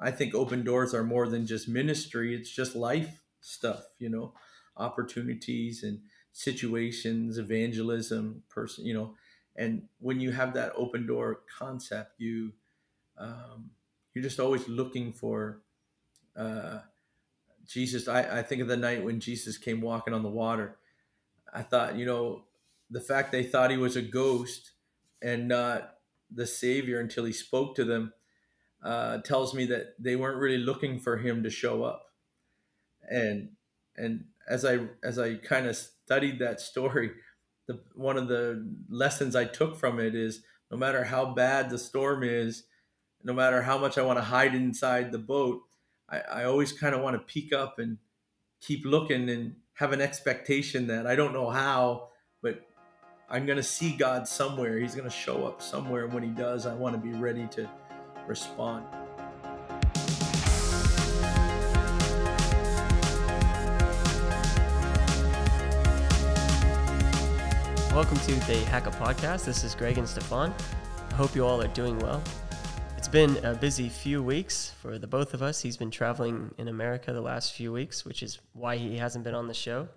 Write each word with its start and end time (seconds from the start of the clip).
I 0.00 0.10
think 0.10 0.34
open 0.34 0.64
doors 0.64 0.94
are 0.94 1.04
more 1.04 1.28
than 1.28 1.46
just 1.46 1.68
ministry. 1.68 2.34
It's 2.34 2.50
just 2.50 2.76
life 2.76 3.20
stuff, 3.40 3.84
you 3.98 4.08
know, 4.08 4.32
opportunities 4.76 5.82
and 5.82 6.00
situations, 6.32 7.38
evangelism, 7.38 8.42
person, 8.48 8.86
you 8.86 8.94
know, 8.94 9.14
and 9.58 9.82
when 9.98 10.20
you 10.20 10.30
have 10.30 10.54
that 10.54 10.72
open 10.76 11.06
door 11.06 11.40
concept, 11.58 12.20
you 12.20 12.52
um, 13.18 13.70
you're 14.14 14.22
just 14.22 14.38
always 14.38 14.66
looking 14.68 15.12
for 15.12 15.60
uh, 16.36 16.78
Jesus. 17.66 18.06
I, 18.06 18.38
I 18.38 18.42
think 18.42 18.62
of 18.62 18.68
the 18.68 18.76
night 18.76 19.04
when 19.04 19.18
Jesus 19.18 19.58
came 19.58 19.80
walking 19.80 20.14
on 20.14 20.22
the 20.22 20.28
water. 20.28 20.76
I 21.52 21.62
thought, 21.62 21.96
you 21.96 22.06
know, 22.06 22.44
the 22.88 23.00
fact 23.00 23.32
they 23.32 23.42
thought 23.42 23.72
he 23.72 23.76
was 23.76 23.96
a 23.96 24.02
ghost 24.02 24.70
and 25.20 25.48
not 25.48 25.94
the 26.30 26.46
Savior 26.46 27.00
until 27.00 27.24
he 27.24 27.32
spoke 27.32 27.74
to 27.74 27.84
them 27.84 28.12
uh, 28.82 29.18
tells 29.18 29.54
me 29.54 29.66
that 29.66 29.94
they 29.98 30.16
weren't 30.16 30.38
really 30.38 30.58
looking 30.58 30.98
for 30.98 31.16
him 31.16 31.42
to 31.42 31.50
show 31.50 31.82
up. 31.82 32.06
And 33.10 33.50
and 33.96 34.24
as 34.48 34.64
I 34.64 34.80
as 35.02 35.18
I 35.18 35.34
kind 35.34 35.66
of 35.66 35.76
studied 35.76 36.38
that 36.38 36.60
story, 36.60 37.12
the 37.66 37.80
one 37.94 38.16
of 38.16 38.28
the 38.28 38.66
lessons 38.88 39.34
I 39.34 39.44
took 39.44 39.76
from 39.76 39.98
it 39.98 40.14
is 40.14 40.42
no 40.70 40.76
matter 40.76 41.04
how 41.04 41.34
bad 41.34 41.70
the 41.70 41.78
storm 41.78 42.22
is, 42.22 42.64
no 43.22 43.32
matter 43.32 43.62
how 43.62 43.78
much 43.78 43.98
I 43.98 44.02
want 44.02 44.18
to 44.18 44.24
hide 44.24 44.54
inside 44.54 45.12
the 45.12 45.18
boat, 45.18 45.62
I, 46.08 46.18
I 46.20 46.44
always 46.44 46.72
kind 46.72 46.94
of 46.94 47.02
want 47.02 47.14
to 47.14 47.32
peek 47.32 47.52
up 47.52 47.78
and 47.78 47.98
keep 48.60 48.84
looking 48.84 49.28
and 49.30 49.56
have 49.74 49.92
an 49.92 50.00
expectation 50.00 50.88
that 50.88 51.06
I 51.06 51.14
don't 51.14 51.32
know 51.32 51.48
how, 51.48 52.08
but 52.42 52.66
I'm 53.30 53.46
going 53.46 53.56
to 53.56 53.62
see 53.62 53.96
God 53.96 54.26
somewhere. 54.26 54.78
He's 54.78 54.94
going 54.94 55.08
to 55.08 55.14
show 55.14 55.46
up 55.46 55.62
somewhere. 55.62 56.04
And 56.04 56.12
when 56.12 56.22
He 56.22 56.30
does, 56.30 56.66
I 56.66 56.74
want 56.74 56.94
to 56.94 57.00
be 57.00 57.16
ready 57.16 57.46
to 57.52 57.68
respond. 58.28 58.84
Welcome 67.94 68.18
to 68.18 68.34
the 68.46 68.64
Hacka 68.66 68.94
Podcast. 68.94 69.46
This 69.46 69.64
is 69.64 69.74
Greg 69.74 69.98
and 69.98 70.06
Stefan. 70.06 70.54
I 71.10 71.14
hope 71.14 71.34
you 71.34 71.44
all 71.44 71.60
are 71.60 71.68
doing 71.68 71.98
well. 72.00 72.22
It's 72.98 73.08
been 73.08 73.42
a 73.44 73.54
busy 73.54 73.88
few 73.88 74.22
weeks 74.22 74.72
for 74.82 74.98
the 74.98 75.06
both 75.06 75.32
of 75.32 75.42
us. 75.42 75.62
He's 75.62 75.78
been 75.78 75.90
traveling 75.90 76.54
in 76.58 76.68
America 76.68 77.12
the 77.12 77.22
last 77.22 77.54
few 77.54 77.72
weeks, 77.72 78.04
which 78.04 78.22
is 78.22 78.38
why 78.52 78.76
he 78.76 78.98
hasn't 78.98 79.24
been 79.24 79.34
on 79.34 79.48
the 79.48 79.54
show. 79.54 79.88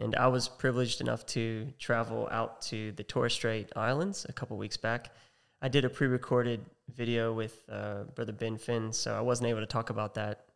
And 0.00 0.16
I 0.16 0.28
was 0.28 0.48
privileged 0.48 1.00
enough 1.00 1.26
to 1.26 1.68
travel 1.78 2.28
out 2.30 2.62
to 2.62 2.92
the 2.92 3.04
Torres 3.04 3.34
Strait 3.34 3.70
Islands 3.76 4.24
a 4.28 4.32
couple 4.32 4.56
weeks 4.56 4.76
back. 4.76 5.12
I 5.60 5.68
did 5.68 5.84
a 5.84 5.90
pre 5.90 6.06
recorded 6.06 6.64
video 6.94 7.32
with 7.32 7.64
uh, 7.70 8.04
Brother 8.14 8.32
Ben 8.32 8.58
Finn, 8.58 8.92
so 8.92 9.16
I 9.16 9.20
wasn't 9.20 9.48
able 9.48 9.60
to 9.60 9.66
talk 9.66 9.90
about 9.90 10.14
that 10.14 10.46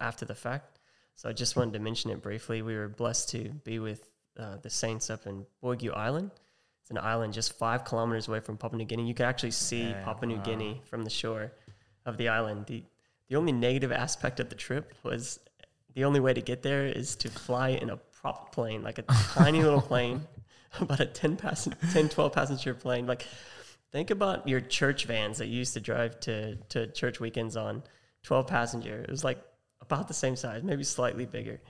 after 0.00 0.24
the 0.24 0.34
fact. 0.34 0.80
So 1.16 1.28
I 1.28 1.32
just 1.32 1.56
wanted 1.56 1.74
to 1.74 1.78
mention 1.78 2.10
it 2.10 2.22
briefly. 2.22 2.62
We 2.62 2.74
were 2.74 2.88
blessed 2.88 3.30
to 3.30 3.50
be 3.64 3.78
with 3.78 4.08
uh, 4.38 4.56
the 4.62 4.70
Saints 4.70 5.10
up 5.10 5.26
in 5.26 5.46
Boigu 5.62 5.94
Island. 5.96 6.30
It's 6.80 6.90
an 6.90 6.98
island 6.98 7.32
just 7.32 7.58
five 7.58 7.84
kilometers 7.84 8.26
away 8.28 8.40
from 8.40 8.56
Papua 8.56 8.78
New 8.78 8.84
Guinea. 8.84 9.06
You 9.06 9.14
can 9.14 9.26
actually 9.26 9.52
see 9.52 9.94
Papua 10.04 10.26
New 10.26 10.38
wow. 10.38 10.42
Guinea 10.42 10.82
from 10.84 11.04
the 11.04 11.10
shore 11.10 11.52
of 12.06 12.16
the 12.16 12.28
island. 12.28 12.66
The, 12.66 12.82
the 13.28 13.36
only 13.36 13.52
negative 13.52 13.92
aspect 13.92 14.40
of 14.40 14.48
the 14.48 14.56
trip 14.56 14.94
was 15.04 15.38
the 15.94 16.04
only 16.04 16.20
way 16.20 16.34
to 16.34 16.40
get 16.40 16.62
there 16.62 16.86
is 16.86 17.14
to 17.16 17.30
fly 17.30 17.70
in 17.70 17.90
a 17.90 17.96
prop 17.96 18.52
plane, 18.52 18.82
like 18.82 18.98
a 18.98 19.02
tiny 19.02 19.62
little 19.62 19.80
plane, 19.92 20.26
about 20.80 21.00
a 21.00 21.06
10, 21.06 21.36
pass- 21.36 21.68
10, 21.92 22.08
12 22.08 22.32
passenger 22.32 22.74
plane. 22.74 23.06
Like, 23.06 23.26
think 23.92 24.10
about 24.10 24.48
your 24.48 24.60
church 24.60 25.04
vans 25.04 25.38
that 25.38 25.46
you 25.46 25.58
used 25.58 25.74
to 25.74 25.80
drive 25.80 26.18
to, 26.20 26.56
to 26.70 26.86
church 26.88 27.20
weekends 27.20 27.56
on, 27.56 27.82
12 28.24 28.46
passenger. 28.46 29.00
It 29.02 29.10
was 29.10 29.22
like 29.22 29.42
about 29.80 30.08
the 30.08 30.14
same 30.14 30.34
size, 30.34 30.62
maybe 30.62 30.82
slightly 30.82 31.26
bigger. 31.26 31.60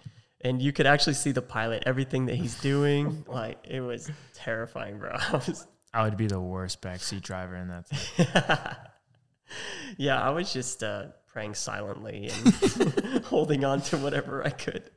And 0.41 0.61
you 0.63 0.73
could 0.73 0.87
actually 0.87 1.15
see 1.15 1.33
the 1.33 1.43
pilot, 1.43 1.83
everything 1.87 2.27
that 2.27 2.37
he's 2.37 2.59
doing. 2.61 3.25
like, 3.29 3.59
it 3.69 3.81
was 3.81 4.11
terrifying, 4.35 4.99
bro. 4.99 5.11
I, 5.15 5.33
was, 5.33 5.67
I 5.93 6.05
would 6.05 6.17
be 6.17 6.27
the 6.27 6.41
worst 6.41 6.81
backseat 6.81 7.23
driver 7.23 7.57
in 7.57 7.69
that. 7.69 8.95
yeah, 9.97 10.21
I 10.21 10.31
was 10.31 10.53
just 10.53 10.83
uh, 10.83 11.07
praying 11.27 11.55
silently 11.55 12.31
and 12.31 13.25
holding 13.25 13.65
on 13.65 13.81
to 13.83 13.97
whatever 13.99 14.45
I 14.45 14.51
could. 14.51 14.91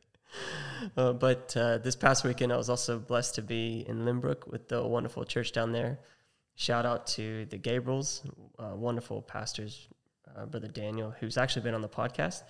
Uh, 0.98 1.14
but 1.14 1.56
uh, 1.56 1.78
this 1.80 1.96
past 1.96 2.24
weekend, 2.24 2.52
I 2.52 2.58
was 2.58 2.70
also 2.70 3.00
blessed 3.00 3.36
to 3.36 3.42
be 3.42 3.86
in 3.88 4.00
Lynbrook 4.02 4.48
with 4.48 4.68
the 4.68 4.86
wonderful 4.86 5.24
church 5.26 5.52
down 5.52 5.72
there. 5.72 6.00
Shout 6.56 6.86
out 6.86 7.06
to 7.08 7.46
the 7.46 7.58
Gabriels, 7.58 8.22
uh, 8.58 8.76
wonderful 8.76 9.22
pastors, 9.22 9.90
uh, 10.36 10.46
Brother 10.46 10.70
Daniel, 10.70 11.14
who's 11.20 11.38
actually 11.38 11.64
been 11.64 11.74
on 11.74 11.82
the 11.82 11.90
podcast. 11.90 12.44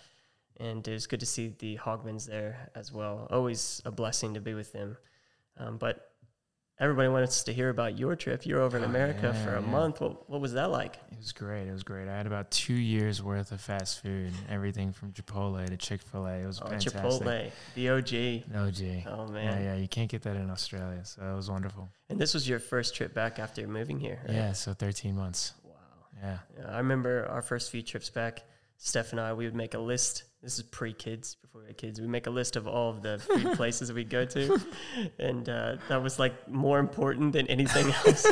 And 0.58 0.88
it 0.88 0.92
was 0.92 1.08
good 1.08 1.20
to 1.20 1.26
see 1.26 1.56
the 1.60 1.78
Hogmans 1.78 2.26
there 2.28 2.70
as 2.76 2.92
well. 2.94 3.28
Always 3.30 3.82
a 3.84 3.92
blessing 3.92 4.34
to 4.36 4.42
be 4.42 4.54
with 4.54 4.72
them. 4.72 4.98
Um, 5.58 5.78
but 5.78 6.12
everybody 6.80 7.08
wants 7.08 7.44
to 7.44 7.54
hear 7.54 7.70
about 7.70 7.98
your 7.98 8.16
trip. 8.16 8.46
You're 8.46 8.62
over 8.62 8.78
in 8.78 8.84
oh, 8.84 8.88
America 8.88 9.32
yeah, 9.34 9.46
for 9.46 9.56
a 9.56 9.62
yeah. 9.62 9.68
month. 9.68 10.02
What 10.02 10.30
what 10.30 10.42
was 10.42 10.54
that 10.54 10.72
like? 10.72 10.96
It 11.12 11.18
was 11.18 11.32
great. 11.32 11.68
It 11.68 11.72
was 11.72 11.84
great. 11.84 12.08
I 12.08 12.16
had 12.16 12.28
about 12.28 12.52
two 12.52 12.74
years 12.74 13.22
worth 13.24 13.52
of 13.52 13.62
fast 13.62 14.02
food, 14.02 14.34
everything 14.50 14.92
from 14.92 15.12
Chipotle 15.12 15.66
to 15.66 15.78
Chick 15.78 16.02
Fil 16.02 16.26
A. 16.26 16.40
It 16.40 16.48
was 16.48 16.62
oh, 16.62 16.68
fantastic. 16.68 17.02
Chipotle, 17.02 17.52
the 17.76 17.90
OG. 17.90 18.44
OG. 18.56 19.14
Oh 19.14 19.28
man. 19.32 19.62
Yeah, 19.64 19.74
yeah. 19.74 19.76
You 19.76 19.88
can't 19.88 20.10
get 20.10 20.24
that 20.24 20.36
in 20.36 20.50
Australia, 20.50 21.04
so 21.04 21.22
it 21.22 21.36
was 21.36 21.50
wonderful. 21.50 21.90
And 22.10 22.20
this 22.20 22.34
was 22.34 22.48
your 22.48 22.60
first 22.60 22.96
trip 22.96 23.14
back 23.14 23.40
after 23.40 23.66
moving 23.68 24.00
here. 24.00 24.20
Right? 24.26 24.36
Yeah, 24.36 24.54
so 24.54 24.74
13 24.74 25.16
months. 25.16 25.54
Wow. 25.64 25.74
Yeah. 26.22 26.38
yeah. 26.60 26.72
I 26.72 26.78
remember 26.78 27.28
our 27.30 27.42
first 27.42 27.72
few 27.72 27.82
trips 27.82 28.10
back. 28.10 28.44
Steph 28.78 29.12
and 29.14 29.22
I, 29.22 29.34
we 29.34 29.46
would 29.46 29.56
make 29.56 29.74
a 29.74 29.80
list 29.80 30.26
this 30.46 30.60
is 30.60 30.64
pre 30.64 30.94
kids 30.94 31.36
before 31.42 31.62
we 31.62 31.68
had 31.68 31.78
kids. 31.78 32.00
We 32.00 32.06
make 32.08 32.28
a 32.28 32.30
list 32.30 32.56
of 32.56 32.68
all 32.68 32.92
of 32.92 33.02
the 33.02 33.18
food 33.18 33.54
places 33.58 33.92
we 33.92 34.04
go 34.04 34.26
to, 34.26 34.62
and 35.18 35.50
uh, 35.50 35.78
that 35.90 36.02
was 36.02 36.20
like 36.20 36.48
more 36.48 36.78
important 36.78 37.34
than 37.34 37.48
anything 37.48 37.88
else. 38.06 38.28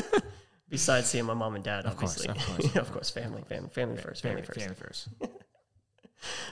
Besides 0.70 1.08
seeing 1.08 1.26
my 1.26 1.34
mom 1.34 1.56
and 1.56 1.64
dad, 1.64 1.86
obviously, 1.88 2.30
of 2.30 2.38
course, 2.38 2.48
of 2.50 2.58
course, 2.58 2.76
of 2.76 2.92
course 2.92 3.10
family, 3.10 3.42
family, 3.50 3.70
family 3.70 3.98
first, 3.98 4.22
family, 4.22 4.44
family 4.44 4.76
first, 4.76 5.10
family 5.10 5.32
first. 5.32 5.42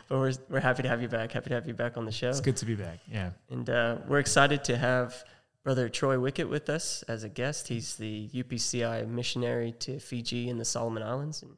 but 0.09 0.19
we're 0.19 0.33
we're 0.49 0.59
happy 0.59 0.81
to 0.81 0.89
have 0.89 1.01
you 1.01 1.07
back. 1.07 1.31
Happy 1.31 1.49
to 1.49 1.55
have 1.55 1.67
you 1.67 1.75
back 1.75 1.95
on 1.95 2.05
the 2.05 2.11
show. 2.11 2.29
It's 2.29 2.41
good 2.41 2.57
to 2.57 2.65
be 2.65 2.75
back. 2.75 2.99
Yeah, 3.07 3.29
and 3.51 3.69
uh, 3.69 3.97
we're 4.07 4.19
excited 4.19 4.63
to 4.63 4.77
have 4.77 5.23
Brother 5.63 5.89
Troy 5.89 6.15
Wickett 6.15 6.49
with 6.49 6.71
us 6.71 7.03
as 7.03 7.23
a 7.23 7.29
guest. 7.29 7.67
He's 7.67 7.97
the 7.97 8.29
UPCI 8.33 9.07
missionary 9.07 9.73
to 9.81 9.99
Fiji 9.99 10.49
and 10.49 10.59
the 10.59 10.65
Solomon 10.65 11.03
Islands, 11.03 11.43
and 11.43 11.51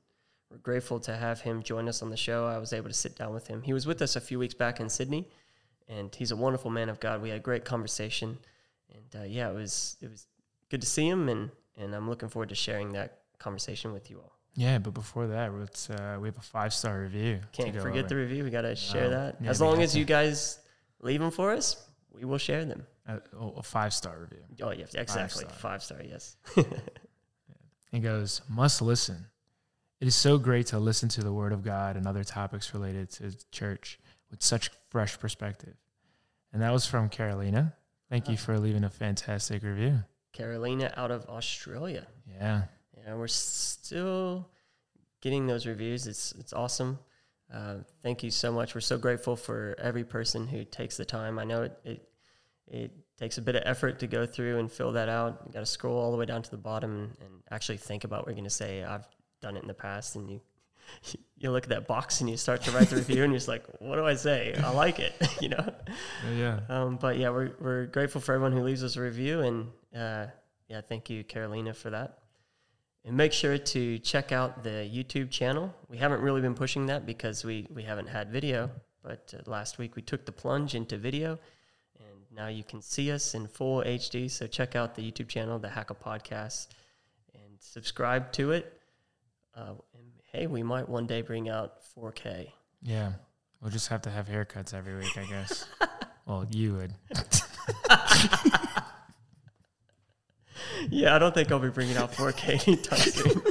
we're 0.54 0.60
grateful 0.60 1.00
to 1.00 1.16
have 1.16 1.42
him 1.42 1.64
join 1.64 1.90
us 1.90 2.04
on 2.04 2.12
the 2.12 2.18
show. 2.18 2.46
I 2.46 2.60
was 2.60 2.74
able 2.74 2.88
to 2.88 2.94
sit 2.94 3.16
down 3.16 3.34
with 3.34 3.48
him. 3.48 3.64
He 3.64 3.74
was 3.74 3.88
with 3.88 4.02
us 4.04 4.16
a 4.16 4.22
few 4.22 4.38
weeks 4.38 4.54
back 4.54 4.80
in 4.80 4.88
Sydney, 4.88 5.28
and 5.90 6.14
he's 6.14 6.30
a 6.30 6.36
wonderful 6.36 6.70
man 6.70 6.90
of 6.90 7.00
God. 7.00 7.24
We 7.24 7.30
had 7.30 7.40
a 7.40 7.42
great 7.42 7.66
conversation, 7.66 8.38
and 8.94 9.22
uh, 9.24 9.26
yeah, 9.26 9.50
it 9.50 9.56
was 9.56 9.98
it 10.00 10.12
was 10.12 10.28
good 10.70 10.82
to 10.82 10.88
see 10.88 11.08
him, 11.08 11.28
and 11.28 11.50
and 11.76 11.96
I'm 11.96 12.08
looking 12.08 12.30
forward 12.30 12.50
to 12.50 12.56
sharing 12.56 12.94
that 12.94 13.22
conversation 13.40 13.94
with 13.94 14.12
you 14.12 14.20
all. 14.20 14.38
Yeah, 14.56 14.78
but 14.78 14.94
before 14.94 15.26
that, 15.26 15.50
uh, 15.50 16.20
we 16.20 16.28
have 16.28 16.38
a 16.38 16.42
five 16.42 16.72
star 16.72 17.02
review. 17.02 17.40
Can't 17.52 17.76
forget 17.76 18.06
over. 18.06 18.10
the 18.10 18.16
review. 18.16 18.44
We 18.44 18.52
got 18.52 18.62
to 18.62 18.76
share 18.76 19.10
that. 19.10 19.38
Yeah, 19.42 19.50
as 19.50 19.60
long 19.60 19.82
as 19.82 19.98
you 19.98 20.06
guys 20.06 20.60
leave 21.02 21.20
them 21.20 21.32
for 21.32 21.52
us, 21.52 21.84
we 22.12 22.26
will 22.26 22.38
share 22.38 22.64
them. 22.64 22.86
Uh, 23.08 23.18
oh, 23.40 23.56
a 23.58 23.64
five 23.64 23.92
star 23.92 24.20
review. 24.20 24.44
Oh 24.62 24.70
yeah, 24.70 24.86
exactly. 24.94 25.16
Five 25.16 25.32
star, 25.32 25.50
five 25.50 25.84
star 25.84 25.98
yes. 26.04 26.38
It 27.92 28.00
goes 28.00 28.42
must 28.50 28.82
listen. 28.82 29.28
It 30.04 30.08
is 30.08 30.16
so 30.16 30.38
great 30.38 30.68
to 30.68 30.80
listen 30.80 31.08
to 31.08 31.24
the 31.24 31.32
Word 31.32 31.54
of 31.54 31.64
God 31.64 31.96
and 31.96 32.06
other 32.06 32.26
topics 32.26 32.74
related 32.74 33.10
to 33.12 33.34
church 33.52 33.98
with 34.30 34.44
such 34.44 34.70
fresh 34.90 35.18
perspective. 35.18 35.76
And 36.52 36.62
that 36.62 36.74
was 36.74 36.86
from 36.86 37.08
Carolina. 37.08 37.74
Thank 38.10 38.28
you 38.28 38.36
for 38.36 38.60
leaving 38.60 38.84
a 38.84 38.90
fantastic 38.90 39.64
review. 39.64 40.00
Carolina 40.34 40.94
out 40.98 41.10
of 41.10 41.24
Australia. 41.30 42.06
Yeah. 42.30 42.64
Yeah, 42.98 43.16
we're 43.16 43.30
still 43.30 44.50
getting 45.22 45.48
those 45.48 45.66
reviews. 45.66 46.06
It's 46.06 46.34
it's 46.34 46.52
awesome. 46.52 47.00
Uh, 47.50 47.76
thank 48.02 48.24
you 48.24 48.30
so 48.30 48.52
much. 48.52 48.76
We're 48.76 48.82
so 48.82 48.98
grateful 48.98 49.38
for 49.38 49.74
every 49.82 50.04
person 50.04 50.48
who 50.48 50.66
takes 50.66 50.98
the 50.98 51.06
time. 51.06 51.40
I 51.40 51.46
know 51.46 51.62
it 51.64 51.80
it, 51.86 52.10
it 52.68 52.92
takes 53.18 53.38
a 53.38 53.42
bit 53.42 53.56
of 53.56 53.64
effort 53.66 54.00
to 54.00 54.08
go 54.08 54.26
through 54.26 54.60
and 54.60 54.70
fill 54.70 54.92
that 54.92 55.08
out. 55.08 55.44
You 55.46 55.54
got 55.54 55.62
to 55.62 55.66
scroll 55.66 55.98
all 55.98 56.12
the 56.12 56.18
way 56.18 56.26
down 56.26 56.42
to 56.42 56.52
the 56.52 56.58
bottom 56.58 56.92
and, 56.92 57.04
and 57.22 57.44
actually 57.52 57.78
think 57.78 58.04
about 58.04 58.24
what 58.24 58.32
you're 58.32 58.36
going 58.36 58.44
to 58.44 58.50
say. 58.50 58.84
I've 58.84 59.08
done 59.44 59.56
it 59.58 59.62
in 59.62 59.68
the 59.68 59.74
past 59.74 60.16
and 60.16 60.30
you 60.30 60.42
you 61.38 61.52
look 61.52 61.64
at 61.64 61.70
that 61.70 61.88
box 61.88 62.22
and 62.22 62.30
you 62.30 62.38
start 62.38 62.62
to 62.64 62.72
write 62.72 62.90
the 62.90 62.96
review 62.96 63.24
and 63.24 63.32
you're 63.32 63.38
just 63.38 63.48
like 63.48 63.64
what 63.80 63.96
do 63.96 64.06
i 64.06 64.16
say? 64.16 64.54
I 64.64 64.72
like 64.72 65.00
it 65.00 65.14
you 65.42 65.50
know? 65.50 65.74
Yeah 66.36 66.60
um, 66.70 66.98
but 66.98 67.18
yeah 67.18 67.30
we're, 67.30 67.52
we're 67.60 67.86
grateful 67.88 68.22
for 68.22 68.34
everyone 68.34 68.54
who 68.54 68.64
leaves 68.64 68.84
us 68.84 68.96
a 68.96 69.02
review 69.02 69.42
and 69.42 69.68
uh, 69.96 70.28
yeah 70.68 70.82
thank 70.82 71.10
you 71.10 71.24
carolina 71.24 71.74
for 71.74 71.90
that. 71.92 72.20
And 73.06 73.18
make 73.18 73.34
sure 73.34 73.58
to 73.58 74.00
check 74.00 74.32
out 74.32 74.64
the 74.64 74.90
youtube 74.98 75.30
channel. 75.30 75.74
We 75.90 75.98
haven't 75.98 76.22
really 76.22 76.42
been 76.42 76.56
pushing 76.56 76.86
that 76.88 77.06
because 77.06 77.44
we 77.44 77.68
we 77.70 77.84
haven't 77.84 78.08
had 78.08 78.32
video 78.32 78.70
but 79.04 79.34
uh, 79.38 79.50
last 79.50 79.78
week 79.78 79.96
we 79.96 80.02
took 80.02 80.26
the 80.26 80.32
plunge 80.32 80.74
into 80.74 80.98
video 80.98 81.38
and 82.00 82.18
now 82.36 82.48
you 82.48 82.64
can 82.64 82.82
see 82.82 83.12
us 83.12 83.36
in 83.36 83.48
full 83.48 83.84
hd 83.84 84.32
so 84.32 84.48
check 84.48 84.76
out 84.76 84.96
the 84.96 85.12
youtube 85.12 85.28
channel 85.28 85.60
the 85.60 85.70
hacker 85.70 85.94
podcast 85.94 86.68
and 87.36 87.54
subscribe 87.60 88.32
to 88.32 88.52
it 88.52 88.80
uh, 89.56 89.74
and 89.94 90.12
hey, 90.32 90.48
we 90.48 90.64
might 90.64 90.88
one 90.90 91.06
day 91.06 91.22
bring 91.22 91.50
out 91.50 91.76
4K. 91.98 92.50
Yeah. 92.82 93.14
We'll 93.62 93.72
just 93.72 93.88
have 93.88 94.02
to 94.04 94.10
have 94.10 94.28
haircuts 94.28 94.74
every 94.74 94.96
week, 94.96 95.18
I 95.18 95.24
guess. 95.26 95.66
well, 96.26 96.46
you 96.50 96.74
would. 96.74 96.94
yeah, 100.90 101.16
I 101.16 101.20
don't 101.20 101.34
think 101.34 101.52
I'll 101.52 101.60
be 101.60 101.70
bringing 101.70 101.96
out 101.96 102.12
4K 102.12 102.68
anytime 102.68 103.00
soon. 103.00 103.42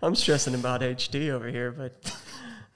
I'm 0.00 0.14
stressing 0.14 0.54
about 0.54 0.80
HD 0.80 1.30
over 1.30 1.48
here, 1.48 1.70
but 1.72 2.16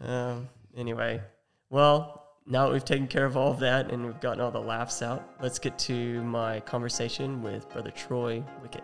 um, 0.00 0.48
anyway. 0.76 1.22
Well, 1.70 2.22
now 2.46 2.66
that 2.66 2.72
we've 2.72 2.84
taken 2.84 3.06
care 3.06 3.24
of 3.24 3.36
all 3.36 3.52
of 3.52 3.60
that 3.60 3.90
and 3.90 4.04
we've 4.04 4.20
gotten 4.20 4.40
all 4.40 4.50
the 4.50 4.60
laughs 4.60 5.00
out, 5.00 5.30
let's 5.40 5.58
get 5.58 5.78
to 5.80 6.22
my 6.22 6.60
conversation 6.60 7.42
with 7.42 7.70
Brother 7.70 7.90
Troy 7.90 8.42
Wickett. 8.62 8.82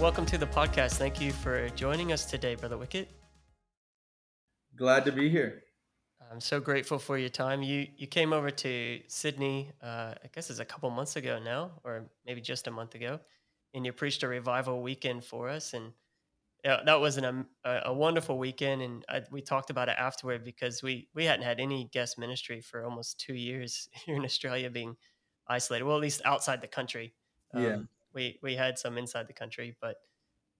Welcome 0.00 0.26
to 0.26 0.36
the 0.36 0.46
podcast. 0.46 0.98
Thank 0.98 1.22
you 1.22 1.32
for 1.32 1.70
joining 1.70 2.12
us 2.12 2.26
today, 2.26 2.54
Brother 2.54 2.76
Wickett. 2.76 3.06
Glad 4.76 5.06
to 5.06 5.10
be 5.10 5.30
here. 5.30 5.62
I'm 6.30 6.38
so 6.38 6.60
grateful 6.60 6.98
for 6.98 7.16
your 7.16 7.30
time. 7.30 7.62
You 7.62 7.86
you 7.96 8.06
came 8.06 8.34
over 8.34 8.50
to 8.50 9.00
Sydney, 9.08 9.72
uh, 9.82 10.12
I 10.22 10.28
guess 10.34 10.50
it's 10.50 10.60
a 10.60 10.66
couple 10.66 10.90
months 10.90 11.16
ago 11.16 11.40
now, 11.42 11.80
or 11.82 12.04
maybe 12.26 12.42
just 12.42 12.66
a 12.66 12.70
month 12.70 12.94
ago, 12.94 13.18
and 13.72 13.86
you 13.86 13.92
preached 13.92 14.22
a 14.22 14.28
revival 14.28 14.82
weekend 14.82 15.24
for 15.24 15.48
us, 15.48 15.72
and 15.72 15.92
yeah, 16.62 16.82
that 16.84 17.00
was 17.00 17.16
an, 17.16 17.24
um, 17.24 17.46
a, 17.64 17.80
a 17.86 17.92
wonderful 17.92 18.38
weekend. 18.38 18.82
And 18.82 19.04
I, 19.08 19.22
we 19.30 19.40
talked 19.40 19.70
about 19.70 19.88
it 19.88 19.96
afterward 19.98 20.44
because 20.44 20.82
we 20.82 21.08
we 21.14 21.24
hadn't 21.24 21.46
had 21.46 21.58
any 21.58 21.88
guest 21.90 22.18
ministry 22.18 22.60
for 22.60 22.84
almost 22.84 23.18
two 23.18 23.34
years 23.34 23.88
here 24.04 24.16
in 24.16 24.24
Australia, 24.24 24.68
being 24.68 24.94
isolated. 25.48 25.84
Well, 25.84 25.96
at 25.96 26.02
least 26.02 26.20
outside 26.26 26.60
the 26.60 26.68
country. 26.68 27.14
Um, 27.54 27.62
yeah, 27.62 27.76
we 28.16 28.38
we 28.42 28.56
had 28.56 28.78
some 28.78 28.98
inside 28.98 29.28
the 29.28 29.32
country, 29.32 29.76
but 29.80 29.98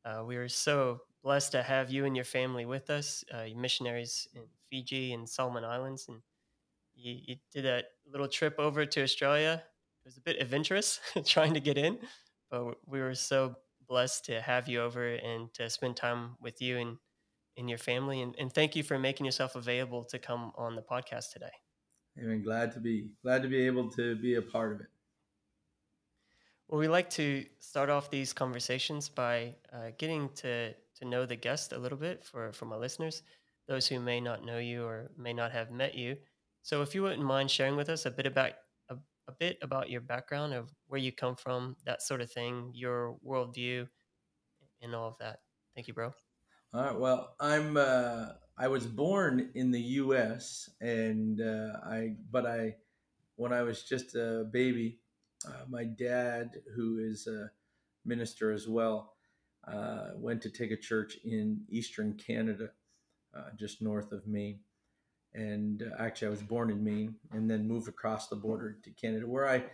uh, 0.05 0.23
we 0.25 0.37
were 0.37 0.49
so 0.49 1.01
blessed 1.25 1.51
to 1.53 1.63
have 1.63 1.91
you 1.91 2.05
and 2.05 2.15
your 2.15 2.25
family 2.25 2.65
with 2.65 2.91
us, 2.91 3.25
uh, 3.33 3.47
missionaries 3.57 4.29
in 4.35 4.43
Fiji 4.71 5.13
and 5.13 5.29
Solomon 5.29 5.65
Islands, 5.65 6.07
and 6.07 6.19
you, 6.95 7.17
you 7.27 7.37
did 7.53 7.65
that 7.65 7.87
little 8.07 8.29
trip 8.29 8.55
over 8.59 8.87
to 8.87 9.03
Australia. 9.03 9.63
It 10.05 10.09
was 10.09 10.19
a 10.19 10.21
bit 10.21 10.41
adventurous 10.41 11.01
trying 11.25 11.55
to 11.55 11.61
get 11.61 11.79
in, 11.79 11.99
but 12.49 12.77
we 12.87 13.01
were 13.01 13.15
so 13.15 13.57
blessed 13.89 14.27
to 14.27 14.41
have 14.41 14.69
you 14.69 14.83
over 14.83 15.15
and 15.15 15.53
to 15.55 15.69
spend 15.71 15.97
time 15.97 16.37
with 16.41 16.61
you 16.61 16.79
and, 16.79 16.99
and 17.57 17.69
your 17.69 17.79
family. 17.79 18.21
And, 18.21 18.35
and 18.39 18.53
thank 18.53 18.77
you 18.77 18.83
for 18.83 18.99
making 18.99 19.27
yourself 19.27 19.57
available 19.57 20.05
to 20.05 20.19
come 20.19 20.53
on 20.57 20.77
the 20.77 20.83
podcast 20.83 21.33
today. 21.33 21.51
I'm 22.19 22.43
glad 22.43 22.73
to 22.73 22.81
be 22.81 23.11
glad 23.23 23.43
to 23.43 23.49
be 23.49 23.67
able 23.67 23.91
to 23.91 24.17
be 24.17 24.37
a 24.37 24.43
part 24.43 24.73
of 24.73 24.81
it. 24.81 24.87
Well, 26.69 26.81
we 26.81 26.89
like 26.89 27.11
to 27.11 27.45
start 27.61 27.91
off 27.91 28.11
these 28.11 28.33
conversations 28.33 29.09
by 29.09 29.55
uh, 29.73 29.91
getting 29.99 30.29
to, 30.37 30.73
to 30.73 31.05
know 31.05 31.25
the 31.27 31.37
guest 31.37 31.73
a 31.73 31.79
little 31.79 31.99
bit 31.99 32.25
for, 32.25 32.53
for 32.53 32.65
my 32.65 32.77
listeners, 32.77 33.23
those 33.69 33.87
who 33.87 34.01
may 34.01 34.21
not 34.21 34.45
know 34.45 34.59
you 34.59 34.85
or 34.85 35.11
may 35.17 35.33
not 35.33 35.53
have 35.53 35.71
met 35.71 35.95
you. 35.95 36.17
So, 36.63 36.83
if 36.83 36.95
you 36.95 37.03
wouldn't 37.03 37.23
mind 37.23 37.51
sharing 37.51 37.77
with 37.77 37.89
us 37.89 38.07
a 38.07 38.11
bit 38.11 38.27
about 38.27 38.53
a 39.29 39.33
bit 39.33 39.59
about 39.63 39.91
your 39.91 40.01
background 40.01 40.55
of 40.55 40.73
where 40.87 41.01
you 41.01 41.13
come 41.13 41.37
from, 41.37 41.77
that 41.85 42.03
sort 42.03 42.21
of 42.21 42.31
thing, 42.31 42.71
your 42.75 43.17
worldview, 43.27 43.89
and 44.83 44.95
all 44.95 45.09
of 45.09 45.19
that. 45.19 45.41
Thank 45.75 45.89
you, 45.89 45.95
bro. 45.95 46.13
All 46.73 46.83
right. 46.83 46.99
Well, 46.99 47.35
I'm 47.41 47.77
uh, 47.77 48.29
I 48.59 48.69
was 48.69 48.87
born 48.87 49.51
in 49.55 49.71
the 49.71 49.81
U.S. 49.81 50.71
and 50.81 51.41
uh, 51.41 51.79
I 51.85 52.17
but 52.31 52.47
I 52.47 52.75
when 53.37 53.53
I 53.53 53.63
was 53.63 53.83
just 53.83 54.15
a 54.15 54.49
baby, 54.51 54.99
uh, 55.47 55.65
my 55.69 55.85
dad, 55.85 56.51
who 56.75 56.99
is 56.99 57.27
a 57.27 57.51
minister 58.05 58.53
as 58.53 58.69
well, 58.69 59.15
uh, 59.67 60.11
went 60.17 60.43
to 60.43 60.51
take 60.51 60.71
a 60.71 60.77
church 60.77 61.19
in 61.25 61.63
Eastern 61.69 62.15
Canada, 62.15 62.71
uh, 63.37 63.51
just 63.59 63.83
north 63.83 64.13
of 64.13 64.27
Maine 64.27 64.61
and 65.37 65.83
uh, 65.83 66.03
actually 66.03 66.29
I 66.29 66.31
was 66.31 66.43
born 66.43 66.71
in 66.71 66.83
Maine 66.83 67.15
and 67.33 67.49
then 67.49 67.69
moved 67.69 67.89
across 67.89 68.29
the 68.29 68.37
border 68.37 68.79
to 68.83 68.91
Canada 68.91 69.27
where 69.27 69.49
I 69.49 69.65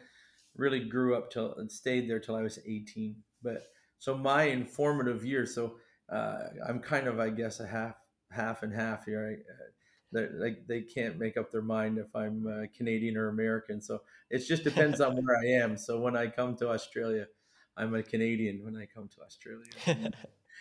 really 0.57 0.81
grew 0.81 1.15
up 1.17 1.31
till 1.31 1.55
and 1.55 1.71
stayed 1.71 2.11
there 2.11 2.21
till 2.21 2.35
I 2.37 2.43
was 2.43 2.59
18 2.67 3.17
but 3.43 3.69
so 3.99 4.17
my 4.17 4.45
informative 4.45 5.25
years 5.25 5.55
so 5.55 5.77
uh, 6.11 6.49
I'm 6.69 6.81
kind 6.81 7.07
of 7.07 7.21
I 7.21 7.31
guess 7.31 7.61
a 7.61 7.67
half 7.67 7.95
half 8.31 8.63
and 8.63 8.75
half 8.75 9.07
here 9.07 9.29
right? 9.29 9.39
Like 10.13 10.67
they 10.67 10.83
can't 10.83 11.19
make 11.19 11.37
up 11.37 11.51
their 11.51 11.63
mind 11.63 11.99
if 11.99 12.15
I'm 12.15 12.47
uh, 12.47 12.67
Canadian 12.77 13.17
or 13.17 13.29
American 13.29 13.81
so 13.81 14.03
it 14.31 14.39
just 14.39 14.65
depends 14.65 15.01
on 15.01 15.17
where 15.17 15.37
I 15.37 15.63
am 15.63 15.77
so 15.77 15.99
when 16.01 16.17
I 16.17 16.27
come 16.27 16.57
to 16.57 16.71
Australia 16.71 17.27
I'm 17.77 17.95
a 17.95 18.03
Canadian 18.03 18.63
when 18.63 18.77
I 18.77 18.87
come 18.87 19.09
to 19.09 19.23
Australia 19.23 20.13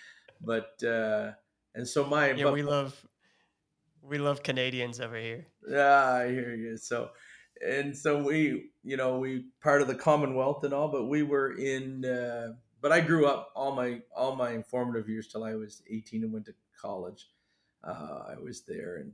but 0.41 0.81
uh, 0.83 1.31
and 1.75 1.87
so 1.87 2.05
my 2.05 2.31
yeah 2.31 2.45
but, 2.45 2.53
we 2.53 2.63
love 2.63 3.05
we 4.01 4.17
love 4.17 4.43
Canadians 4.43 4.99
over 4.99 5.15
here. 5.15 5.47
Yeah, 5.67 6.11
I 6.11 6.29
hear 6.29 6.55
you. 6.55 6.77
So, 6.77 7.09
and 7.65 7.95
so 7.95 8.21
we, 8.21 8.71
you 8.83 8.97
know, 8.97 9.19
we 9.19 9.45
part 9.61 9.81
of 9.81 9.87
the 9.87 9.95
Commonwealth 9.95 10.63
and 10.63 10.73
all, 10.73 10.87
but 10.87 11.05
we 11.05 11.23
were 11.23 11.53
in. 11.57 12.05
Uh, 12.05 12.53
but 12.81 12.91
I 12.91 12.99
grew 12.99 13.27
up 13.27 13.51
all 13.55 13.75
my 13.75 14.01
all 14.15 14.35
my 14.35 14.51
informative 14.51 15.07
years 15.07 15.27
till 15.27 15.43
I 15.43 15.53
was 15.55 15.83
18 15.89 16.23
and 16.23 16.33
went 16.33 16.45
to 16.45 16.53
college. 16.79 17.27
Uh, 17.83 18.23
I 18.29 18.39
was 18.41 18.63
there, 18.65 18.97
and 18.97 19.11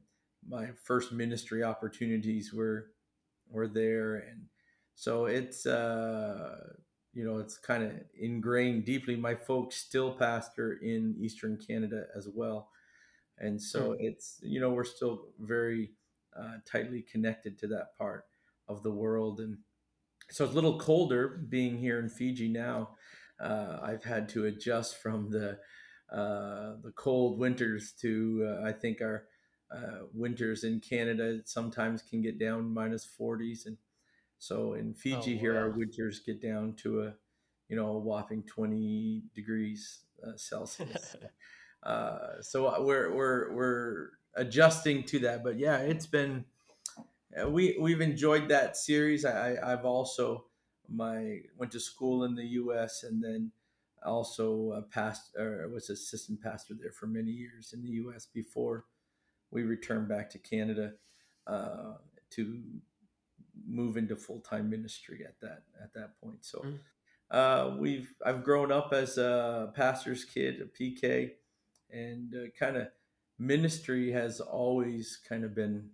my 0.48 0.70
first 0.84 1.12
ministry 1.12 1.64
opportunities 1.64 2.54
were 2.54 2.92
were 3.50 3.68
there, 3.68 4.16
and 4.16 4.46
so 4.96 5.26
it's 5.26 5.66
uh, 5.66 6.58
you 7.14 7.26
know 7.26 7.40
it's 7.40 7.58
kind 7.58 7.84
of 7.84 7.92
ingrained 8.20 8.86
deeply. 8.86 9.16
My 9.16 9.36
folks 9.36 9.76
still 9.76 10.12
pastor 10.14 10.80
in 10.82 11.16
Eastern 11.20 11.58
Canada 11.58 12.06
as 12.16 12.28
well 12.34 12.70
and 13.40 13.62
so 13.62 13.92
mm. 13.92 13.98
it's 14.00 14.40
you 14.42 14.60
know 14.60 14.70
we're 14.70 14.84
still 14.84 15.28
very 15.40 15.92
uh, 16.38 16.56
tightly 16.70 17.02
connected 17.02 17.58
to 17.60 17.68
that 17.68 17.98
part 17.98 18.26
of 18.68 18.84
the 18.84 18.92
world 18.92 19.40
and 19.40 19.58
so 20.30 20.44
it's 20.44 20.54
a 20.54 20.56
little 20.56 20.80
colder 20.80 21.46
being 21.50 21.78
here 21.78 22.00
in 22.00 22.10
fiji 22.10 22.48
now 22.48 22.90
uh, 23.40 23.80
i've 23.84 24.04
had 24.04 24.28
to 24.28 24.46
adjust 24.46 24.98
from 25.02 25.30
the 25.30 25.58
uh, 26.12 26.76
the 26.84 26.94
cold 26.96 27.40
winters 27.40 27.94
to 28.00 28.48
uh, 28.62 28.68
i 28.68 28.72
think 28.72 29.02
our 29.02 29.26
uh, 29.72 30.06
winters 30.14 30.64
in 30.64 30.80
canada 30.80 31.40
sometimes 31.46 32.02
can 32.02 32.22
get 32.22 32.40
down 32.40 32.74
minus 32.74 33.08
40s 33.20 33.66
and 33.66 33.78
so 34.40 34.74
in 34.74 34.94
fiji 34.94 35.36
oh, 35.36 35.40
here 35.40 35.58
our 35.58 35.70
winters 35.70 36.20
get 36.20 36.42
down 36.42 36.74
to 36.74 37.04
a 37.04 37.14
you 37.70 37.76
know 37.76 37.88
a 37.88 38.00
whopping 38.00 38.44
20 38.44 39.24
degrees 39.36 40.02
uh, 40.26 40.36
celsius 40.36 41.16
Uh, 41.84 42.42
so 42.42 42.84
we're 42.84 43.14
we're 43.14 43.54
we're 43.54 44.10
adjusting 44.36 45.04
to 45.04 45.20
that. 45.20 45.44
But 45.44 45.58
yeah, 45.58 45.78
it's 45.78 46.08
been 46.08 46.46
uh, 47.40 47.50
we 47.50 47.78
we've 47.80 48.02
enjoyed 48.02 48.50
that 48.50 48.78
series. 48.78 49.26
I 49.26 49.56
I've 49.64 49.86
also 49.86 50.46
my 50.90 51.40
went 51.58 51.72
to 51.74 51.80
school 51.80 52.24
in 52.24 52.36
the 52.36 52.46
U.S. 52.46 53.04
and 53.04 53.24
then 53.24 53.52
also 54.06 54.72
uh, 54.72 54.82
passed 54.82 55.36
or 55.38 55.70
was 55.70 55.90
assistant 55.90 56.42
pastor 56.42 56.74
there 56.80 56.92
for 56.92 57.08
many 57.08 57.32
years 57.32 57.74
in 57.74 57.82
the 57.82 57.90
U.S. 57.90 58.26
before 58.26 58.86
we 59.52 59.64
returned 59.64 60.08
back 60.08 60.30
to 60.32 60.40
Canada 60.40 60.94
uh, 61.46 61.94
to 62.32 62.62
move 63.68 63.98
into 63.98 64.16
full 64.16 64.40
time 64.40 64.70
ministry 64.70 65.24
at 65.26 65.40
that 65.42 65.64
at 65.82 65.94
that 65.94 66.20
point. 66.22 66.46
So. 66.46 66.60
Mm. 66.60 66.80
Uh, 67.30 67.76
we've 67.78 68.16
I've 68.26 68.42
grown 68.42 68.72
up 68.72 68.94
as 68.94 69.18
a 69.18 69.74
pastor's 69.76 70.24
kid, 70.24 70.62
a 70.62 70.82
PK, 70.82 71.32
and 71.92 72.34
uh, 72.34 72.48
kind 72.58 72.78
of 72.78 72.88
ministry 73.40 74.12
has 74.12 74.40
always 74.40 75.20
kind 75.28 75.44
of 75.44 75.54
been 75.54 75.90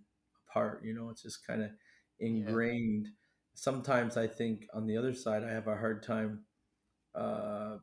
a 0.48 0.52
part 0.52 0.82
you 0.84 0.94
know 0.94 1.10
it's 1.10 1.22
just 1.22 1.46
kind 1.46 1.62
of 1.62 1.70
ingrained 2.20 3.06
yeah. 3.06 3.12
sometimes 3.54 4.16
i 4.16 4.26
think 4.26 4.66
on 4.72 4.86
the 4.86 4.96
other 4.96 5.14
side 5.14 5.44
i 5.44 5.50
have 5.50 5.68
a 5.68 5.76
hard 5.76 6.02
time 6.02 6.40
uh 7.14 7.76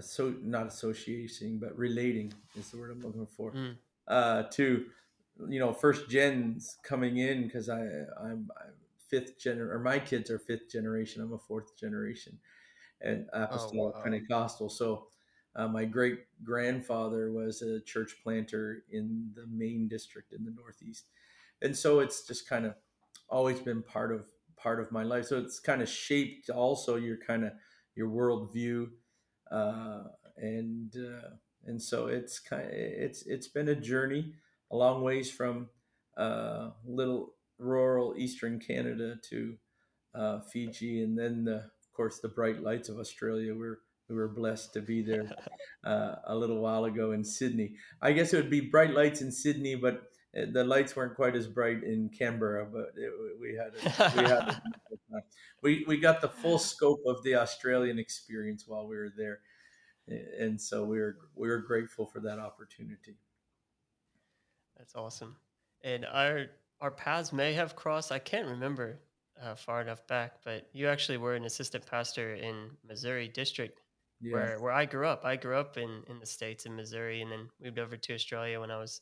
so 0.00 0.34
not 0.42 0.66
associating 0.66 1.58
but 1.58 1.76
relating 1.76 2.32
is 2.56 2.70
the 2.70 2.78
word 2.78 2.90
i'm 2.90 3.00
looking 3.00 3.26
for 3.26 3.52
mm. 3.52 3.74
Uh 4.08 4.44
to 4.44 4.84
you 5.48 5.58
know 5.58 5.72
first 5.72 6.08
gens 6.08 6.76
coming 6.82 7.18
in 7.18 7.44
because 7.44 7.68
i 7.68 7.80
i'm, 8.20 8.48
I'm 8.60 8.74
fifth 9.10 9.38
gener 9.38 9.72
or 9.72 9.78
my 9.78 9.98
kids 9.98 10.30
are 10.30 10.38
fifth 10.38 10.70
generation 10.70 11.22
i'm 11.22 11.32
a 11.32 11.38
fourth 11.38 11.76
generation 11.78 12.38
and 13.00 13.26
apostolic 13.32 13.94
oh, 13.94 13.98
wow. 13.98 14.02
pentecostal 14.02 14.68
so 14.68 15.06
uh, 15.56 15.68
my 15.68 15.84
great 15.84 16.20
grandfather 16.42 17.30
was 17.32 17.62
a 17.62 17.80
church 17.80 18.16
planter 18.22 18.84
in 18.90 19.30
the 19.34 19.46
Maine 19.46 19.86
district 19.88 20.32
in 20.32 20.44
the 20.44 20.50
Northeast, 20.50 21.06
and 21.62 21.76
so 21.76 22.00
it's 22.00 22.26
just 22.26 22.48
kind 22.48 22.66
of 22.66 22.74
always 23.28 23.60
been 23.60 23.82
part 23.82 24.12
of 24.12 24.26
part 24.56 24.80
of 24.80 24.90
my 24.90 25.04
life. 25.04 25.26
So 25.26 25.38
it's 25.38 25.60
kind 25.60 25.80
of 25.80 25.88
shaped 25.88 26.50
also 26.50 26.96
your 26.96 27.18
kind 27.18 27.44
of 27.44 27.52
your 27.94 28.08
worldview, 28.08 28.88
uh, 29.50 30.04
and 30.36 30.92
uh, 30.96 31.28
and 31.66 31.80
so 31.80 32.06
it's 32.06 32.38
kind 32.38 32.62
of 32.62 32.72
it's 32.72 33.22
it's 33.22 33.48
been 33.48 33.68
a 33.68 33.74
journey 33.74 34.34
a 34.70 34.76
long 34.76 35.02
ways 35.02 35.30
from 35.30 35.68
uh, 36.16 36.70
little 36.84 37.34
rural 37.58 38.14
Eastern 38.16 38.58
Canada 38.58 39.16
to 39.30 39.54
uh, 40.14 40.40
Fiji, 40.40 41.02
and 41.02 41.18
then 41.18 41.44
the, 41.44 41.56
of 41.56 41.92
course 41.94 42.20
the 42.20 42.28
bright 42.28 42.62
lights 42.62 42.88
of 42.88 42.98
Australia. 42.98 43.54
We're 43.54 43.78
we 44.08 44.16
were 44.16 44.28
blessed 44.28 44.74
to 44.74 44.82
be 44.82 45.02
there 45.02 45.30
uh, 45.84 46.16
a 46.26 46.36
little 46.36 46.60
while 46.60 46.84
ago 46.84 47.12
in 47.12 47.24
Sydney. 47.24 47.74
I 48.02 48.12
guess 48.12 48.32
it 48.32 48.36
would 48.36 48.50
be 48.50 48.60
bright 48.60 48.92
lights 48.92 49.22
in 49.22 49.32
Sydney, 49.32 49.76
but 49.76 50.02
uh, 50.36 50.46
the 50.52 50.64
lights 50.64 50.94
weren't 50.94 51.16
quite 51.16 51.36
as 51.36 51.46
bright 51.46 51.82
in 51.82 52.10
Canberra. 52.10 52.66
But 52.66 52.92
it, 52.96 53.12
we 53.40 53.56
had 53.56 53.72
a, 53.74 54.12
we 54.16 54.28
had 54.28 54.48
a, 54.48 54.62
we 55.62 55.84
we 55.86 55.98
got 55.98 56.20
the 56.20 56.28
full 56.28 56.58
scope 56.58 57.02
of 57.06 57.22
the 57.22 57.36
Australian 57.36 57.98
experience 57.98 58.64
while 58.66 58.86
we 58.86 58.96
were 58.96 59.12
there, 59.16 59.40
and 60.08 60.60
so 60.60 60.84
we 60.84 60.98
are 61.00 61.18
we 61.34 61.48
were 61.48 61.58
grateful 61.60 62.06
for 62.06 62.20
that 62.20 62.38
opportunity. 62.38 63.18
That's 64.76 64.94
awesome, 64.94 65.36
and 65.82 66.04
our 66.04 66.46
our 66.80 66.90
paths 66.90 67.32
may 67.32 67.52
have 67.54 67.76
crossed. 67.76 68.12
I 68.12 68.18
can't 68.18 68.48
remember 68.48 69.00
uh, 69.36 69.54
far 69.54 69.80
enough 69.80 70.06
back, 70.06 70.42
but 70.42 70.68
you 70.72 70.88
actually 70.88 71.18
were 71.18 71.34
an 71.34 71.44
assistant 71.44 71.86
pastor 71.86 72.34
in 72.34 72.76
Missouri 72.82 73.28
District 73.28 73.80
Yeah. 74.20 74.48
where 74.48 74.60
where 74.60 74.72
I 74.72 74.84
grew 74.86 75.06
up. 75.06 75.24
I 75.24 75.36
grew 75.36 75.56
up 75.56 75.76
in 75.76 76.04
in 76.08 76.18
the 76.18 76.26
states 76.26 76.66
in 76.66 76.76
Missouri, 76.76 77.22
and 77.22 77.30
then 77.32 77.50
moved 77.60 77.78
over 77.78 77.96
to 77.96 78.14
Australia 78.14 78.60
when 78.60 78.70
I 78.70 78.78
was 78.78 79.00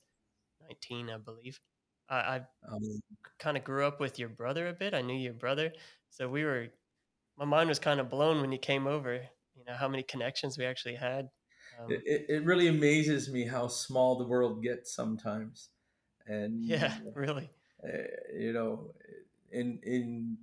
nineteen, 0.60 1.10
I 1.10 1.18
believe. 1.18 1.60
I, 2.08 2.36
I 2.38 2.46
Um, 2.68 3.02
kind 3.38 3.56
of 3.56 3.64
grew 3.64 3.86
up 3.86 4.00
with 4.00 4.18
your 4.18 4.28
brother 4.28 4.68
a 4.68 4.72
bit. 4.74 4.94
I 4.94 5.02
knew 5.02 5.16
your 5.18 5.34
brother, 5.34 5.72
so 6.10 6.28
we 6.28 6.44
were. 6.44 6.68
My 7.36 7.44
mind 7.46 7.68
was 7.70 7.78
kind 7.80 8.00
of 8.00 8.10
blown 8.10 8.40
when 8.40 8.52
you 8.52 8.58
came 8.58 8.86
over. 8.86 9.28
You 9.64 9.72
know 9.72 9.78
how 9.78 9.86
many 9.86 10.02
connections 10.02 10.58
we 10.58 10.64
actually 10.64 10.96
had. 10.96 11.28
Um, 11.78 11.92
it, 11.92 12.26
it 12.28 12.44
really 12.44 12.66
amazes 12.66 13.30
me 13.30 13.46
how 13.46 13.68
small 13.68 14.18
the 14.18 14.24
world 14.24 14.60
gets 14.60 14.92
sometimes, 14.92 15.68
and 16.26 16.64
yeah, 16.64 16.94
really. 17.14 17.48
uh, 17.84 17.98
you 18.36 18.52
know, 18.52 18.90
in 19.52 19.78
in 19.84 20.36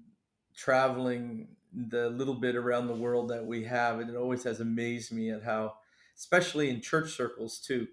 traveling 0.56 1.50
the 1.74 2.10
little 2.10 2.34
bit 2.34 2.56
around 2.56 2.88
the 2.88 2.96
world 2.96 3.30
that 3.30 3.46
we 3.46 3.66
have, 3.66 4.00
it 4.00 4.16
always 4.16 4.44
has 4.44 4.62
amazed 4.62 5.12
me 5.12 5.32
at 5.32 5.44
how, 5.44 5.74
especially 6.16 6.70
in 6.70 6.80
church 6.80 7.12
circles 7.12 7.60
too, 7.60 7.88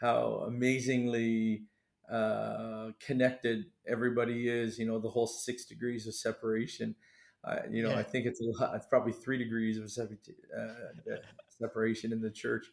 how 0.00 0.44
amazingly 0.46 1.64
uh, 2.10 2.92
connected 2.98 3.66
everybody 3.86 4.48
is. 4.48 4.78
You 4.78 4.86
know, 4.86 4.98
the 4.98 5.10
whole 5.10 5.26
six 5.26 5.66
degrees 5.66 6.06
of 6.06 6.14
separation. 6.14 6.94
Uh, 7.44 7.56
you 7.70 7.82
know, 7.82 7.94
I 7.94 8.02
think 8.02 8.26
it's 8.26 8.40
a 8.40 8.44
lot. 8.44 8.74
It's 8.76 8.86
probably 8.86 9.12
three 9.12 9.36
degrees 9.38 9.78
of 9.78 9.90
uh, 9.98 10.60
uh, 10.60 11.16
separation 11.48 12.12
in 12.12 12.20
the 12.20 12.30
church, 12.30 12.66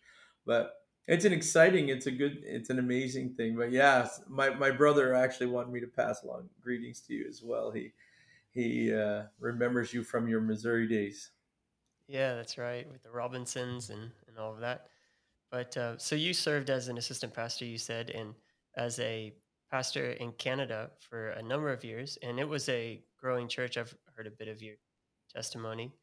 but 0.45 0.75
it's 1.07 1.25
an 1.25 1.33
exciting. 1.33 1.89
It's 1.89 2.05
a 2.05 2.11
good. 2.11 2.43
It's 2.43 2.69
an 2.69 2.77
amazing 2.77 3.33
thing. 3.33 3.55
But 3.55 3.71
yeah, 3.71 4.07
my 4.27 4.51
my 4.51 4.69
brother 4.69 5.15
actually 5.15 5.47
wanted 5.47 5.71
me 5.71 5.79
to 5.79 5.87
pass 5.87 6.21
along 6.23 6.49
greetings 6.61 7.01
to 7.01 7.13
you 7.13 7.25
as 7.27 7.41
well. 7.43 7.71
He 7.71 7.93
he 8.51 8.93
uh, 8.93 9.23
remembers 9.39 9.93
you 9.93 10.03
from 10.03 10.27
your 10.27 10.41
Missouri 10.41 10.87
days. 10.87 11.31
yeah, 12.07 12.35
that's 12.35 12.57
right. 12.59 12.89
With 12.91 13.01
the 13.01 13.09
Robinsons 13.09 13.89
and 13.89 14.11
and 14.27 14.37
all 14.37 14.53
of 14.53 14.59
that. 14.59 14.87
But 15.51 15.75
uh, 15.77 15.97
so 15.97 16.15
you 16.15 16.33
served 16.33 16.69
as 16.69 16.89
an 16.89 16.97
assistant 16.99 17.33
pastor, 17.33 17.65
you 17.65 17.79
said, 17.79 18.11
and 18.11 18.35
as 18.77 18.99
a 18.99 19.33
pastor 19.71 20.11
in 20.11 20.31
Canada 20.33 20.91
for 20.99 21.29
a 21.29 21.41
number 21.41 21.71
of 21.71 21.83
years, 21.83 22.17
and 22.21 22.39
it 22.39 22.47
was 22.47 22.67
a 22.69 23.01
growing 23.19 23.47
church. 23.47 23.77
I've 23.77 23.95
heard 24.15 24.27
a 24.27 24.31
bit 24.31 24.47
of 24.47 24.61
your 24.61 24.75
testimony, 25.33 25.93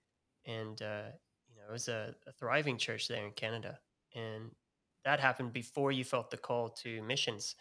and 0.47 0.81
uh, 0.81 1.11
you 1.49 1.57
know, 1.57 1.69
it 1.69 1.73
was 1.73 1.89
a, 1.89 2.15
a 2.27 2.33
thriving 2.33 2.79
church 2.79 3.09
there 3.09 3.25
in 3.25 3.33
Canada, 3.33 3.79
and 4.15 4.51
that 5.05 5.21
happened 5.21 5.53
before 5.53 5.93
you 5.93 6.05
felt 6.05 6.31
the 6.31 6.37
call 6.37 6.71
to 6.71 7.03
missions. 7.03 7.55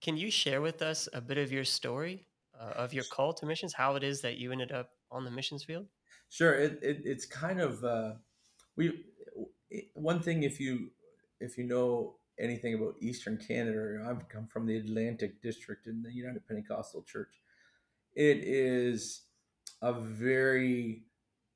Can 0.00 0.16
you 0.16 0.30
share 0.30 0.60
with 0.60 0.82
us 0.82 1.08
a 1.12 1.20
bit 1.20 1.38
of 1.38 1.52
your 1.52 1.64
story 1.64 2.26
uh, 2.58 2.72
of 2.76 2.94
your 2.94 3.04
call 3.04 3.32
to 3.34 3.46
missions? 3.46 3.74
How 3.74 3.96
it 3.96 4.02
is 4.02 4.20
that 4.22 4.38
you 4.38 4.52
ended 4.52 4.72
up 4.72 4.90
on 5.10 5.24
the 5.24 5.30
missions 5.30 5.64
field? 5.64 5.86
Sure, 6.30 6.54
it, 6.54 6.78
it 6.82 7.02
it's 7.04 7.26
kind 7.26 7.60
of 7.60 7.84
uh, 7.84 8.12
we 8.76 9.04
one 9.94 10.20
thing 10.20 10.42
if 10.42 10.60
you 10.60 10.90
if 11.40 11.58
you 11.58 11.64
know 11.64 12.14
anything 12.40 12.74
about 12.74 12.94
Eastern 13.00 13.36
Canada, 13.36 14.04
I've 14.08 14.28
come 14.28 14.46
from 14.46 14.66
the 14.66 14.76
Atlantic 14.76 15.42
District 15.42 15.86
in 15.86 16.02
the 16.02 16.12
United 16.12 16.46
Pentecostal 16.46 17.02
Church. 17.02 17.40
It 18.14 18.38
is 18.38 19.22
a 19.82 19.92
very 19.92 21.04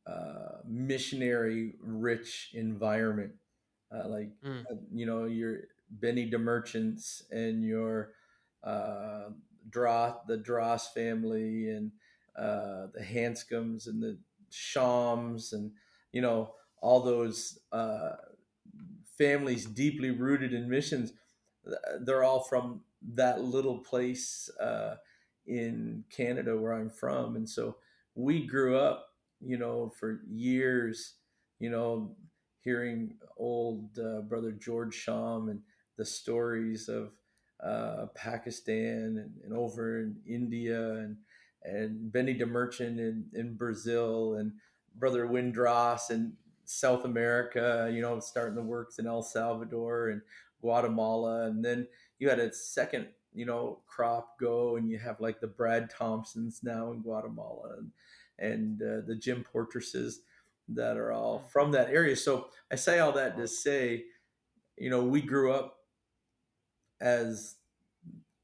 uh, 0.07 0.59
missionary 0.67 1.75
rich 1.81 2.51
environment. 2.55 3.33
Uh, 3.95 4.09
like 4.09 4.31
Mm, 4.45 4.65
you 4.93 5.07
know 5.07 5.25
your 5.25 5.63
Benny 5.91 6.31
DeMerchants 6.31 7.23
and 7.31 7.65
your 7.65 8.13
uh, 8.63 9.31
Dross, 9.71 10.17
the 10.27 10.37
Dross 10.37 10.93
family 10.93 11.71
and 11.71 11.93
uh, 12.37 12.89
the 12.95 13.03
Hanscoms 13.03 13.87
and 13.87 14.03
the 14.03 14.19
Shalms 14.51 15.53
and 15.53 15.73
you 16.13 16.21
know 16.21 16.55
all 16.81 17.01
those 17.01 17.59
uh, 17.73 18.13
families 19.17 19.67
deeply 19.67 20.11
rooted 20.11 20.53
in 20.53 20.69
missions. 20.69 21.13
They're 22.01 22.25
all 22.25 22.43
from 22.43 22.81
that 23.15 23.43
little 23.43 23.79
place 23.79 24.51
uh, 24.61 24.97
in 25.47 26.05
Canada 26.11 26.57
where 26.57 26.73
I'm 26.73 26.91
from, 26.91 27.37
and 27.37 27.49
so 27.49 27.77
we 28.15 28.47
grew 28.47 28.77
up, 28.77 29.09
you 29.41 29.59
know, 29.59 29.93
for 29.99 30.21
years, 30.29 31.15
you 31.59 31.71
know, 31.71 32.17
hearing 32.63 33.17
old 33.37 33.99
uh, 33.99 34.21
brother 34.23 34.53
George 34.53 34.95
Shalm 34.95 35.49
and 35.49 35.61
the 35.97 36.05
stories 36.05 36.89
of 36.89 37.13
uh, 37.63 38.07
Pakistan 38.15 39.19
and, 39.19 39.33
and 39.45 39.53
over 39.57 40.01
in 40.01 40.17
India 40.27 40.95
and 40.95 41.17
and 41.63 42.13
Benny 42.13 42.35
DeMerchant 42.35 42.99
in, 42.99 43.25
in 43.33 43.57
Brazil 43.57 44.35
and 44.35 44.53
brother 44.97 45.27
Windross 45.27 46.11
in 46.11 46.35
South 46.65 47.05
America, 47.05 47.91
you 47.93 48.01
know, 48.01 48.19
starting 48.21 48.55
the 48.55 48.63
works 48.63 48.99
in 48.99 49.07
El 49.07 49.23
Salvador 49.23 50.09
and 50.09 50.23
Guatemala. 50.61 51.47
And 51.47 51.65
then 51.65 51.87
you 52.19 52.29
had 52.29 52.39
a 52.39 52.53
second, 52.53 53.09
you 53.33 53.47
know, 53.47 53.81
crop 53.87 54.39
go 54.39 54.77
and 54.77 54.89
you 54.89 54.99
have 54.99 55.21
like 55.21 55.41
the 55.41 55.47
Brad 55.47 55.91
Thompsons 55.91 56.61
now 56.63 56.93
in 56.93 57.03
Guatemala 57.03 57.77
and, 57.79 57.91
and 58.39 58.83
uh, 58.83 59.07
the 59.07 59.17
Jim 59.17 59.45
Portresses 59.45 60.21
that 60.69 60.97
are 60.97 61.13
all 61.13 61.41
mm, 61.41 61.51
from 61.51 61.73
that 61.73 61.91
area. 61.91 62.17
So 62.17 62.49
I 62.73 62.77
say 62.77 62.99
all 62.99 63.13
that 63.13 63.37
to 63.37 63.47
say, 63.47 64.05
you 64.77 64.91
know, 64.91 65.05
we 65.05 65.21
grew 65.21 65.53
up 65.53 65.77
as 67.01 67.57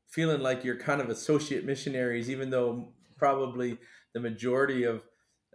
feeling 0.09 0.41
like 0.41 0.65
you're 0.65 0.77
kind 0.77 1.00
of 1.00 1.09
associate 1.09 1.65
missionaries, 1.65 2.29
even 2.29 2.50
though 2.50 2.93
probably 3.17 3.79
the 4.12 4.21
majority 4.21 4.85
of 4.85 5.05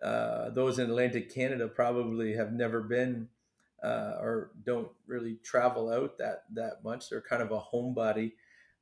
uh, 0.06 0.52
those 0.52 0.78
in 0.78 0.88
Atlantic 0.90 1.34
Canada 1.34 1.68
probably 1.68 2.34
have 2.36 2.54
never 2.54 2.80
been 2.82 3.28
uh, 3.84 4.18
or 4.20 4.52
don't 4.64 4.90
really 5.08 5.38
travel 5.44 5.92
out 5.92 6.18
that 6.20 6.44
that 6.54 6.84
much. 6.84 7.10
They're 7.10 7.22
kind 7.22 7.42
of 7.42 7.52
a 7.52 7.60
homebody 7.60 8.34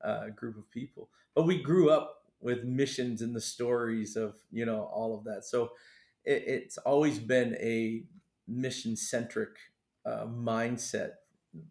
uh, 0.03 0.27
group 0.29 0.57
of 0.57 0.69
people. 0.69 1.09
But 1.33 1.45
we 1.45 1.63
grew 1.63 1.89
up 1.89 2.23
with 2.41 2.65
missions 2.65 3.21
and 3.21 3.33
the 3.33 3.41
stories 3.41 4.17
of 4.17 4.35
you 4.51 4.65
know 4.65 4.83
all 4.93 5.17
of 5.17 5.23
that. 5.23 5.45
So 5.45 5.71
it, 6.25 6.43
it's 6.45 6.77
always 6.79 7.19
been 7.19 7.55
a 7.55 8.03
mission 8.45 8.97
centric 8.97 9.55
uh, 10.05 10.25
mindset 10.25 11.11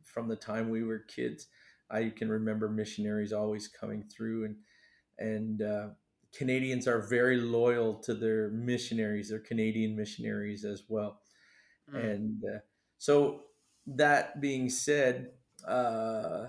from 0.05 0.29
the 0.29 0.37
time 0.37 0.71
we 0.71 0.83
were 0.83 1.01
kids. 1.01 1.49
I 1.91 2.11
can 2.17 2.31
remember 2.31 2.71
missionaries 2.71 3.35
always 3.35 3.69
coming 3.69 4.05
through, 4.05 4.47
and 4.47 4.57
and 5.19 5.61
uh, 5.61 5.89
Canadians 6.37 6.89
are 6.89 7.01
very 7.01 7.39
loyal 7.41 7.95
to 8.01 8.15
their 8.15 8.51
missionaries. 8.51 9.31
They're 9.31 9.39
Canadian 9.41 9.97
missionaries 9.97 10.65
as 10.65 10.85
well, 10.89 11.21
Mm, 11.89 12.03
and 12.03 12.43
uh, 12.45 12.59
so 12.99 13.43
that 13.87 14.41
being 14.41 14.69
said, 14.71 15.33
uh, 15.67 16.47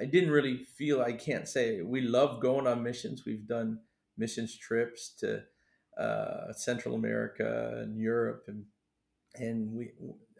I 0.00 0.04
didn't 0.04 0.30
really 0.30 0.58
feel. 0.64 1.00
I 1.02 1.12
can't 1.12 1.48
say 1.48 1.80
we 1.82 2.00
love 2.02 2.40
going 2.40 2.66
on 2.66 2.82
missions. 2.82 3.24
We've 3.24 3.46
done 3.46 3.80
missions 4.18 4.56
trips 4.56 5.14
to 5.20 5.42
uh, 5.98 6.52
Central 6.52 6.94
America 6.94 7.80
and 7.82 7.98
Europe 7.98 8.44
and 8.48 8.64
and 9.34 9.72
we 9.72 9.92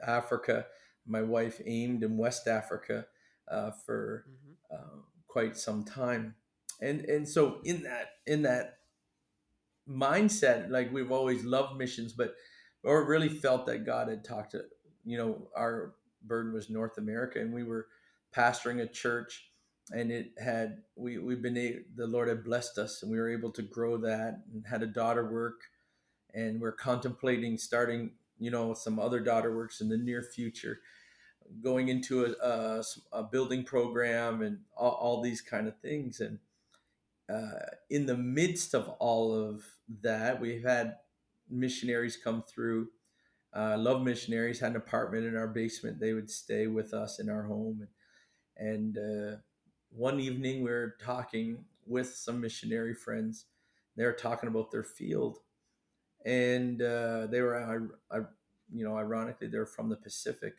Africa. 0.07 0.66
My 1.07 1.23
wife 1.23 1.61
aimed 1.66 2.02
in 2.02 2.16
West 2.16 2.49
Africa 2.49 3.07
uh, 3.50 3.71
for 3.71 4.26
mhm, 4.28 4.76
uh, 4.76 5.00
quite 5.28 5.57
some 5.57 5.85
time, 5.85 6.35
and 6.80 7.00
and 7.02 7.28
so 7.28 7.61
in 7.64 7.83
that 7.85 8.11
in 8.26 8.42
that 8.42 8.78
mindset, 9.88 10.71
like 10.71 10.92
we've 10.92 11.12
always 11.12 11.45
loved 11.45 11.76
missions, 11.76 12.12
but 12.12 12.35
or 12.83 13.04
really 13.06 13.28
felt 13.28 13.66
that 13.66 13.87
God 13.87 14.09
had 14.09 14.25
talked 14.25 14.52
to 14.52 14.62
you 15.04 15.18
know 15.18 15.49
our 15.56 15.95
burden 16.23 16.52
was 16.52 16.71
North 16.71 16.99
America, 16.99 17.40
and 17.40 17.52
we 17.52 17.62
were 17.62 17.87
pastoring 18.35 18.80
a 18.80 18.87
church, 18.87 19.49
and 19.92 20.11
it 20.11 20.33
had 20.38 20.83
we 20.97 21.18
we've 21.18 21.42
been 21.42 21.85
the 21.95 22.06
Lord 22.06 22.28
had 22.28 22.45
blessed 22.45 22.78
us, 22.78 23.02
and 23.02 23.11
we 23.11 23.18
were 23.18 23.30
able 23.30 23.50
to 23.52 23.62
grow 23.62 23.97
that, 23.99 24.42
and 24.52 24.64
had 24.66 24.83
a 24.83 24.87
daughter 24.87 25.30
work, 25.30 25.61
and 26.35 26.61
we're 26.61 26.73
contemplating 26.73 27.56
starting 27.59 28.11
you 28.38 28.50
know 28.50 28.75
some 28.75 28.99
other 28.99 29.21
daughter 29.21 29.54
works 29.54 29.80
in 29.80 29.88
the 29.88 29.97
near 29.97 30.23
future 30.23 30.80
going 31.62 31.88
into 31.88 32.25
a, 32.25 32.33
a, 32.45 32.83
a 33.12 33.23
building 33.23 33.62
program 33.62 34.42
and 34.42 34.59
all, 34.76 34.90
all 34.90 35.23
these 35.23 35.40
kind 35.40 35.68
of 35.68 35.78
things 35.78 36.18
and 36.18 36.40
uh, 37.33 37.75
in 37.90 38.06
the 38.06 38.16
midst 38.16 38.75
of 38.75 38.88
all 39.00 39.35
of 39.35 39.64
that 40.02 40.40
we've 40.40 40.64
had 40.64 40.97
missionaries 41.49 42.16
come 42.16 42.42
through 42.42 42.88
uh, 43.56 43.76
love 43.78 44.02
missionaries. 44.02 44.61
Had 44.61 44.73
an 44.73 44.76
apartment 44.76 45.25
in 45.25 45.37
our 45.37 45.49
basement. 45.49 45.99
They 45.99 46.12
would 46.12 46.30
stay 46.30 46.66
with 46.66 46.92
us 46.92 47.18
in 47.18 47.30
our 47.30 47.42
home, 47.42 47.87
and, 48.59 48.97
and 48.97 48.99
uh, 48.99 49.37
one 49.90 50.21
evening 50.21 50.62
we 50.62 50.71
were 50.71 50.97
talking 51.02 51.64
with 51.87 52.14
some 52.14 52.40
missionary 52.40 52.95
friends. 52.95 53.47
They 53.97 54.04
were 54.04 54.12
talking 54.12 54.49
about 54.49 54.71
their 54.71 54.85
field, 54.85 55.38
and 56.25 56.83
uh, 56.83 57.28
they 57.28 57.40
were, 57.40 57.56
I, 57.56 58.16
I, 58.16 58.21
you 58.71 58.85
know, 58.85 58.97
ironically, 58.97 59.47
they're 59.47 59.64
from 59.64 59.88
the 59.88 59.97
Pacific, 59.97 60.56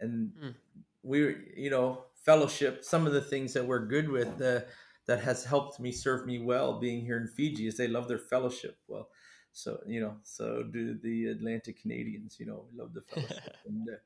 and 0.00 0.32
mm. 0.42 0.54
we, 1.02 1.34
you 1.56 1.70
know, 1.70 2.04
fellowship. 2.14 2.84
Some 2.84 3.06
of 3.06 3.14
the 3.14 3.22
things 3.22 3.54
that 3.54 3.64
we're 3.64 3.86
good 3.86 4.10
with 4.10 4.42
uh, 4.42 4.60
that 5.08 5.20
has 5.20 5.42
helped 5.42 5.80
me 5.80 5.90
serve 5.90 6.26
me 6.26 6.38
well 6.38 6.78
being 6.78 7.04
here 7.04 7.16
in 7.16 7.26
Fiji 7.26 7.66
is 7.66 7.76
they 7.78 7.88
love 7.88 8.08
their 8.08 8.18
fellowship. 8.18 8.76
Well, 8.86 9.08
so 9.52 9.80
you 9.86 10.00
know, 10.00 10.16
so 10.22 10.62
do 10.62 10.96
the 11.02 11.26
Atlantic 11.28 11.80
Canadians. 11.80 12.36
You 12.38 12.46
know, 12.46 12.66
we 12.70 12.78
love 12.78 12.92
the 12.92 13.00
fellowship, 13.00 13.56
and 13.66 13.88
uh, 13.88 13.96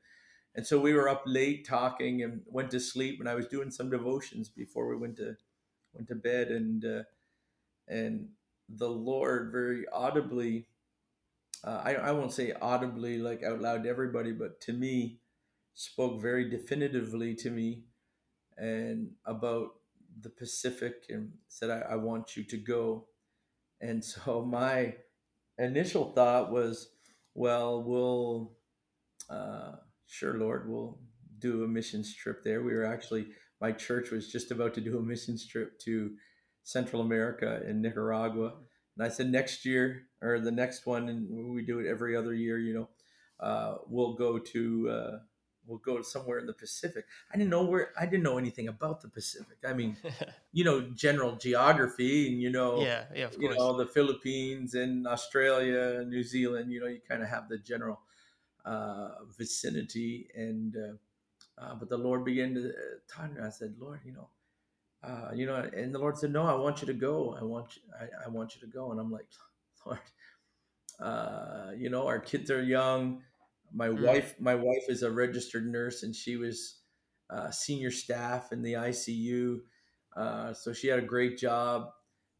and 0.55 0.65
so 0.65 0.79
we 0.79 0.93
were 0.93 1.09
up 1.09 1.23
late 1.25 1.67
talking 1.67 2.23
and 2.23 2.41
went 2.45 2.71
to 2.71 2.79
sleep. 2.79 3.19
And 3.19 3.27
I 3.27 3.35
was 3.35 3.47
doing 3.47 3.69
some 3.69 3.89
devotions 3.89 4.47
before 4.47 4.87
we 4.87 4.95
went 4.95 5.17
to 5.17 5.35
went 5.93 6.07
to 6.07 6.15
bed, 6.15 6.47
and 6.47 6.85
uh, 6.85 7.03
and 7.87 8.29
the 8.69 8.89
Lord 8.89 9.51
very 9.51 9.85
audibly. 9.91 10.67
Uh, 11.65 11.81
I, 11.83 11.95
I 11.95 12.11
won't 12.11 12.33
say 12.33 12.53
audibly 12.61 13.17
like 13.17 13.43
out 13.43 13.61
loud 13.61 13.83
to 13.83 13.89
everybody, 13.89 14.31
but 14.31 14.61
to 14.61 14.73
me, 14.73 15.19
spoke 15.73 16.21
very 16.21 16.49
definitively 16.49 17.35
to 17.35 17.49
me 17.49 17.83
and 18.57 19.11
about 19.25 19.71
the 20.21 20.29
Pacific 20.29 21.05
and 21.09 21.31
said, 21.47 21.69
I, 21.69 21.93
I 21.93 21.95
want 21.95 22.35
you 22.35 22.43
to 22.43 22.57
go. 22.57 23.07
And 23.81 24.03
so 24.05 24.43
my 24.43 24.95
initial 25.57 26.11
thought 26.13 26.51
was, 26.51 26.89
well, 27.35 27.83
we'll, 27.83 28.53
uh, 29.29 29.73
sure, 30.07 30.37
Lord, 30.37 30.69
we'll 30.69 30.99
do 31.39 31.63
a 31.63 31.67
missions 31.67 32.15
trip 32.15 32.43
there. 32.43 32.63
We 32.63 32.73
were 32.73 32.85
actually, 32.85 33.27
my 33.59 33.71
church 33.71 34.11
was 34.11 34.31
just 34.31 34.51
about 34.51 34.73
to 34.75 34.81
do 34.81 34.97
a 34.97 35.01
missions 35.01 35.47
trip 35.47 35.79
to 35.79 36.11
Central 36.63 37.01
America 37.01 37.61
in 37.67 37.81
Nicaragua. 37.81 38.53
And 38.95 39.05
I 39.05 39.09
said, 39.09 39.31
next 39.31 39.65
year 39.65 40.03
or 40.21 40.39
the 40.39 40.51
next 40.51 40.85
one, 40.85 41.09
and 41.09 41.53
we 41.53 41.65
do 41.65 41.79
it 41.79 41.87
every 41.87 42.15
other 42.15 42.33
year, 42.33 42.59
you 42.59 42.73
know, 42.73 42.89
uh, 43.39 43.77
we'll 43.87 44.13
go 44.13 44.37
to, 44.37 44.89
uh, 44.89 45.17
we'll 45.65 45.79
go 45.79 46.01
somewhere 46.01 46.39
in 46.39 46.45
the 46.45 46.53
Pacific. 46.53 47.05
I 47.33 47.37
didn't 47.37 47.49
know 47.49 47.63
where 47.63 47.91
I 47.99 48.05
didn't 48.05 48.23
know 48.23 48.37
anything 48.37 48.67
about 48.67 49.01
the 49.01 49.09
Pacific. 49.09 49.57
I 49.67 49.73
mean, 49.73 49.97
you 50.51 50.63
know, 50.63 50.81
general 50.81 51.35
geography 51.35 52.27
and 52.27 52.41
you 52.41 52.49
know, 52.49 52.81
yeah, 52.81 53.05
yeah, 53.13 53.25
of 53.25 53.37
you 53.39 53.53
know, 53.53 53.77
the 53.77 53.85
Philippines 53.85 54.73
and 54.75 55.07
Australia, 55.07 56.03
New 56.05 56.23
Zealand. 56.23 56.71
You 56.71 56.81
know, 56.81 56.87
you 56.87 56.99
kind 57.07 57.21
of 57.21 57.29
have 57.29 57.49
the 57.49 57.57
general 57.57 57.99
uh, 58.65 59.09
vicinity, 59.37 60.27
and 60.35 60.75
uh, 60.75 61.61
uh, 61.61 61.75
but 61.75 61.89
the 61.89 61.97
Lord 61.97 62.25
began 62.25 62.53
to 62.55 62.69
uh, 62.69 62.73
talk 63.07 63.29
to 63.29 63.41
me. 63.41 63.47
I 63.47 63.49
said, 63.49 63.75
Lord, 63.79 64.01
you 64.05 64.13
know. 64.13 64.29
Uh, 65.03 65.31
you 65.35 65.45
know, 65.45 65.55
and 65.55 65.93
the 65.93 65.99
Lord 65.99 66.17
said, 66.17 66.31
"No, 66.31 66.43
I 66.43 66.53
want 66.55 66.79
you 66.79 66.87
to 66.87 66.93
go. 66.93 67.35
I 67.37 67.43
want 67.43 67.75
you. 67.75 67.81
I, 67.99 68.25
I 68.25 68.29
want 68.29 68.55
you 68.55 68.61
to 68.61 68.67
go." 68.67 68.91
And 68.91 69.01
I'm 69.01 69.11
like, 69.11 69.25
Lord, 69.85 69.99
uh, 70.97 71.71
you 71.77 71.89
know, 71.89 72.07
our 72.07 72.19
kids 72.19 72.49
are 72.49 72.63
young 72.63 73.21
my 73.73 73.89
mm. 73.89 74.01
wife 74.05 74.35
my 74.39 74.55
wife 74.55 74.85
is 74.87 75.03
a 75.03 75.11
registered 75.11 75.65
nurse 75.67 76.03
and 76.03 76.15
she 76.15 76.37
was 76.37 76.79
uh, 77.29 77.49
senior 77.49 77.91
staff 77.91 78.51
in 78.51 78.61
the 78.61 78.73
ICU 78.73 79.59
uh, 80.15 80.53
so 80.53 80.73
she 80.73 80.87
had 80.87 80.99
a 80.99 81.03
great 81.03 81.37
job. 81.37 81.89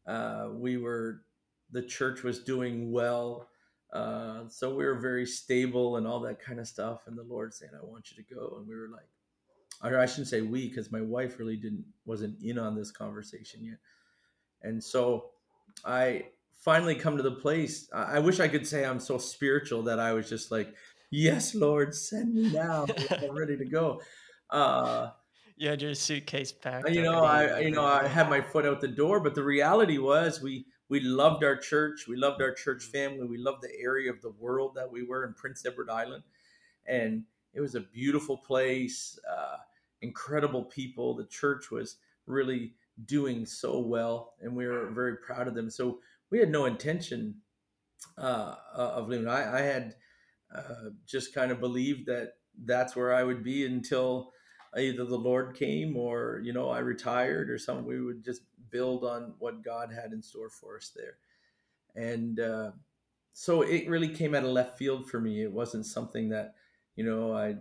Uh, 0.06 0.48
we 0.52 0.76
were 0.76 1.22
the 1.70 1.82
church 1.82 2.22
was 2.22 2.40
doing 2.40 2.92
well. 2.92 3.48
Uh, 3.92 4.48
so 4.48 4.74
we 4.74 4.84
were 4.84 4.98
very 4.98 5.26
stable 5.26 5.96
and 5.96 6.06
all 6.06 6.20
that 6.20 6.40
kind 6.40 6.60
of 6.60 6.66
stuff. 6.66 7.02
And 7.06 7.16
the 7.16 7.22
Lord 7.22 7.54
saying 7.54 7.72
I 7.74 7.84
want 7.84 8.10
you 8.10 8.22
to 8.22 8.34
go. 8.34 8.56
And 8.58 8.68
we 8.68 8.74
were 8.74 8.88
like 8.92 9.08
or 9.82 9.98
I 9.98 10.06
shouldn't 10.06 10.28
say 10.28 10.40
we 10.40 10.68
because 10.68 10.92
my 10.92 11.00
wife 11.00 11.38
really 11.38 11.56
didn't 11.56 11.84
wasn't 12.06 12.40
in 12.42 12.58
on 12.58 12.74
this 12.74 12.90
conversation 12.90 13.64
yet. 13.64 13.78
And 14.62 14.82
so 14.82 15.30
I 15.84 16.26
finally 16.60 16.94
come 16.94 17.16
to 17.16 17.22
the 17.22 17.32
place 17.32 17.90
I 17.92 18.20
wish 18.20 18.40
I 18.40 18.48
could 18.48 18.66
say 18.66 18.84
I'm 18.84 19.00
so 19.00 19.18
spiritual 19.18 19.82
that 19.82 19.98
I 19.98 20.12
was 20.12 20.28
just 20.28 20.50
like 20.50 20.74
yes, 21.14 21.54
Lord, 21.54 21.94
send 21.94 22.34
me 22.34 22.50
now. 22.50 22.86
I'm 23.10 23.36
ready 23.36 23.56
to 23.56 23.64
go. 23.64 24.00
Uh, 24.50 25.10
you 25.56 25.68
had 25.68 25.80
your 25.80 25.94
suitcase 25.94 26.52
packed. 26.52 26.90
You 26.90 27.02
know, 27.02 27.24
I 27.24 27.60
you 27.60 27.70
know 27.70 27.84
I 27.84 28.06
had 28.06 28.28
my 28.28 28.40
foot 28.40 28.66
out 28.66 28.80
the 28.80 28.88
door, 28.88 29.20
but 29.20 29.34
the 29.34 29.42
reality 29.42 29.98
was 29.98 30.42
we 30.42 30.66
we 30.88 31.00
loved 31.00 31.44
our 31.44 31.56
church, 31.56 32.06
we 32.08 32.16
loved 32.16 32.42
our 32.42 32.52
church 32.52 32.84
mm. 32.88 32.92
family, 32.92 33.26
we 33.26 33.38
loved 33.38 33.62
the 33.62 33.72
area 33.80 34.10
of 34.10 34.20
the 34.20 34.32
world 34.38 34.72
that 34.74 34.90
we 34.90 35.04
were 35.04 35.24
in 35.24 35.34
Prince 35.34 35.64
Edward 35.64 35.90
Island, 35.90 36.24
and 36.86 37.24
it 37.54 37.60
was 37.60 37.74
a 37.74 37.80
beautiful 37.80 38.36
place, 38.36 39.18
uh, 39.30 39.56
incredible 40.02 40.64
people. 40.64 41.14
The 41.14 41.26
church 41.26 41.70
was 41.70 41.96
really 42.26 42.74
doing 43.06 43.46
so 43.46 43.78
well, 43.78 44.34
and 44.40 44.54
we 44.54 44.66
were 44.66 44.90
very 44.90 45.16
proud 45.18 45.46
of 45.46 45.54
them. 45.54 45.70
So 45.70 46.00
we 46.30 46.38
had 46.38 46.50
no 46.50 46.64
intention 46.64 47.36
uh, 48.18 48.56
of 48.72 49.08
leaving. 49.08 49.28
I, 49.28 49.58
I 49.58 49.62
had 49.62 49.94
uh, 50.54 50.90
just 51.06 51.34
kind 51.34 51.50
of 51.50 51.60
believed 51.60 52.06
that 52.06 52.34
that's 52.64 52.94
where 52.94 53.12
I 53.12 53.22
would 53.22 53.42
be 53.42 53.66
until 53.66 54.32
either 54.76 55.04
the 55.04 55.16
Lord 55.16 55.56
came 55.56 55.96
or 55.96 56.40
you 56.44 56.52
know 56.52 56.68
I 56.68 56.78
retired 56.78 57.50
or 57.50 57.58
something. 57.58 57.86
We 57.86 58.00
would 58.00 58.24
just 58.24 58.42
build 58.70 59.04
on 59.04 59.34
what 59.38 59.64
God 59.64 59.92
had 59.92 60.12
in 60.12 60.22
store 60.22 60.50
for 60.50 60.76
us 60.76 60.92
there, 60.94 61.16
and 61.94 62.38
uh, 62.40 62.70
so 63.32 63.62
it 63.62 63.88
really 63.88 64.08
came 64.08 64.34
out 64.34 64.44
of 64.44 64.50
left 64.50 64.78
field 64.78 65.10
for 65.10 65.20
me. 65.20 65.42
It 65.42 65.52
wasn't 65.52 65.86
something 65.86 66.28
that 66.30 66.54
you 66.96 67.04
know 67.04 67.34
I 67.36 67.56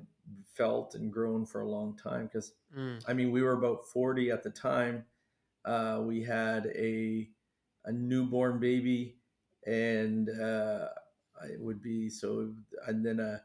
felt 0.54 0.96
and 0.96 1.12
grown 1.12 1.46
for 1.46 1.62
a 1.62 1.70
long 1.70 1.98
time 1.98 2.26
because 2.26 2.54
mm. 2.78 3.04
I 3.08 3.14
mean 3.14 3.32
we 3.32 3.42
were 3.42 3.54
about 3.54 3.88
forty 3.90 4.32
at 4.32 4.44
the 4.44 4.52
time. 4.52 5.06
Uh, 5.66 6.02
we 6.04 6.24
had 6.24 6.68
a 6.76 7.30
a 7.86 7.92
newborn 7.92 8.60
baby, 8.60 9.18
and 9.66 10.30
uh, 10.30 10.88
it 11.50 11.60
would 11.60 11.82
be 11.82 12.10
so, 12.10 12.54
and 12.88 13.06
then 13.06 13.20
a, 13.20 13.42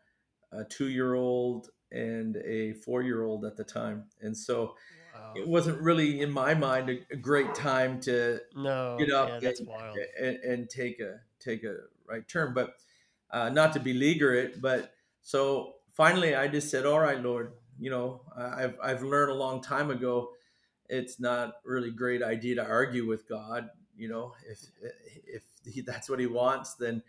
a 0.53 0.64
two 0.64 0.88
year 0.88 1.14
old 1.14 1.70
and 1.90 2.37
a 2.38 2.72
four 2.74 3.03
year 3.03 3.22
old 3.22 3.44
at 3.44 3.57
the 3.57 3.64
time. 3.64 4.05
And 4.20 4.37
so 4.37 4.74
wow. 5.14 5.33
it 5.37 5.46
wasn't 5.46 5.81
really, 5.81 6.20
in 6.20 6.31
my 6.31 6.55
mind, 6.55 6.90
a, 6.90 6.98
a 7.11 7.16
great 7.16 7.55
time 7.55 8.01
to 8.03 8.40
no, 8.55 8.96
get 8.98 9.11
up 9.11 9.42
yeah, 9.42 9.51
and, 9.51 9.68
and, 10.20 10.37
and, 10.44 10.70
take 10.70 11.01
a 11.01 11.20
take 11.40 11.64
a 11.64 11.77
right 12.07 12.27
turn. 12.29 12.55
But 12.55 12.74
uh, 13.31 13.51
not 13.51 13.72
to 13.74 13.81
beleaguer 13.81 14.35
it, 14.35 14.61
but 14.61 14.92
so 15.22 15.74
finally 15.94 16.35
I 16.35 16.48
just 16.48 16.70
said, 16.70 16.87
All 16.87 17.01
right, 17.01 17.20
Lord, 17.20 17.53
you 17.79 17.90
know, 17.90 18.22
I've, 18.37 18.79
I've 18.83 19.03
learned 19.03 19.31
a 19.31 19.35
long 19.35 19.62
time 19.62 19.90
ago 19.90 20.31
it's 20.88 21.20
not 21.20 21.55
really 21.64 21.90
great 21.90 22.22
idea 22.22 22.57
to 22.57 22.66
argue 22.66 23.07
with 23.07 23.29
God. 23.29 23.68
You 23.96 24.09
know, 24.09 24.35
if 24.48 24.61
if 25.27 25.42
he, 25.66 25.81
that's 25.83 26.09
what 26.09 26.20
he 26.20 26.27
wants, 26.27 26.74
then 26.74 27.03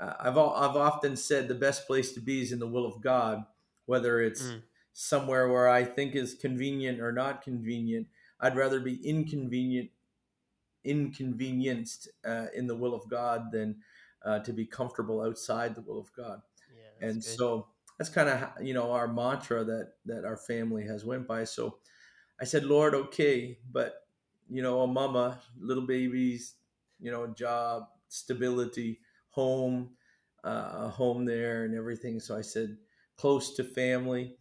uh, 0.00 0.12
I've 0.20 0.38
I've 0.38 0.76
often 0.76 1.16
said 1.16 1.48
the 1.48 1.54
best 1.54 1.86
place 1.86 2.12
to 2.12 2.20
be 2.20 2.42
is 2.42 2.52
in 2.52 2.58
the 2.58 2.66
will 2.66 2.86
of 2.86 3.00
God, 3.00 3.44
whether 3.86 4.20
it's 4.20 4.42
mm. 4.42 4.62
somewhere 4.92 5.48
where 5.48 5.68
I 5.68 5.84
think 5.84 6.14
is 6.14 6.34
convenient 6.34 7.00
or 7.00 7.12
not 7.12 7.42
convenient. 7.42 8.08
I'd 8.40 8.56
rather 8.56 8.80
be 8.80 8.96
inconvenient, 9.06 9.90
inconvenienced 10.84 12.08
uh, 12.26 12.46
in 12.54 12.66
the 12.66 12.76
will 12.76 12.94
of 12.94 13.08
God 13.08 13.52
than 13.52 13.76
uh, 14.24 14.40
to 14.40 14.52
be 14.52 14.66
comfortable 14.66 15.22
outside 15.22 15.74
the 15.74 15.82
will 15.82 16.00
of 16.00 16.12
God. 16.16 16.42
Yeah, 16.76 17.08
and 17.08 17.16
good. 17.16 17.24
so 17.24 17.68
that's 17.98 18.10
kind 18.10 18.28
of 18.28 18.64
you 18.64 18.74
know 18.74 18.92
our 18.92 19.06
mantra 19.06 19.64
that 19.64 19.92
that 20.06 20.24
our 20.24 20.36
family 20.36 20.86
has 20.86 21.04
went 21.04 21.28
by. 21.28 21.44
So 21.44 21.78
I 22.40 22.44
said, 22.44 22.64
Lord, 22.64 22.94
okay, 22.94 23.58
but 23.70 24.04
you 24.50 24.62
know, 24.62 24.82
a 24.82 24.86
mama, 24.86 25.40
little 25.58 25.86
babies, 25.86 26.54
you 27.00 27.10
know, 27.10 27.28
job, 27.28 27.86
stability 28.08 29.00
home, 29.34 29.90
uh, 30.44 30.70
a 30.74 30.88
home 30.88 31.24
there 31.24 31.64
and 31.64 31.74
everything. 31.74 32.20
So 32.20 32.36
I 32.36 32.42
said, 32.42 32.76
close 33.16 33.54
to 33.56 33.64
family. 33.64 34.36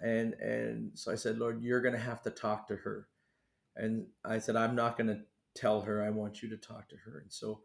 And, 0.00 0.34
and 0.34 0.90
so 0.94 1.10
I 1.10 1.16
said, 1.16 1.38
Lord, 1.38 1.62
you're 1.62 1.80
going 1.80 1.94
to 1.94 2.00
have 2.00 2.22
to 2.22 2.30
talk 2.30 2.68
to 2.68 2.76
her. 2.76 3.08
And 3.74 4.06
I 4.24 4.38
said, 4.38 4.56
I'm 4.56 4.76
not 4.76 4.96
going 4.96 5.08
to 5.08 5.20
tell 5.54 5.80
her. 5.80 6.02
I 6.02 6.10
want 6.10 6.42
you 6.42 6.48
to 6.50 6.56
talk 6.56 6.88
to 6.90 6.96
her. 7.04 7.18
And 7.18 7.32
so 7.32 7.60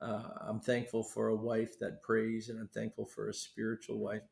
uh, 0.00 0.22
I'm 0.48 0.60
thankful 0.60 1.02
for 1.02 1.28
a 1.28 1.36
wife 1.36 1.78
that 1.80 2.02
prays 2.02 2.48
and 2.48 2.58
I'm 2.58 2.68
thankful 2.68 3.06
for 3.06 3.28
a 3.28 3.34
spiritual 3.34 3.98
wife. 3.98 4.22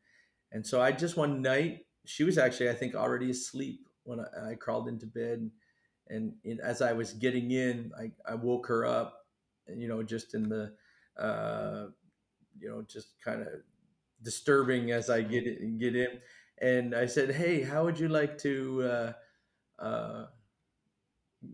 And 0.51 0.67
so 0.67 0.81
I 0.81 0.93
just 0.93 1.17
one 1.17 1.43
night, 1.43 1.81
she 2.05 2.25
was 2.25 2.39
actually, 2.39 2.71
I 2.71 2.75
think, 2.75 2.95
already 2.95 3.31
asleep 3.31 3.87
when 4.05 4.21
I, 4.21 4.51
I 4.51 4.55
crawled 4.55 4.89
into 4.89 5.07
bed. 5.07 5.51
And, 6.09 6.33
and 6.45 6.61
as 6.61 6.81
I 6.83 6.93
was 6.93 7.13
getting 7.13 7.51
in, 7.51 7.93
I, 7.99 8.11
I 8.31 8.35
woke 8.35 8.67
her 8.67 8.85
up, 8.85 9.19
you 9.69 9.89
know, 9.89 10.03
just 10.03 10.35
in 10.35 10.49
the, 10.49 10.73
uh, 11.19 11.87
you 12.59 12.69
know, 12.69 12.83
just 12.83 13.21
kind 13.25 13.43
of 13.43 13.49
disturbing 14.23 14.91
as 14.93 15.11
I 15.11 15.23
get 15.23 15.47
it, 15.47 15.79
get 15.79 15.97
in. 15.97 16.21
And 16.61 16.95
I 16.95 17.07
said, 17.07 17.35
"Hey, 17.35 17.63
how 17.63 17.85
would 17.85 17.99
you 17.99 18.09
like 18.09 18.39
to 18.39 18.83
uh, 18.83 19.13
uh, 19.83 20.27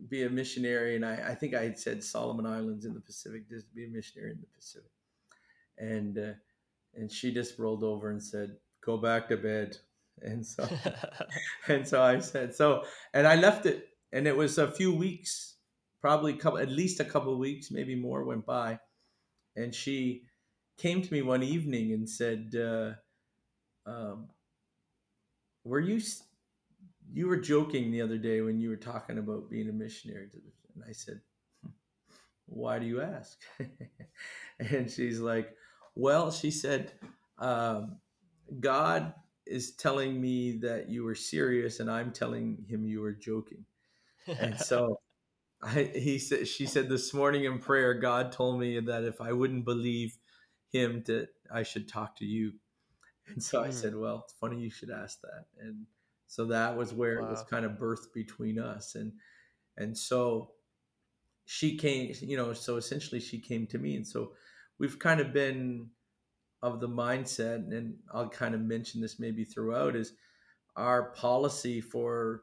be 0.09 0.25
a 0.25 0.31
missionary?" 0.31 0.97
And 0.97 1.05
I, 1.05 1.31
I 1.31 1.35
think 1.35 1.55
I 1.55 1.63
had 1.63 1.79
said 1.79 2.05
Solomon 2.05 2.47
Islands 2.47 2.85
in 2.85 2.95
the 2.95 3.01
Pacific, 3.01 3.49
just 3.49 3.75
be 3.75 3.87
a 3.87 3.89
missionary 3.89 4.33
in 4.33 4.41
the 4.41 4.47
Pacific. 4.55 4.91
And 5.79 6.19
uh, 6.19 6.33
and 6.95 7.11
she 7.11 7.33
just 7.33 7.59
rolled 7.59 7.85
over 7.85 8.11
and 8.11 8.23
said, 8.23 8.57
"Go 8.85 8.97
back 8.97 9.29
to 9.29 9.37
bed." 9.37 9.77
And 10.23 10.45
so, 10.45 10.69
and 11.69 11.87
so 11.87 12.03
I 12.03 12.19
said, 12.19 12.55
so, 12.55 12.85
and 13.15 13.27
I 13.27 13.37
left 13.37 13.67
it, 13.67 13.89
and 14.13 14.27
it 14.27 14.37
was 14.37 14.59
a 14.59 14.71
few 14.71 14.93
weeks, 14.93 15.57
probably 16.01 16.35
couple, 16.35 16.59
at 16.59 16.71
least 16.71 17.01
a 17.01 17.05
couple 17.05 17.39
weeks, 17.39 17.71
maybe 17.71 17.95
more 17.95 18.25
went 18.25 18.47
by, 18.47 18.79
and 19.59 19.75
she 19.75 20.23
came 20.77 21.03
to 21.03 21.13
me 21.13 21.23
one 21.23 21.43
evening 21.43 21.93
and 21.93 22.09
said, 22.09 22.55
uh, 22.57 22.93
um, 23.87 24.29
"Were 25.65 25.81
you?" 25.81 26.01
You 27.11 27.27
were 27.27 27.39
joking 27.39 27.91
the 27.91 28.03
other 28.03 28.19
day 28.19 28.41
when 28.43 28.61
you 28.61 28.69
were 28.69 28.77
talking 28.77 29.19
about 29.19 29.51
being 29.51 29.69
a 29.69 29.73
missionary, 29.73 30.29
and 30.75 30.85
I 30.89 30.93
said, 30.93 31.21
hmm, 31.63 31.71
"Why 32.47 32.79
do 32.79 32.87
you 32.87 33.01
ask?" 33.01 33.39
and 34.61 34.91
she's 34.91 35.21
like, 35.21 35.57
"Well," 35.95 36.31
she 36.31 36.51
said, 36.51 36.93
um, 37.39 37.99
"God 38.61 39.15
is 39.47 39.75
telling 39.77 40.21
me 40.21 40.59
that 40.59 40.89
you 40.89 41.03
were 41.05 41.15
serious, 41.15 41.81
and 41.81 41.91
I'm 41.91 42.13
telling 42.13 42.65
him 42.69 42.87
you 42.87 43.01
were 43.01 43.13
joking." 43.13 43.65
And 44.27 44.59
so 44.59 45.01
I, 45.63 45.91
he 45.95 46.19
said, 46.19 46.47
she 46.47 46.67
said 46.67 46.89
this 46.89 47.13
morning 47.13 47.45
in 47.45 47.59
prayer, 47.59 47.95
God 47.95 48.33
told 48.33 48.61
me 48.61 48.79
that 48.81 49.05
if 49.05 49.21
I 49.21 49.33
wouldn't 49.33 49.65
believe 49.65 50.17
him, 50.73 51.03
that 51.07 51.29
I 51.53 51.63
should 51.63 51.89
talk 51.89 52.17
to 52.17 52.25
you. 52.25 52.53
And 53.27 53.43
so 53.43 53.63
I 53.63 53.67
hmm. 53.67 53.73
said, 53.73 53.97
well, 53.97 54.23
it's 54.25 54.35
funny 54.35 54.61
you 54.61 54.71
should 54.71 54.91
ask 54.91 55.21
that. 55.23 55.47
And 55.61 55.87
so 56.27 56.47
that 56.47 56.77
was 56.77 56.95
where 56.95 57.21
wow. 57.21 57.27
it 57.27 57.31
was 57.31 57.43
kind 57.43 57.65
of 57.65 57.73
birthed 57.73 58.13
between 58.15 58.59
us. 58.59 58.95
And, 58.95 59.13
and 59.77 59.97
so 59.97 60.53
she 61.45 61.77
came, 61.77 62.15
you 62.21 62.37
know, 62.37 62.53
so 62.53 62.77
essentially 62.77 63.21
she 63.21 63.39
came 63.39 63.67
to 63.69 63.79
me. 63.79 63.97
And 63.97 64.07
so 64.07 64.33
we've 64.79 64.99
kind 64.99 65.21
of 65.21 65.33
been 65.33 65.89
of 66.63 66.81
the 66.81 66.89
mindset, 66.89 67.73
and 67.73 67.95
I'll 68.13 68.29
kind 68.29 68.55
of 68.55 68.61
mention 68.61 69.01
this 69.01 69.21
maybe 69.21 69.45
throughout, 69.45 69.95
is 69.95 70.13
our 70.77 71.11
policy 71.13 71.81
for 71.81 72.43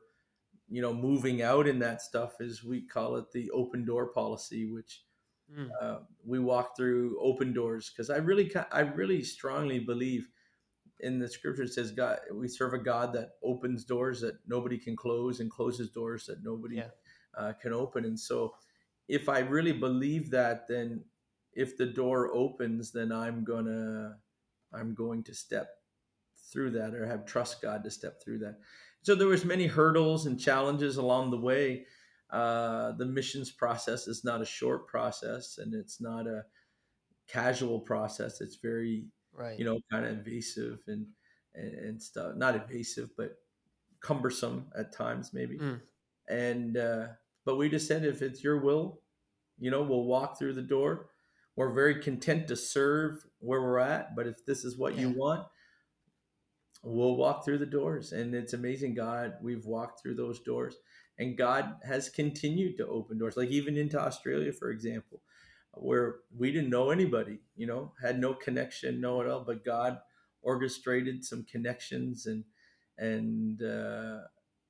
you 0.69 0.81
know 0.81 0.93
moving 0.93 1.41
out 1.41 1.67
in 1.67 1.79
that 1.79 2.01
stuff 2.01 2.39
is 2.39 2.63
we 2.63 2.81
call 2.81 3.17
it 3.17 3.31
the 3.31 3.49
open 3.51 3.85
door 3.85 4.07
policy, 4.07 4.65
which 4.65 5.03
mm. 5.53 5.69
uh, 5.81 5.99
we 6.25 6.39
walk 6.39 6.75
through 6.75 7.19
open 7.21 7.53
doors 7.53 7.89
because 7.89 8.09
I 8.09 8.17
really 8.17 8.51
I 8.71 8.81
really 8.81 9.23
strongly 9.23 9.79
believe 9.79 10.29
in 11.01 11.19
the 11.19 11.27
scripture 11.27 11.63
it 11.63 11.73
says 11.73 11.91
God 11.91 12.19
we 12.33 12.47
serve 12.47 12.73
a 12.73 12.77
God 12.77 13.13
that 13.13 13.31
opens 13.43 13.83
doors 13.83 14.21
that 14.21 14.35
nobody 14.47 14.77
can 14.77 14.95
close 14.95 15.41
and 15.41 15.51
closes 15.51 15.89
doors 15.89 16.25
that 16.27 16.43
nobody 16.43 16.77
yeah. 16.77 16.89
uh, 17.37 17.53
can 17.61 17.73
open, 17.73 18.05
and 18.05 18.19
so 18.19 18.53
if 19.07 19.29
I 19.29 19.39
really 19.39 19.73
believe 19.73 20.31
that, 20.31 20.67
then 20.67 21.03
if 21.53 21.77
the 21.77 21.85
door 21.85 22.33
opens, 22.33 22.91
then 22.91 23.11
I'm 23.11 23.43
gonna 23.43 24.17
I'm 24.73 24.93
going 24.93 25.23
to 25.23 25.33
step 25.33 25.69
through 26.51 26.71
that 26.71 26.93
or 26.93 27.05
have 27.05 27.25
trust 27.25 27.61
God 27.61 27.83
to 27.83 27.91
step 27.91 28.21
through 28.23 28.39
that. 28.39 28.59
So 29.05 29.13
there 29.13 29.27
was 29.27 29.45
many 29.45 29.67
hurdles 29.67 30.25
and 30.25 30.39
challenges 30.39 30.97
along 30.97 31.29
the 31.29 31.37
way. 31.37 31.85
Uh, 32.31 32.93
the 32.93 33.05
missions 33.05 33.51
process 33.51 34.07
is 34.07 34.23
not 34.23 34.41
a 34.41 34.45
short 34.45 34.87
process 34.87 35.59
and 35.59 35.75
it's 35.75 36.01
not 36.01 36.25
a 36.25 36.43
casual 37.27 37.79
process. 37.79 38.41
It's 38.41 38.55
very 38.55 39.05
right. 39.31 39.59
you 39.59 39.63
know 39.63 39.79
kind 39.91 40.05
of 40.07 40.11
invasive 40.11 40.79
and, 40.87 41.05
and, 41.53 41.73
and 41.75 42.01
stuff. 42.01 42.35
Not 42.35 42.55
invasive, 42.55 43.11
but 43.15 43.35
cumbersome 44.01 44.65
at 44.75 44.91
times 44.91 45.33
maybe. 45.33 45.59
Mm. 45.59 45.81
And 46.27 46.75
uh, 46.75 47.07
but 47.45 47.57
we 47.57 47.69
just 47.69 47.87
said 47.87 48.03
if 48.03 48.23
it's 48.23 48.43
your 48.43 48.59
will, 48.59 49.01
you 49.59 49.69
know, 49.69 49.83
we'll 49.83 50.05
walk 50.05 50.39
through 50.39 50.53
the 50.53 50.63
door 50.63 51.09
we're 51.55 51.71
very 51.71 52.01
content 52.01 52.49
to 52.49 52.55
serve 52.55 53.25
where 53.39 53.61
we're 53.61 53.79
at 53.79 54.13
but 54.13 54.27
if 54.27 54.45
this 54.45 54.65
is 54.65 54.77
what 54.77 54.95
yeah. 54.95 55.01
you 55.01 55.09
want 55.11 55.45
we'll 56.85 57.15
walk 57.15 57.43
through 57.43 57.57
the 57.57 57.65
doors 57.65 58.11
and 58.11 58.35
it's 58.35 58.53
amazing 58.53 58.93
god 58.93 59.33
we've 59.41 59.65
walked 59.65 60.01
through 60.01 60.13
those 60.15 60.39
doors 60.39 60.77
and 61.17 61.37
god 61.37 61.75
has 61.83 62.09
continued 62.09 62.77
to 62.77 62.87
open 62.87 63.17
doors. 63.17 63.37
Like 63.37 63.49
even 63.49 63.77
into 63.77 63.99
australia 63.99 64.53
for 64.53 64.69
example 64.69 65.21
where 65.73 66.17
we 66.37 66.51
didn't 66.51 66.69
know 66.69 66.91
anybody 66.91 67.39
you 67.55 67.67
know 67.67 67.91
had 68.01 68.19
no 68.19 68.33
connection 68.33 69.01
no 69.01 69.19
at 69.21 69.27
all 69.27 69.41
but 69.41 69.65
god 69.65 69.99
orchestrated 70.41 71.25
some 71.25 71.43
connections 71.43 72.27
and 72.27 72.43
and 72.97 73.61
uh, 73.63 74.19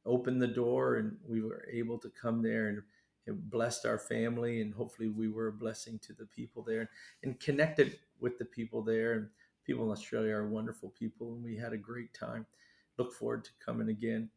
opened 0.05 0.41
the 0.41 0.47
door 0.47 0.95
and 0.95 1.17
we 1.27 1.41
were 1.41 1.67
able 1.71 1.99
to 1.99 2.09
come 2.09 2.41
there 2.41 2.69
and 2.69 2.81
it 3.27 3.49
blessed 3.49 3.85
our 3.85 3.99
family 3.99 4.61
and 4.61 4.73
hopefully 4.73 5.09
we 5.09 5.27
were 5.27 5.47
a 5.47 5.53
blessing 5.53 5.99
to 5.99 6.13
the 6.13 6.25
people 6.27 6.63
there 6.63 6.89
and 7.23 7.39
connected 7.39 7.99
with 8.19 8.37
the 8.37 8.45
people 8.45 8.81
there 8.81 9.13
and 9.13 9.27
people 9.65 9.85
in 9.85 9.91
australia 9.91 10.33
are 10.33 10.47
wonderful 10.47 10.93
people 10.97 11.33
and 11.33 11.43
we 11.43 11.57
had 11.57 11.73
a 11.73 11.77
great 11.77 12.13
time 12.13 12.45
look 12.97 13.13
forward 13.13 13.43
to 13.43 13.51
coming 13.63 13.89
again 13.89 14.29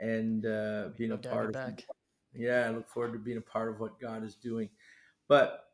and 0.00 0.46
uh, 0.46 0.88
being 0.96 1.12
a 1.12 1.16
part 1.16 1.54
of 1.54 1.74
yeah 2.34 2.66
i 2.66 2.70
look 2.70 2.88
forward 2.88 3.12
to 3.12 3.18
being 3.18 3.38
a 3.38 3.40
part 3.40 3.68
of 3.68 3.80
what 3.80 4.00
god 4.00 4.24
is 4.24 4.34
doing 4.34 4.68
but 5.28 5.66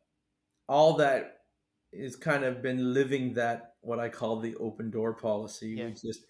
all 0.69 0.95
that 0.95 1.39
is 1.93 2.17
kind 2.17 2.45
of 2.45 2.63
been 2.63 2.93
living 2.93 3.33
that 3.33 3.75
what 3.81 3.99
i 3.99 4.09
call 4.09 4.39
the 4.41 4.55
open 4.57 4.91
door 4.91 5.15
policy 5.15 5.77
yeah. 5.79 5.89
just 5.89 6.25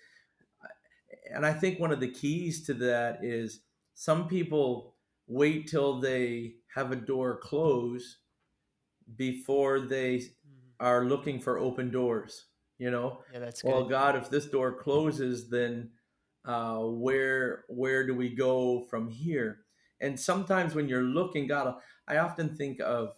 and 1.35 1.45
i 1.45 1.53
think 1.53 1.81
one 1.81 1.93
of 1.93 2.01
the 2.01 2.11
keys 2.11 2.65
to 2.65 2.75
that 2.75 3.19
is 3.23 3.61
some 3.95 4.29
people 4.29 4.95
wait 5.27 5.67
till 5.67 6.01
they 6.01 6.55
have 6.75 6.93
a 6.93 6.97
door 6.97 7.37
close 7.37 8.19
before 9.17 9.81
they 9.81 10.17
mm-hmm. 10.17 10.87
are 10.87 11.05
looking 11.05 11.41
for 11.41 11.59
open 11.59 11.91
doors 11.91 12.47
you 12.79 12.91
know 12.91 13.21
yeah 13.33 13.39
that's 13.39 13.65
well 13.65 13.83
good. 13.83 13.91
god 13.91 14.17
if 14.17 14.31
this 14.31 14.47
door 14.47 14.73
closes 14.73 15.49
then 15.49 15.91
uh, 16.45 16.79
where 16.79 17.65
where 17.69 18.07
do 18.07 18.15
we 18.15 18.29
go 18.29 18.87
from 18.89 19.09
here 19.09 19.61
and 20.01 20.19
sometimes 20.19 20.75
when 20.75 20.89
you're 20.89 21.03
looking 21.03 21.47
god 21.47 21.75
i 22.07 22.17
often 22.17 22.49
think 22.49 22.81
of 22.81 23.15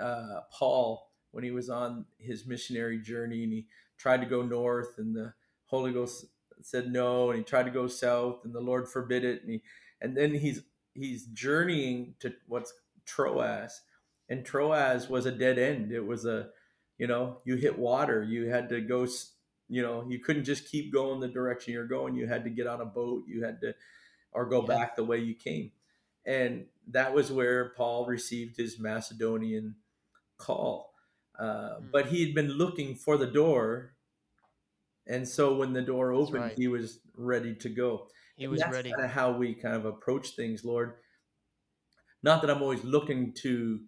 uh, 0.00 0.40
paul 0.52 1.10
when 1.32 1.44
he 1.44 1.50
was 1.50 1.70
on 1.70 2.04
his 2.18 2.46
missionary 2.46 2.98
journey 2.98 3.44
and 3.44 3.52
he 3.52 3.66
tried 3.96 4.20
to 4.20 4.26
go 4.26 4.42
north 4.42 4.98
and 4.98 5.14
the 5.14 5.32
holy 5.66 5.92
ghost 5.92 6.26
said 6.62 6.92
no 6.92 7.30
and 7.30 7.38
he 7.38 7.44
tried 7.44 7.64
to 7.64 7.70
go 7.70 7.86
south 7.86 8.44
and 8.44 8.52
the 8.52 8.60
lord 8.60 8.88
forbid 8.88 9.24
it 9.24 9.42
and 9.42 9.50
he 9.52 9.62
and 10.02 10.16
then 10.16 10.34
he's 10.34 10.62
he's 10.94 11.26
journeying 11.26 12.14
to 12.20 12.32
what's 12.46 12.72
Troas, 13.06 13.80
and 14.28 14.44
Troas 14.44 15.08
was 15.08 15.26
a 15.26 15.32
dead 15.32 15.58
end. 15.58 15.92
It 15.92 16.04
was 16.04 16.26
a, 16.26 16.48
you 17.00 17.06
know, 17.06 17.38
you 17.46 17.56
hit 17.56 17.78
water. 17.78 18.22
You 18.22 18.50
had 18.50 18.68
to 18.68 18.80
go. 18.82 19.06
You 19.70 19.80
know, 19.80 20.04
you 20.06 20.18
couldn't 20.18 20.44
just 20.44 20.70
keep 20.70 20.92
going 20.92 21.18
the 21.18 21.28
direction 21.28 21.72
you're 21.72 21.86
going. 21.86 22.14
You 22.14 22.26
had 22.26 22.44
to 22.44 22.50
get 22.50 22.66
on 22.66 22.82
a 22.82 22.84
boat. 22.84 23.24
You 23.26 23.42
had 23.42 23.58
to, 23.62 23.74
or 24.32 24.44
go 24.44 24.60
yeah. 24.60 24.66
back 24.66 24.96
the 24.96 25.04
way 25.04 25.16
you 25.16 25.34
came, 25.34 25.72
and 26.26 26.66
that 26.88 27.14
was 27.14 27.32
where 27.32 27.70
Paul 27.70 28.04
received 28.04 28.58
his 28.58 28.78
Macedonian 28.78 29.76
call. 30.36 30.92
Uh, 31.38 31.78
mm. 31.78 31.90
But 31.90 32.08
he 32.08 32.22
had 32.22 32.34
been 32.34 32.50
looking 32.50 32.94
for 32.96 33.16
the 33.16 33.26
door, 33.26 33.94
and 35.06 35.26
so 35.26 35.54
when 35.54 35.72
the 35.72 35.80
door 35.80 36.12
opened, 36.12 36.42
right. 36.42 36.54
he 36.54 36.68
was 36.68 36.98
ready 37.16 37.54
to 37.54 37.70
go. 37.70 38.08
He 38.36 38.46
was 38.46 38.60
that's 38.60 38.74
ready. 38.74 38.90
Kind 38.90 39.06
of 39.06 39.10
how 39.10 39.32
we 39.32 39.54
kind 39.54 39.74
of 39.74 39.86
approach 39.86 40.36
things, 40.36 40.66
Lord. 40.66 40.96
Not 42.22 42.42
that 42.42 42.50
I'm 42.50 42.60
always 42.60 42.84
looking 42.84 43.32
to 43.40 43.80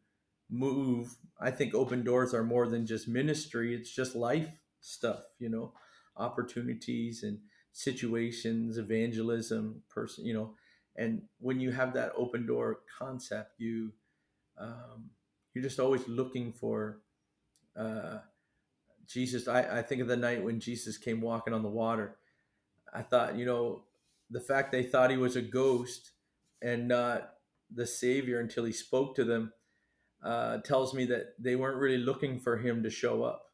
move. 0.53 1.17
I 1.41 1.51
think 1.51 1.75
open 1.75 2.05
doors 2.05 2.35
are 2.35 2.45
more 2.45 2.69
than 2.69 2.87
just 2.87 3.09
ministry. 3.09 3.75
It's 3.75 3.91
just 3.91 4.15
life 4.15 4.51
stuff, 4.81 5.23
you 5.39 5.49
know, 5.49 5.73
opportunities 6.17 7.23
and 7.23 7.39
situations, 7.73 8.77
evangelism, 8.77 9.83
person, 9.89 10.27
you 10.27 10.35
know. 10.35 10.55
And 10.95 11.23
when 11.39 11.59
you 11.59 11.71
have 11.71 11.95
that 11.95 12.13
open 12.17 12.47
door 12.47 12.81
concept, 12.99 13.55
you 13.59 13.93
um, 14.59 15.11
you're 15.55 15.65
just 15.65 15.81
always 15.81 16.07
looking 16.07 16.53
for 16.53 17.01
uh, 17.75 18.19
Jesus. 19.09 19.49
I, 19.49 19.79
I 19.79 19.83
think 19.83 20.03
of 20.03 20.09
the 20.09 20.17
night 20.17 20.45
when 20.45 20.61
Jesus 20.61 20.99
came 20.99 21.23
walking 21.23 21.55
on 21.55 21.63
the 21.63 21.69
water. 21.69 22.17
I 22.93 23.01
thought, 23.01 23.37
you 23.37 23.47
know, 23.47 23.85
the 24.31 24.41
fact 24.41 24.71
they 24.71 24.83
thought 24.83 25.11
he 25.11 25.17
was 25.17 25.37
a 25.37 25.43
ghost 25.43 26.11
and 26.61 26.89
not 26.89 27.33
the 27.75 27.87
savior 27.87 28.39
until 28.39 28.65
he 28.65 28.73
spoke 28.73 29.17
to 29.17 29.25
them 29.25 29.53
uh, 30.23 30.59
tells 30.59 30.95
me 30.95 31.05
that 31.07 31.35
they 31.39 31.57
weren't 31.57 31.79
really 31.79 31.99
looking 31.99 32.39
for 32.39 32.59
him 32.59 32.83
to 32.83 32.91
show 32.91 33.23
up. 33.23 33.51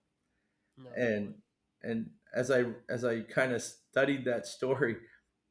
No. 0.77 0.91
And 0.97 1.35
and 1.83 2.11
as 2.35 2.51
I 2.51 2.67
as 2.89 3.05
I 3.05 3.21
kind 3.21 3.53
of 3.53 3.63
studied 3.63 4.25
that 4.27 4.47
story, 4.47 4.97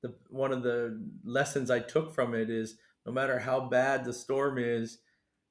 the 0.02 0.14
one 0.30 0.52
of 0.52 0.64
the 0.64 1.02
lessons 1.24 1.72
I 1.72 1.80
took 1.80 2.14
from 2.14 2.34
it 2.34 2.50
is 2.50 2.78
no 3.06 3.12
matter 3.12 3.40
how 3.40 3.62
bad 3.62 4.06
the 4.06 4.14
storm 4.14 4.58
is, 4.58 5.00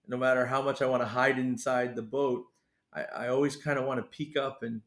no 0.06 0.16
matter 0.16 0.46
how 0.46 0.62
much 0.62 0.82
I 0.82 0.86
want 0.86 1.02
to 1.02 1.08
hide 1.08 1.38
inside 1.38 1.96
the 1.96 2.02
boat, 2.02 2.44
I, 2.92 3.02
I 3.02 3.28
always 3.28 3.56
kind 3.56 3.78
of 3.78 3.86
want 3.86 3.98
to 3.98 4.16
peek 4.16 4.36
up 4.36 4.62
and 4.62 4.82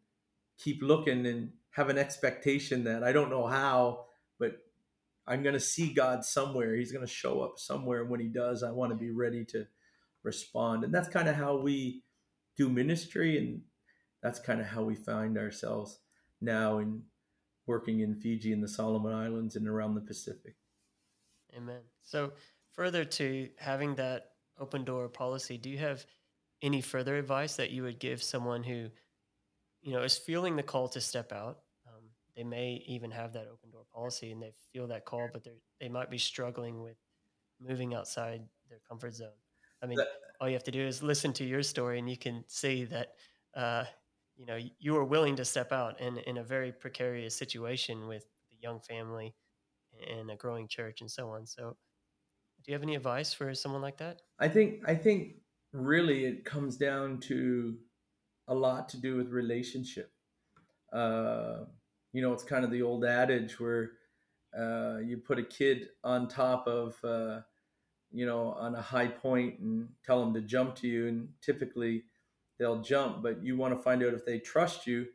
keep 0.57 0.81
looking 0.81 1.25
and 1.25 1.51
have 1.71 1.89
an 1.89 1.97
expectation 1.97 2.83
that 2.85 3.03
I 3.03 3.11
don't 3.11 3.29
know 3.29 3.47
how, 3.47 4.05
but 4.39 4.57
I'm 5.27 5.43
going 5.43 5.53
to 5.53 5.59
see 5.59 5.93
God 5.93 6.25
somewhere. 6.25 6.75
He's 6.75 6.91
going 6.91 7.05
to 7.05 7.11
show 7.11 7.41
up 7.41 7.57
somewhere. 7.57 8.01
And 8.01 8.09
when 8.09 8.19
he 8.19 8.27
does, 8.27 8.63
I 8.63 8.71
want 8.71 8.91
to 8.91 8.95
be 8.95 9.11
ready 9.11 9.45
to 9.45 9.67
respond. 10.23 10.83
And 10.83 10.93
that's 10.93 11.09
kind 11.09 11.27
of 11.27 11.35
how 11.35 11.57
we 11.57 12.03
do 12.57 12.69
ministry. 12.69 13.37
And, 13.37 13.61
that's 14.21 14.39
kind 14.39 14.59
of 14.59 14.67
how 14.67 14.83
we 14.83 14.95
find 14.95 15.37
ourselves 15.37 15.99
now 16.41 16.79
in 16.79 17.01
working 17.67 18.01
in 18.01 18.15
Fiji 18.15 18.51
and 18.51 18.63
the 18.63 18.67
Solomon 18.67 19.13
Islands 19.13 19.55
and 19.55 19.67
around 19.67 19.95
the 19.95 20.01
Pacific. 20.01 20.55
Amen. 21.55 21.81
So, 22.03 22.33
further 22.73 23.05
to 23.05 23.49
having 23.57 23.95
that 23.95 24.31
open 24.59 24.83
door 24.83 25.07
policy, 25.07 25.57
do 25.57 25.69
you 25.69 25.77
have 25.77 26.05
any 26.61 26.81
further 26.81 27.15
advice 27.15 27.55
that 27.55 27.71
you 27.71 27.83
would 27.83 27.99
give 27.99 28.21
someone 28.21 28.63
who, 28.63 28.89
you 29.81 29.93
know, 29.93 30.03
is 30.03 30.17
feeling 30.17 30.55
the 30.55 30.63
call 30.63 30.89
to 30.89 31.01
step 31.01 31.31
out? 31.31 31.59
Um, 31.87 32.03
they 32.35 32.43
may 32.43 32.83
even 32.87 33.11
have 33.11 33.33
that 33.33 33.47
open 33.51 33.71
door 33.71 33.85
policy 33.93 34.31
and 34.31 34.41
they 34.41 34.51
feel 34.73 34.87
that 34.87 35.05
call, 35.05 35.29
but 35.31 35.43
they 35.43 35.61
they 35.79 35.89
might 35.89 36.11
be 36.11 36.17
struggling 36.17 36.81
with 36.81 36.97
moving 37.59 37.93
outside 37.93 38.41
their 38.69 38.79
comfort 38.87 39.15
zone. 39.15 39.29
I 39.81 39.87
mean, 39.87 39.97
that, 39.97 40.07
all 40.39 40.47
you 40.47 40.53
have 40.53 40.63
to 40.63 40.71
do 40.71 40.85
is 40.85 41.03
listen 41.03 41.33
to 41.33 41.45
your 41.45 41.63
story, 41.63 41.99
and 41.99 42.09
you 42.09 42.17
can 42.17 42.43
see 42.47 42.85
that 42.85 43.13
uh, 43.55 43.85
you 44.35 44.45
know 44.45 44.57
you 44.79 44.93
were 44.93 45.05
willing 45.05 45.35
to 45.37 45.45
step 45.45 45.71
out 45.71 45.99
in 45.99 46.17
in 46.19 46.37
a 46.37 46.43
very 46.43 46.71
precarious 46.71 47.35
situation 47.35 48.07
with 48.07 48.25
the 48.49 48.57
young 48.61 48.81
family 48.81 49.35
and 50.07 50.31
a 50.31 50.35
growing 50.35 50.67
church 50.67 51.01
and 51.01 51.11
so 51.11 51.29
on. 51.31 51.45
So, 51.45 51.77
do 52.63 52.71
you 52.71 52.73
have 52.73 52.83
any 52.83 52.95
advice 52.95 53.33
for 53.33 53.53
someone 53.55 53.81
like 53.81 53.97
that? 53.97 54.21
I 54.39 54.47
think 54.49 54.87
I 54.87 54.95
think 54.95 55.37
really 55.73 56.25
it 56.25 56.45
comes 56.45 56.77
down 56.77 57.19
to 57.21 57.77
a 58.47 58.55
lot 58.55 58.89
to 58.89 58.97
do 59.01 59.15
with 59.17 59.29
relationship. 59.29 60.11
Uh, 60.91 61.65
you 62.13 62.21
know, 62.21 62.33
it's 62.33 62.43
kind 62.43 62.65
of 62.65 62.71
the 62.71 62.81
old 62.81 63.05
adage 63.05 63.59
where 63.59 63.91
uh, 64.57 64.99
you 64.99 65.17
put 65.17 65.39
a 65.39 65.43
kid 65.43 65.89
on 66.03 66.27
top 66.27 66.67
of 66.67 67.03
uh, 67.03 67.41
you 68.11 68.25
know, 68.25 68.53
on 68.53 68.75
a 68.75 68.81
high 68.81 69.07
point 69.07 69.59
and 69.59 69.87
tell 70.05 70.19
them 70.19 70.33
to 70.33 70.41
jump 70.41 70.75
to 70.75 70.87
you. 70.87 71.07
And 71.07 71.29
typically 71.41 72.03
they'll 72.57 72.81
jump, 72.81 73.23
but 73.23 73.43
you 73.43 73.57
want 73.57 73.75
to 73.75 73.81
find 73.81 74.03
out 74.03 74.13
if 74.13 74.25
they 74.25 74.39
trust 74.39 74.87
you, 74.87 75.07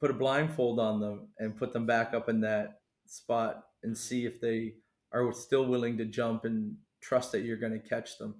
put 0.00 0.10
a 0.10 0.14
blindfold 0.14 0.80
on 0.80 1.00
them 1.00 1.28
and 1.38 1.56
put 1.56 1.72
them 1.72 1.86
back 1.86 2.14
up 2.14 2.28
in 2.28 2.40
that 2.40 2.80
spot 3.06 3.64
and 3.82 3.96
see 3.96 4.24
if 4.24 4.40
they 4.40 4.74
are 5.12 5.32
still 5.32 5.66
willing 5.66 5.98
to 5.98 6.04
jump 6.04 6.44
and 6.44 6.76
trust 7.00 7.32
that 7.32 7.42
you're 7.42 7.56
going 7.56 7.72
to 7.72 7.88
catch 7.88 8.18
them. 8.18 8.34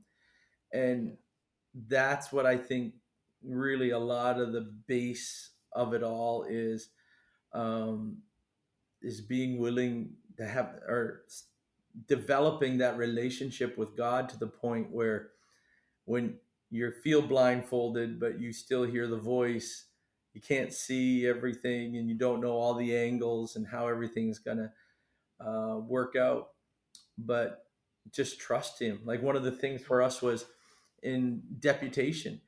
And 0.72 1.16
that's 1.88 2.32
what 2.32 2.46
I 2.46 2.56
think 2.56 2.94
really 3.44 3.90
a 3.90 3.98
lot 3.98 4.40
of 4.40 4.52
the 4.52 4.72
base 4.86 5.50
of 5.72 5.94
it 5.94 6.02
all 6.02 6.46
is 6.48 6.88
um, 7.52 8.18
is 9.02 9.20
being 9.20 9.58
willing 9.58 10.10
to 10.38 10.46
have 10.46 10.66
or 10.86 11.22
developing 12.08 12.78
that 12.78 12.96
relationship 12.96 13.76
with 13.76 13.96
God 13.96 14.28
to 14.30 14.38
the 14.38 14.46
point 14.46 14.90
where 14.90 15.30
when 16.04 16.36
you 16.70 16.90
feel 16.90 17.22
blindfolded, 17.22 18.18
but 18.18 18.40
you 18.40 18.52
still 18.52 18.84
hear 18.84 19.06
the 19.06 19.18
voice, 19.18 19.86
you 20.32 20.40
can't 20.40 20.72
see 20.72 21.26
everything 21.26 21.96
and 21.96 22.08
you 22.08 22.14
don't 22.14 22.40
know 22.40 22.52
all 22.52 22.74
the 22.74 22.96
angles 22.96 23.56
and 23.56 23.66
how 23.66 23.88
everything's 23.88 24.38
going 24.38 24.56
to 24.56 25.46
uh, 25.46 25.76
work 25.76 26.16
out. 26.16 26.48
But 27.18 27.66
just 28.10 28.40
trust 28.40 28.80
Him. 28.80 29.00
Like 29.04 29.22
one 29.22 29.36
of 29.36 29.42
the 29.42 29.52
things 29.52 29.82
for 29.82 30.02
us 30.02 30.22
was 30.22 30.46
in 31.02 31.42
deputation. 31.60 32.40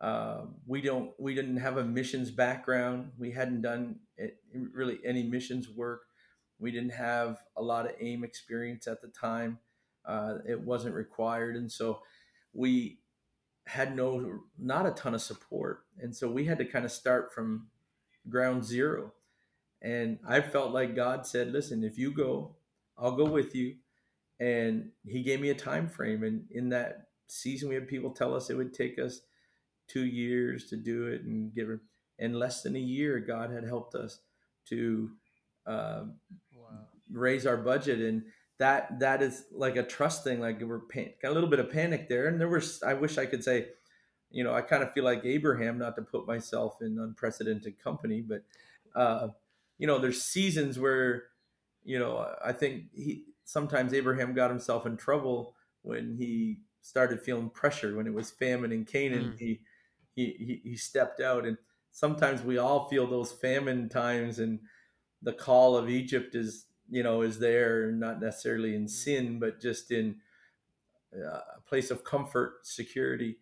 Uh, 0.00 0.42
we 0.66 0.80
don't 0.80 1.12
we 1.18 1.34
didn't 1.34 1.56
have 1.56 1.76
a 1.76 1.82
missions 1.82 2.30
background 2.30 3.10
we 3.18 3.32
hadn't 3.32 3.62
done 3.62 3.96
really 4.72 5.00
any 5.04 5.24
missions 5.24 5.68
work 5.68 6.02
we 6.58 6.70
didn't 6.70 6.92
have 6.92 7.38
a 7.56 7.62
lot 7.62 7.86
of 7.86 7.92
AIM 8.00 8.24
experience 8.24 8.86
at 8.86 9.00
the 9.00 9.08
time. 9.08 9.58
Uh, 10.04 10.38
it 10.46 10.60
wasn't 10.60 10.94
required, 10.94 11.56
and 11.56 11.70
so 11.70 12.00
we 12.52 12.98
had 13.66 13.94
no 13.94 14.40
not 14.58 14.86
a 14.86 14.90
ton 14.92 15.14
of 15.14 15.22
support, 15.22 15.84
and 16.00 16.14
so 16.14 16.30
we 16.30 16.44
had 16.44 16.58
to 16.58 16.64
kind 16.64 16.84
of 16.84 16.92
start 16.92 17.32
from 17.32 17.68
ground 18.28 18.64
zero. 18.64 19.12
And 19.82 20.18
I 20.26 20.40
felt 20.40 20.72
like 20.72 20.96
God 20.96 21.26
said, 21.26 21.52
"Listen, 21.52 21.84
if 21.84 21.98
you 21.98 22.10
go, 22.10 22.56
I'll 22.96 23.16
go 23.16 23.26
with 23.26 23.54
you." 23.54 23.76
And 24.40 24.90
He 25.06 25.22
gave 25.22 25.40
me 25.40 25.50
a 25.50 25.54
time 25.54 25.88
frame, 25.88 26.22
and 26.24 26.46
in 26.50 26.70
that 26.70 27.08
season, 27.26 27.68
we 27.68 27.74
had 27.74 27.88
people 27.88 28.10
tell 28.10 28.34
us 28.34 28.50
it 28.50 28.56
would 28.56 28.74
take 28.74 28.98
us 28.98 29.20
two 29.86 30.06
years 30.06 30.68
to 30.70 30.76
do 30.76 31.06
it, 31.06 31.22
and 31.22 31.54
give 31.54 31.70
it. 31.70 31.80
In 32.18 32.32
less 32.32 32.62
than 32.62 32.74
a 32.74 32.80
year, 32.80 33.20
God 33.20 33.52
had 33.52 33.64
helped 33.64 33.94
us 33.94 34.20
to 34.66 35.10
uh, 35.68 36.04
raise 37.10 37.46
our 37.46 37.56
budget 37.56 38.00
and 38.00 38.22
that 38.58 38.98
that 38.98 39.22
is 39.22 39.44
like 39.52 39.76
a 39.76 39.82
trust 39.82 40.24
thing 40.24 40.40
like 40.40 40.60
we're 40.60 40.80
pan- 40.80 41.12
got 41.22 41.30
a 41.30 41.34
little 41.34 41.48
bit 41.48 41.60
of 41.60 41.70
panic 41.70 42.08
there 42.08 42.26
and 42.26 42.40
there 42.40 42.48
was 42.48 42.82
i 42.82 42.92
wish 42.92 43.18
i 43.18 43.24
could 43.24 43.42
say 43.42 43.68
you 44.30 44.44
know 44.44 44.52
i 44.52 44.60
kind 44.60 44.82
of 44.82 44.92
feel 44.92 45.04
like 45.04 45.24
abraham 45.24 45.78
not 45.78 45.96
to 45.96 46.02
put 46.02 46.26
myself 46.26 46.82
in 46.82 46.98
unprecedented 46.98 47.78
company 47.82 48.20
but 48.20 48.42
uh 48.94 49.28
you 49.78 49.86
know 49.86 49.98
there's 49.98 50.22
seasons 50.22 50.78
where 50.78 51.24
you 51.84 51.98
know 51.98 52.26
i 52.44 52.52
think 52.52 52.84
he 52.94 53.24
sometimes 53.44 53.94
abraham 53.94 54.34
got 54.34 54.50
himself 54.50 54.86
in 54.86 54.96
trouble 54.96 55.54
when 55.82 56.16
he 56.18 56.58
started 56.82 57.20
feeling 57.20 57.48
pressure 57.50 57.96
when 57.96 58.06
it 58.06 58.14
was 58.14 58.30
famine 58.30 58.72
in 58.72 58.84
canaan 58.84 59.32
mm. 59.32 59.38
he, 59.38 59.60
he 60.14 60.60
he 60.64 60.76
stepped 60.76 61.20
out 61.20 61.46
and 61.46 61.56
sometimes 61.92 62.42
we 62.42 62.58
all 62.58 62.88
feel 62.88 63.06
those 63.06 63.32
famine 63.32 63.88
times 63.88 64.38
and 64.40 64.58
the 65.22 65.32
call 65.32 65.76
of 65.76 65.88
egypt 65.88 66.34
is 66.34 66.66
you 66.90 67.02
know, 67.02 67.22
is 67.22 67.38
there 67.38 67.92
not 67.92 68.20
necessarily 68.20 68.74
in 68.74 68.88
sin, 68.88 69.38
but 69.38 69.60
just 69.60 69.90
in 69.90 70.16
uh, 71.14 71.40
a 71.56 71.60
place 71.66 71.90
of 71.90 72.04
comfort, 72.04 72.66
security. 72.66 73.36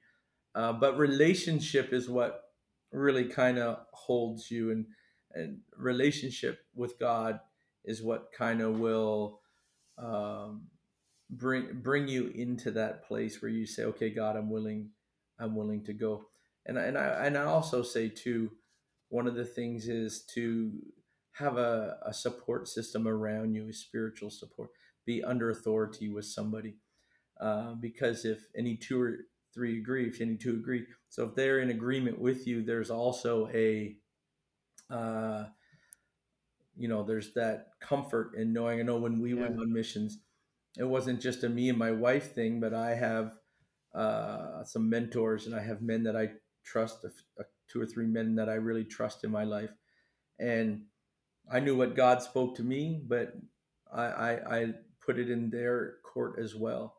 Uh, 0.55 0.73
but 0.73 0.97
relationship 0.97 1.93
is 1.93 2.09
what 2.09 2.51
really 2.93 3.25
kind 3.25 3.59
of 3.59 3.79
holds 3.93 4.51
you, 4.51 4.71
and 4.71 4.87
and 5.35 5.59
relationship 5.77 6.61
with 6.75 6.99
God 6.99 7.41
is 7.85 8.03
what 8.03 8.33
kind 8.33 8.61
of 8.61 8.79
will 8.79 9.41
um, 9.99 10.63
bring 11.31 11.81
bring 11.83 12.09
you 12.09 12.29
into 12.29 12.71
that 12.73 13.07
place 13.07 13.41
where 13.43 13.51
you 13.51 13.67
say, 13.67 13.85
okay, 13.85 14.11
God, 14.11 14.37
I'm 14.37 14.51
willing, 14.51 14.91
I'm 15.39 15.55
willing 15.55 15.85
to 15.85 15.93
go. 15.93 16.27
And 16.65 16.79
and 16.79 16.97
I 16.97 17.27
and 17.27 17.37
I 17.37 17.45
also 17.45 17.83
say 17.83 18.09
too, 18.09 18.51
one 19.09 19.27
of 19.27 19.35
the 19.35 19.45
things 19.45 19.89
is 19.89 20.23
to 20.35 20.73
have 21.39 21.57
a, 21.59 21.99
a 22.05 22.15
support 22.15 22.69
system 22.69 23.07
around 23.07 23.55
you, 23.55 23.69
a 23.69 23.73
spiritual 23.73 24.31
support, 24.31 24.71
be 25.05 25.23
under 25.23 25.51
authority 25.51 26.09
with 26.09 26.25
somebody. 26.25 26.77
Uh, 27.41 27.75
because 27.75 28.25
if 28.25 28.47
any 28.57 28.77
two 28.77 29.01
or 29.01 29.17
three 29.53 29.79
agree, 29.79 30.09
if 30.09 30.21
any 30.21 30.37
two 30.37 30.55
agree, 30.55 30.87
so 31.11 31.25
if 31.25 31.35
they're 31.35 31.61
in 31.61 31.71
agreement 31.71 32.19
with 32.19 32.47
you, 32.47 32.63
there's 32.63 32.91
also 32.91 33.49
a, 33.53 33.97
uh, 34.91 35.45
you 36.75 36.89
know, 36.89 37.03
there's 37.03 37.35
that 37.35 37.69
comfort 37.81 38.33
in 38.37 38.53
knowing. 38.53 38.81
I 38.81 38.83
know 38.83 38.97
when 38.97 39.21
we 39.21 39.35
yeah. 39.35 39.43
went 39.43 39.61
on 39.61 39.73
missions, 39.73 40.19
it 40.79 40.85
wasn't 40.85 41.21
just 41.21 41.45
a 41.45 41.49
me 41.49 41.69
and 41.69 41.79
my 41.79 41.91
wife 41.91 42.35
thing, 42.35 42.61
but 42.61 42.73
I 42.73 42.95
have 42.95 43.33
uh, 43.95 44.65
some 44.65 44.89
mentors 44.89 45.47
and 45.47 45.55
I 45.55 45.63
have 45.63 45.83
men 45.83 46.03
that 46.05 46.17
I 46.17 46.31
trust, 46.65 47.05
a, 47.05 47.09
a, 47.41 47.45
two 47.69 47.81
or 47.81 47.87
three 47.87 48.07
men 48.07 48.35
that 48.37 48.49
I 48.49 48.55
really 48.55 48.85
trust 48.85 49.25
in 49.25 49.31
my 49.31 49.45
life, 49.45 49.71
and 50.39 50.83
I 51.51 51.61
knew 51.61 51.77
what 51.77 51.95
God 51.95 52.23
spoke 52.23 52.57
to 52.57 52.63
me, 52.63 53.01
but 53.07 53.35
I, 53.93 54.05
I, 54.05 54.57
I 54.57 54.75
put 55.05 55.19
it 55.19 55.31
in 55.31 55.51
their 55.51 55.95
court 56.03 56.39
as 56.39 56.55
well, 56.55 56.97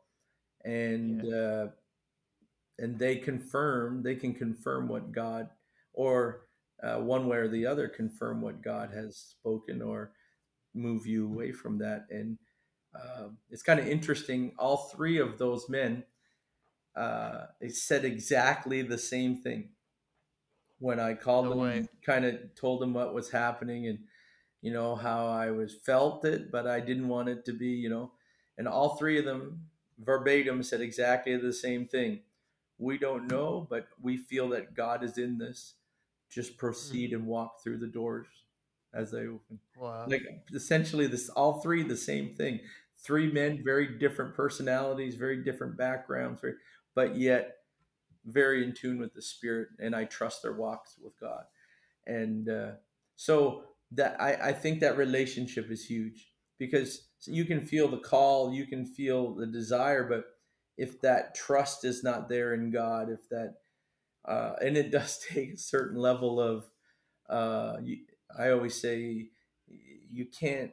and 0.64 1.22
yeah. 1.24 1.36
uh, 1.36 1.68
and 2.78 2.98
they 2.98 3.16
confirm 3.16 4.02
they 4.02 4.14
can 4.14 4.34
confirm 4.34 4.88
what 4.88 5.12
God 5.12 5.50
or 5.92 6.46
uh, 6.82 6.96
one 6.96 7.26
way 7.26 7.38
or 7.38 7.48
the 7.48 7.66
other 7.66 7.88
confirm 7.88 8.40
what 8.40 8.62
God 8.62 8.90
has 8.94 9.16
spoken 9.16 9.82
or 9.82 10.12
move 10.74 11.06
you 11.06 11.26
away 11.26 11.52
from 11.52 11.78
that. 11.78 12.06
And 12.10 12.38
uh, 12.94 13.28
it's 13.50 13.62
kind 13.62 13.80
of 13.80 13.88
interesting. 13.88 14.52
All 14.58 14.88
three 14.94 15.18
of 15.18 15.38
those 15.38 15.68
men 15.68 16.04
uh, 16.96 17.46
said 17.68 18.04
exactly 18.04 18.82
the 18.82 18.98
same 18.98 19.36
thing 19.36 19.70
when 20.78 21.00
I 21.00 21.14
called 21.14 21.46
no 21.46 21.64
them, 21.64 21.88
kind 22.04 22.24
of 22.24 22.54
told 22.54 22.80
them 22.80 22.94
what 22.94 23.14
was 23.14 23.30
happening 23.30 23.88
and 23.88 23.98
you 24.60 24.72
know, 24.72 24.96
how 24.96 25.26
I 25.26 25.50
was 25.50 25.74
felt 25.74 26.24
it, 26.24 26.50
but 26.50 26.66
I 26.66 26.80
didn't 26.80 27.08
want 27.08 27.28
it 27.28 27.44
to 27.46 27.52
be, 27.52 27.68
you 27.68 27.88
know, 27.88 28.12
and 28.56 28.66
all 28.66 28.96
three 28.96 29.18
of 29.18 29.24
them 29.24 29.68
verbatim 29.98 30.62
said 30.62 30.80
exactly 30.80 31.36
the 31.36 31.52
same 31.52 31.86
thing. 31.86 32.20
We 32.78 32.98
don't 32.98 33.30
know, 33.30 33.66
but 33.68 33.88
we 34.00 34.16
feel 34.16 34.48
that 34.50 34.74
God 34.74 35.02
is 35.02 35.18
in 35.18 35.38
this. 35.38 35.74
Just 36.30 36.58
proceed 36.58 37.10
mm-hmm. 37.10 37.20
and 37.20 37.26
walk 37.26 37.62
through 37.62 37.78
the 37.78 37.86
doors 37.86 38.26
as 38.94 39.10
they 39.10 39.20
open. 39.20 39.58
Wow. 39.76 40.06
Like 40.08 40.22
essentially 40.52 41.06
this 41.06 41.28
all 41.30 41.60
three 41.60 41.82
the 41.82 41.96
same 41.96 42.34
thing. 42.34 42.60
Three 43.02 43.30
men, 43.30 43.62
very 43.64 43.98
different 43.98 44.34
personalities, 44.34 45.14
very 45.14 45.42
different 45.42 45.76
backgrounds, 45.76 46.40
very, 46.40 46.54
but 46.94 47.16
yet 47.16 47.58
very 48.26 48.64
in 48.64 48.74
tune 48.74 48.98
with 48.98 49.14
the 49.14 49.22
spirit 49.22 49.68
and 49.78 49.94
I 49.94 50.04
trust 50.04 50.42
their 50.42 50.52
walks 50.52 50.96
with 51.02 51.18
God. 51.18 51.44
And 52.06 52.48
uh, 52.48 52.70
so 53.16 53.64
that 53.92 54.20
I, 54.20 54.48
I 54.48 54.52
think 54.52 54.80
that 54.80 54.96
relationship 54.96 55.70
is 55.70 55.84
huge 55.86 56.28
because 56.58 57.08
you 57.26 57.44
can 57.44 57.60
feel 57.60 57.88
the 57.88 57.98
call, 57.98 58.52
you 58.52 58.66
can 58.66 58.84
feel 58.84 59.34
the 59.34 59.46
desire, 59.46 60.04
but 60.08 60.24
if 60.76 61.00
that 61.00 61.34
trust 61.34 61.84
is 61.84 62.04
not 62.04 62.28
there 62.28 62.54
in 62.54 62.70
God, 62.70 63.10
if 63.10 63.28
that 63.30 63.54
uh, 64.28 64.52
and 64.60 64.76
it 64.76 64.90
does 64.92 65.18
take 65.18 65.54
a 65.54 65.58
certain 65.58 65.98
level 65.98 66.40
of. 66.40 66.70
Uh, 67.28 67.76
you, 67.82 67.98
I 68.38 68.50
always 68.50 68.80
say 68.80 69.28
you 70.10 70.26
can't 70.26 70.70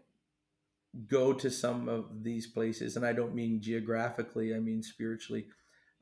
go 1.08 1.34
to 1.34 1.49
some 1.49 1.89
of 1.89 2.23
these 2.23 2.47
places, 2.47 2.95
and 2.95 3.06
I 3.06 3.13
don't 3.13 3.36
mean 3.36 3.62
geographically; 3.62 4.56
I 4.56 4.60
mean 4.60 4.84
spiritually, 4.84 5.47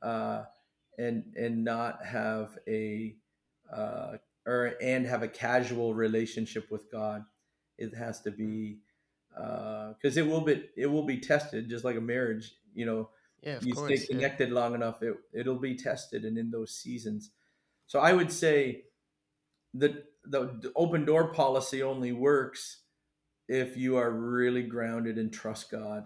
uh, 0.02 0.44
and 0.98 1.34
and 1.38 1.64
not 1.64 2.06
have 2.06 2.58
a 2.68 3.16
uh, 3.72 4.18
or 4.46 4.74
and 4.82 5.06
have 5.06 5.24
a 5.24 5.28
casual 5.28 5.94
relationship 5.94 6.70
with 6.72 6.92
God. 6.92 7.24
It 7.78 7.96
has 7.96 8.22
to 8.22 8.32
be 8.32 8.80
because 9.30 10.18
uh, 10.18 10.22
it 10.22 10.28
will 10.28 10.42
be 10.42 10.64
it 10.78 10.88
will 10.88 11.06
be 11.06 11.18
tested, 11.18 11.70
just 11.70 11.84
like 11.84 11.96
a 11.96 12.02
marriage. 12.02 12.54
You 12.74 12.86
know, 12.86 13.10
yeah, 13.42 13.60
you 13.62 13.74
course, 13.74 14.02
stay 14.02 14.14
connected 14.14 14.50
yeah. 14.50 14.56
long 14.56 14.76
enough, 14.76 15.02
it 15.02 15.16
it'll 15.34 15.60
be 15.60 15.76
tested, 15.76 16.24
and 16.26 16.38
in 16.38 16.52
those 16.52 16.76
seasons. 16.76 17.32
So 17.88 18.00
I 18.00 18.14
would 18.14 18.32
say 18.32 18.86
that 19.74 20.06
the, 20.26 20.58
the 20.62 20.72
open 20.76 21.06
door 21.06 21.34
policy 21.34 21.84
only 21.84 22.12
works 22.12 22.82
if 23.48 23.76
you 23.76 23.98
are 23.98 24.12
really 24.12 24.64
grounded 24.64 25.18
and 25.18 25.32
trust 25.32 25.70
God. 25.70 26.06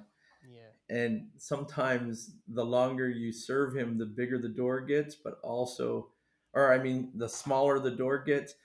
Yeah. 0.49 0.95
And 0.95 1.27
sometimes 1.37 2.31
the 2.47 2.65
longer 2.65 3.09
you 3.09 3.31
serve 3.31 3.75
Him, 3.75 3.97
the 3.97 4.05
bigger 4.05 4.39
the 4.39 4.49
door 4.49 4.81
gets, 4.81 5.15
but 5.15 5.39
also, 5.43 6.09
or 6.53 6.73
I 6.73 6.77
mean, 6.77 7.11
the 7.15 7.29
smaller 7.29 7.79
the 7.79 7.91
door 7.91 8.19
gets, 8.19 8.55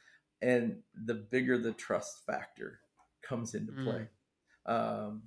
and 0.40 0.76
the 1.06 1.14
bigger 1.14 1.58
the 1.58 1.72
trust 1.72 2.24
factor 2.26 2.80
comes 3.22 3.54
into 3.54 3.72
play. 3.72 4.08
Mm. 4.68 5.08
Um, 5.08 5.22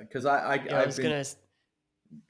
because 0.00 0.26
uh, 0.26 0.30
I, 0.30 0.36
I, 0.36 0.54
yeah, 0.64 0.80
I 0.80 0.86
was 0.86 0.96
been, 0.96 1.06
gonna, 1.06 1.24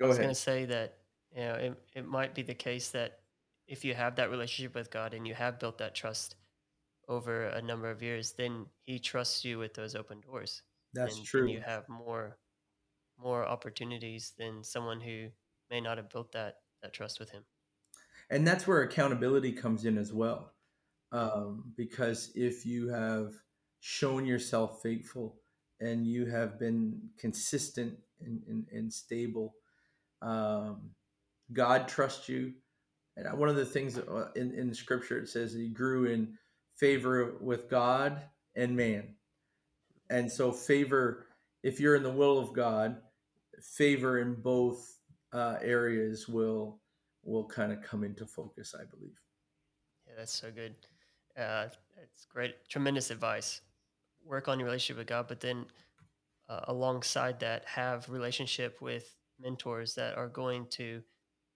go 0.01 0.07
I 0.07 0.09
was 0.09 0.17
ahead. 0.17 0.27
gonna 0.27 0.35
say 0.35 0.65
that 0.67 0.99
you 1.35 1.43
know 1.43 1.55
it, 1.55 1.83
it 1.95 2.07
might 2.07 2.35
be 2.35 2.43
the 2.43 2.55
case 2.55 2.91
that 2.91 3.19
if 3.67 3.85
you 3.85 3.95
have 3.95 4.17
that 4.17 4.31
relationship 4.31 4.75
with 4.75 4.91
God 4.91 5.15
and 5.15 5.27
you 5.27 5.35
have 5.35 5.59
built 5.59 5.79
that 5.79 5.95
trust 5.95 6.37
over 7.09 7.47
a 7.47 7.63
number 7.63 7.91
of 7.91 8.03
years, 8.03 8.33
then 8.33 8.67
He 8.85 8.99
trusts 8.99 9.45
you 9.45 9.59
with 9.59 9.75
those 9.75 9.95
open 9.95 10.21
doors. 10.21 10.63
That's 10.95 11.17
and, 11.17 11.27
true. 11.27 11.43
And 11.43 11.51
you 11.51 11.61
have 11.61 11.89
more 11.89 12.39
more 13.19 13.47
opportunities 13.47 14.33
than 14.39 14.65
someone 14.65 15.01
who 15.01 15.29
may 15.71 15.81
not 15.81 15.97
have 15.97 16.11
built 16.11 16.33
that 16.33 16.57
that 16.83 16.93
trust 16.93 17.21
with 17.21 17.31
Him. 17.31 17.45
And 18.31 18.47
that's 18.47 18.67
where 18.67 18.83
accountability 18.83 19.53
comes 19.53 19.85
in 19.85 19.99
as 19.99 20.13
well, 20.13 20.53
um, 21.13 21.73
because 21.77 22.33
if 22.35 22.65
you 22.65 22.89
have 22.89 23.35
shown 23.81 24.25
yourself 24.25 24.81
faithful 24.83 25.37
and 25.81 26.07
you 26.07 26.27
have 26.27 26.59
been 26.59 27.11
consistent 27.19 27.99
and, 28.21 28.41
and, 28.49 28.67
and 28.73 28.93
stable, 28.93 29.55
um, 30.23 30.91
God 31.53 31.89
trusts 31.89 32.29
you. 32.29 32.53
And 33.17 33.39
one 33.39 33.49
of 33.49 33.57
the 33.57 33.67
things 33.67 33.99
uh, 33.99 34.29
in, 34.37 34.53
in 34.53 34.73
scripture, 34.73 35.19
it 35.19 35.29
says 35.29 35.53
he 35.53 35.69
grew 35.69 36.07
in 36.07 36.39
favor 36.77 37.35
with 37.41 37.69
God 37.69 38.23
and 38.57 38.77
man. 38.77 39.15
And 40.09 40.31
so, 40.31 40.53
favor, 40.53 41.27
if 41.63 41.81
you're 41.81 41.97
in 41.97 42.03
the 42.03 42.11
will 42.11 42.39
of 42.39 42.53
God, 42.53 42.97
favor 43.61 44.19
in 44.19 44.35
both 44.35 44.99
uh, 45.33 45.57
areas 45.63 46.29
will 46.29 46.82
will 47.25 47.47
kind 47.47 47.73
of 47.73 47.83
come 47.83 48.05
into 48.05 48.27
focus, 48.27 48.75
I 48.79 48.85
believe. 48.85 49.19
Yeah, 50.07 50.15
that's 50.19 50.33
so 50.33 50.51
good. 50.51 50.75
Uh, 51.37 51.67
it's 52.03 52.27
great, 52.27 52.69
tremendous 52.69 53.11
advice. 53.11 53.61
Work 54.25 54.49
on 54.49 54.59
your 54.59 54.67
relationship 54.67 54.99
with 54.99 55.07
God, 55.07 55.27
but 55.29 55.41
then 55.41 55.67
uh, 56.49 56.61
alongside 56.69 57.41
that, 57.41 57.65
have 57.65 58.09
relationship 58.09 58.81
with 58.81 59.17
mentors 59.41 59.95
that 59.95 60.17
are 60.17 60.29
going 60.29 60.67
to 60.71 61.03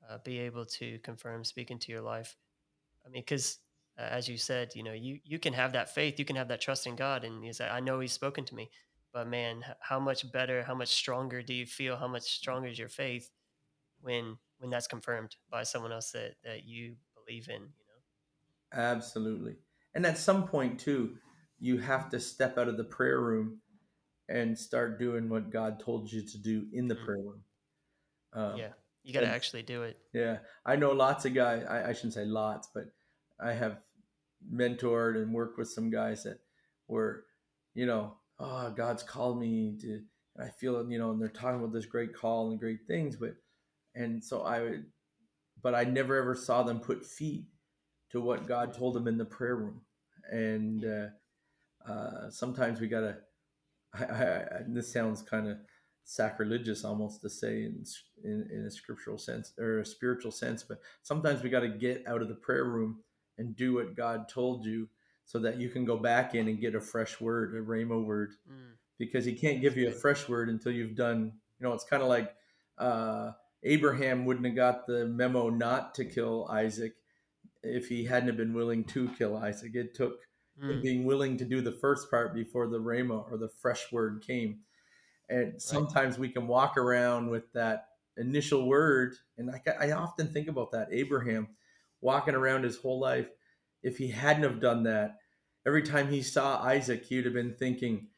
uh, 0.09 0.19
be 0.25 0.39
able 0.39 0.65
to 0.65 0.99
confirm, 1.01 1.45
speak 1.45 1.71
into 1.71 1.93
your 1.93 2.01
life. 2.01 2.37
I 3.05 3.09
mean, 3.09 3.23
because 3.23 3.59
uh, 3.99 4.03
as 4.03 4.29
you 4.29 4.37
said, 4.37 4.73
you 4.75 4.83
know, 4.83 4.93
you 4.93 5.19
you 5.25 5.39
can 5.39 5.53
have 5.53 5.73
that 5.73 5.95
faith, 5.95 6.19
you 6.19 6.25
can 6.25 6.37
have 6.37 6.49
that 6.49 6.61
trust 6.61 6.87
in 6.87 6.97
God, 6.97 7.25
and 7.25 7.45
you 7.45 7.53
say, 7.53 7.69
I 7.69 7.81
know 7.81 8.01
He's 8.01 8.13
spoken 8.13 8.45
to 8.45 8.55
me. 8.55 8.71
But 9.13 9.29
man, 9.29 9.65
how 9.81 9.99
much 9.99 10.31
better, 10.31 10.63
how 10.63 10.75
much 10.75 10.89
stronger 10.89 11.43
do 11.43 11.55
you 11.55 11.67
feel? 11.67 11.97
How 11.97 12.09
much 12.09 12.23
stronger 12.23 12.69
is 12.69 12.79
your 12.79 12.89
faith 12.89 13.31
when 14.01 14.37
when 14.59 14.71
that's 14.71 14.87
confirmed 14.87 15.37
by 15.51 15.63
someone 15.63 15.93
else 15.93 16.13
that 16.13 16.35
that 16.45 16.65
you 16.65 16.97
believe 17.15 17.49
in? 17.49 17.63
You 17.63 17.69
know, 17.69 18.83
absolutely. 18.83 19.57
And 19.95 20.05
at 20.07 20.19
some 20.19 20.47
point 20.47 20.79
too, 20.79 21.17
you 21.59 21.79
have 21.79 22.11
to 22.11 22.21
step 22.21 22.59
out 22.59 22.69
of 22.69 22.77
the 22.77 22.85
prayer 22.85 23.21
room 23.21 23.61
and 24.29 24.59
start 24.59 24.99
doing 24.99 25.29
what 25.29 25.51
God 25.51 25.81
told 25.81 26.11
you 26.11 26.23
to 26.23 26.39
do 26.39 26.67
in 26.73 26.89
the 26.89 26.95
mm-hmm. 26.95 27.05
prayer 27.05 27.19
room. 27.19 27.43
Um, 28.33 28.59
yeah, 28.59 28.73
you 29.03 29.15
got 29.15 29.21
to 29.21 29.29
actually 29.29 29.63
do 29.63 29.83
it. 29.85 29.97
Yeah, 30.13 30.39
I 30.65 30.77
know 30.77 30.91
lots 30.91 31.25
of 31.25 31.35
guys. 31.35 31.65
I, 31.69 31.91
I, 31.91 31.93
shouldn't 31.93 32.15
say 32.15 32.25
lots, 32.25 32.69
but 32.75 32.85
I 33.41 33.53
have 33.53 33.79
mentored 34.53 35.17
and 35.17 35.33
worked 35.33 35.59
with 35.59 35.71
some 35.71 35.91
guys 35.91 36.25
that 36.25 36.41
were, 36.89 37.25
you 37.75 37.87
know, 37.87 38.15
oh, 38.39 38.71
God's 38.71 39.03
called 39.03 39.41
me 39.41 39.77
to, 39.81 40.01
and 40.37 40.47
I 40.47 40.51
feel, 40.51 40.91
you 40.91 40.99
know, 40.99 41.13
and 41.13 41.21
they're 41.21 41.29
talking 41.29 41.61
about 41.61 41.73
this 41.73 41.87
great 41.87 42.15
call 42.15 42.51
and 42.51 42.61
great 42.61 42.81
things, 42.87 43.17
but, 43.17 43.37
and 43.97 44.23
so 44.23 44.43
I 44.43 44.61
would, 44.61 44.87
but 45.63 45.75
I 45.75 45.85
never 45.85 46.17
ever 46.17 46.35
saw 46.35 46.63
them 46.63 46.81
put 46.81 47.05
feet 47.05 47.47
to 48.11 48.21
what 48.21 48.47
God 48.47 48.73
told 48.73 48.95
them 48.95 49.09
in 49.09 49.19
the 49.19 49.25
prayer 49.25 49.57
room. 49.57 49.81
And 50.31 50.85
uh, 50.85 51.91
uh, 51.91 52.31
sometimes 52.31 52.81
we 52.81 52.89
got 52.89 53.01
to, 53.01 53.17
I, 53.95 54.05
I, 54.05 54.63
this 54.69 54.93
sounds 54.93 55.23
kind 55.23 55.49
of 55.49 55.59
sacrilegious 56.05 56.85
almost 56.85 57.21
to 57.23 57.31
say 57.31 57.65
in, 57.65 57.85
in, 58.23 58.49
in 58.53 58.65
a 58.67 58.71
scriptural 58.71 59.19
sense 59.19 59.53
or 59.59 59.81
a 59.81 59.87
spiritual 59.87 60.31
sense, 60.31 60.63
but 60.63 60.79
sometimes 61.03 61.43
we 61.43 61.51
got 61.51 61.61
to 61.61 61.69
get 61.69 62.05
out 62.07 62.23
of 62.23 62.29
the 62.29 62.35
prayer 62.35 62.65
room 62.65 63.01
and 63.39 63.57
do 63.57 63.75
what 63.75 63.97
God 63.97 64.29
told 64.29 64.65
you 64.65 64.89
so 65.25 65.41
that 65.41 65.59
you 65.59 65.69
can 65.69 65.85
go 65.85 65.97
back 65.97 66.35
in 66.35 66.47
and 66.47 66.61
get 66.61 66.77
a 66.77 66.81
fresh 66.81 67.21
word, 67.21 67.55
a 67.55 67.61
rhema 67.61 68.03
word, 68.03 68.35
mm. 68.49 68.73
because 68.99 69.25
He 69.25 69.35
can't 69.35 69.61
give 69.61 69.77
you 69.77 69.89
a 69.89 69.93
fresh 69.93 70.29
word 70.29 70.49
until 70.49 70.73
you've 70.73 70.95
done. 70.95 71.33
You 71.59 71.67
know, 71.67 71.73
it's 71.73 71.85
kind 71.85 72.03
of 72.03 72.09
like 72.09 72.35
uh, 72.79 73.33
Abraham 73.65 74.25
wouldn't 74.25 74.47
have 74.47 74.57
got 74.57 74.87
the 74.87 75.07
memo 75.07 75.49
not 75.49 75.95
to 75.97 76.05
kill 76.05 76.47
Isaac 76.51 76.95
if 77.63 77.89
he 77.89 78.05
hadn't 78.05 78.29
have 78.29 78.37
been 78.37 78.55
willing 78.55 78.85
to 78.85 79.09
kill 79.19 79.37
Isaac. 79.37 79.73
It 79.75 79.95
took 79.95 80.21
mm. 80.63 80.83
being 80.83 81.05
willing 81.05 81.37
to 81.39 81.45
do 81.45 81.61
the 81.61 81.73
first 81.73 82.11
part 82.11 82.35
before 82.35 82.69
the 82.69 82.79
rhema 82.79 83.31
or 83.31 83.39
the 83.39 83.51
fresh 83.61 83.91
word 83.91 84.23
came. 84.27 84.61
And 85.29 85.61
sometimes 85.61 86.15
right. 86.15 86.21
we 86.21 86.29
can 86.29 86.47
walk 86.47 86.77
around 86.77 87.31
with 87.31 87.53
that 87.55 87.89
initial 88.17 88.67
word, 88.67 89.15
and 89.37 89.51
I, 89.51 89.89
I 89.89 89.91
often 89.93 90.29
think 90.29 90.49
about 90.49 90.73
that 90.73 90.89
Abraham 90.93 91.49
walking 92.01 92.35
around 92.35 92.65
his 92.65 92.77
whole 92.77 93.01
life. 93.01 93.29
If 93.83 93.99
he 93.99 94.09
hadn't 94.09 94.45
have 94.45 94.61
done 94.61 94.85
that, 94.85 95.17
every 95.67 95.83
time 95.83 96.09
he 96.09 96.23
saw 96.23 96.63
Isaac, 96.63 97.05
he'd 97.05 97.25
have 97.25 97.35
been 97.35 97.57
thinking, 97.59 98.09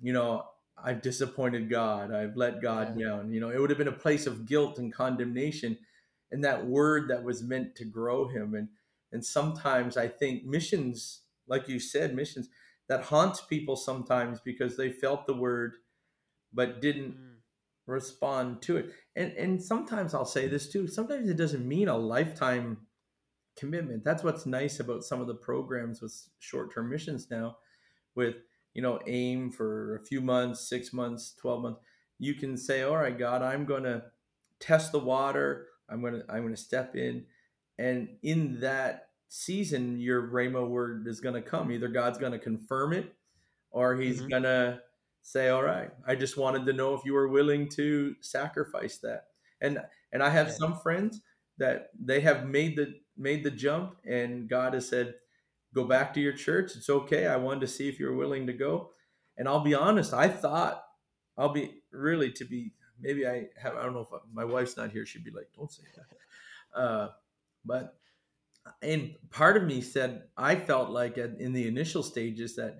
you 0.00 0.12
know, 0.12 0.44
I've 0.84 1.02
disappointed 1.02 1.70
God. 1.70 2.12
I've 2.12 2.36
let 2.36 2.60
God 2.60 2.96
yeah. 2.96 3.06
down. 3.06 3.32
You 3.32 3.40
know, 3.40 3.50
it 3.50 3.58
would 3.58 3.70
have 3.70 3.78
been 3.78 3.88
a 3.88 3.92
place 3.92 4.26
of 4.26 4.46
guilt 4.46 4.78
and 4.78 4.92
condemnation. 4.92 5.78
And 6.30 6.44
that 6.44 6.66
word 6.66 7.08
that 7.08 7.24
was 7.24 7.42
meant 7.42 7.74
to 7.76 7.84
grow 7.84 8.28
him. 8.28 8.54
And 8.54 8.68
and 9.12 9.24
sometimes 9.24 9.96
I 9.96 10.08
think 10.08 10.44
missions, 10.44 11.22
like 11.46 11.68
you 11.68 11.78
said, 11.78 12.14
missions 12.14 12.48
that 12.88 13.04
haunts 13.04 13.40
people 13.40 13.76
sometimes 13.76 14.40
because 14.40 14.76
they 14.76 14.90
felt 14.90 15.26
the 15.26 15.34
word 15.34 15.76
but 16.52 16.82
didn't 16.82 17.14
mm. 17.14 17.34
respond 17.86 18.62
to 18.62 18.76
it. 18.76 18.90
And 19.16 19.32
and 19.32 19.62
sometimes 19.62 20.14
I'll 20.14 20.24
say 20.24 20.48
this 20.48 20.70
too. 20.70 20.86
Sometimes 20.86 21.28
it 21.28 21.36
doesn't 21.36 21.66
mean 21.66 21.88
a 21.88 21.96
lifetime 21.96 22.78
commitment. 23.56 24.04
That's 24.04 24.24
what's 24.24 24.46
nice 24.46 24.80
about 24.80 25.04
some 25.04 25.20
of 25.20 25.28
the 25.28 25.34
programs 25.34 26.02
with 26.02 26.28
short-term 26.40 26.90
missions 26.90 27.28
now 27.30 27.56
with, 28.14 28.36
you 28.74 28.82
know, 28.82 29.00
AIM 29.06 29.50
for 29.52 29.96
a 29.96 30.00
few 30.00 30.20
months, 30.20 30.68
6 30.68 30.92
months, 30.92 31.34
12 31.40 31.62
months. 31.62 31.80
You 32.18 32.34
can 32.34 32.56
say, 32.56 32.82
"All 32.82 32.96
right, 32.96 33.16
God, 33.16 33.42
I'm 33.42 33.64
going 33.64 33.84
to 33.84 34.04
test 34.60 34.92
the 34.92 34.98
water. 34.98 35.68
I'm 35.88 36.00
going 36.00 36.14
to 36.14 36.24
I'm 36.28 36.42
going 36.42 36.54
to 36.54 36.60
step 36.60 36.94
in." 36.96 37.24
And 37.78 38.08
in 38.22 38.60
that 38.60 39.08
season, 39.28 39.98
your 39.98 40.28
rhema 40.28 40.68
word 40.68 41.06
is 41.08 41.20
going 41.20 41.34
to 41.34 41.42
come. 41.42 41.72
Either 41.72 41.88
God's 41.88 42.18
going 42.18 42.32
to 42.32 42.38
confirm 42.38 42.92
it 42.92 43.12
or 43.70 43.96
he's 43.96 44.20
mm-hmm. 44.20 44.28
going 44.28 44.42
to 44.44 44.80
say, 45.22 45.48
"All 45.48 45.62
right, 45.62 45.90
I 46.06 46.14
just 46.14 46.36
wanted 46.36 46.66
to 46.66 46.72
know 46.72 46.94
if 46.94 47.04
you 47.04 47.14
were 47.14 47.28
willing 47.28 47.68
to 47.70 48.14
sacrifice 48.20 48.98
that." 48.98 49.28
And 49.60 49.80
and 50.12 50.22
I 50.22 50.30
have 50.30 50.48
yeah. 50.48 50.54
some 50.54 50.76
friends 50.76 51.20
that 51.58 51.90
they 51.98 52.20
have 52.20 52.46
made 52.46 52.76
the 52.76 52.94
made 53.16 53.44
the 53.44 53.50
jump 53.50 53.96
and 54.04 54.48
God 54.48 54.74
has 54.74 54.88
said, 54.88 55.14
go 55.74 55.84
back 55.84 56.14
to 56.14 56.20
your 56.20 56.32
church. 56.32 56.72
It's 56.76 56.88
okay. 56.88 57.26
I 57.26 57.36
wanted 57.36 57.60
to 57.62 57.68
see 57.68 57.88
if 57.88 57.98
you're 57.98 58.14
willing 58.14 58.46
to 58.46 58.52
go. 58.52 58.90
And 59.36 59.48
I'll 59.48 59.60
be 59.60 59.74
honest, 59.74 60.14
I 60.14 60.28
thought 60.28 60.84
I'll 61.36 61.52
be 61.52 61.82
really 61.92 62.30
to 62.32 62.44
be 62.44 62.72
maybe 63.00 63.26
I 63.26 63.46
have 63.60 63.76
I 63.76 63.82
don't 63.82 63.94
know 63.94 64.00
if 64.00 64.12
I, 64.12 64.18
my 64.32 64.44
wife's 64.44 64.76
not 64.76 64.92
here. 64.92 65.04
She'd 65.04 65.24
be 65.24 65.30
like, 65.30 65.48
don't 65.56 65.70
say 65.70 65.82
that. 65.96 66.06
Uh, 66.74 67.06
but 67.64 67.94
and 68.82 69.14
part 69.30 69.56
of 69.56 69.62
me 69.62 69.80
said 69.80 70.24
I 70.36 70.56
felt 70.56 70.90
like 70.90 71.18
in 71.18 71.52
the 71.52 71.68
initial 71.68 72.02
stages 72.02 72.56
that 72.56 72.78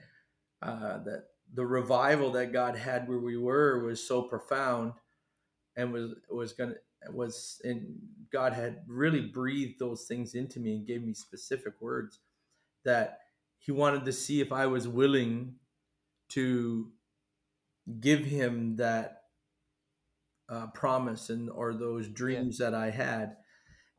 uh, 0.62 0.98
that 1.04 1.26
the 1.52 1.64
revival 1.64 2.32
that 2.32 2.52
God 2.52 2.76
had 2.76 3.08
where 3.08 3.20
we 3.20 3.36
were 3.36 3.84
was 3.84 4.04
so 4.04 4.22
profound 4.22 4.94
and 5.76 5.92
was 5.92 6.14
was 6.28 6.54
gonna 6.54 6.74
was 7.12 7.60
and 7.62 7.86
God 8.32 8.52
had 8.52 8.82
really 8.88 9.20
breathed 9.20 9.78
those 9.78 10.06
things 10.06 10.34
into 10.34 10.58
me 10.58 10.74
and 10.74 10.88
gave 10.88 11.04
me 11.04 11.14
specific 11.14 11.74
words 11.80 12.18
that 12.84 13.18
he 13.58 13.72
wanted 13.72 14.04
to 14.04 14.12
see 14.12 14.40
if 14.40 14.52
I 14.52 14.66
was 14.66 14.86
willing 14.86 15.56
to 16.30 16.90
give 18.00 18.24
him 18.24 18.76
that 18.76 19.22
uh, 20.48 20.66
promise 20.68 21.30
and 21.30 21.50
or 21.50 21.74
those 21.74 22.08
dreams 22.08 22.58
yeah. 22.60 22.70
that 22.70 22.76
I 22.76 22.90
had 22.90 23.36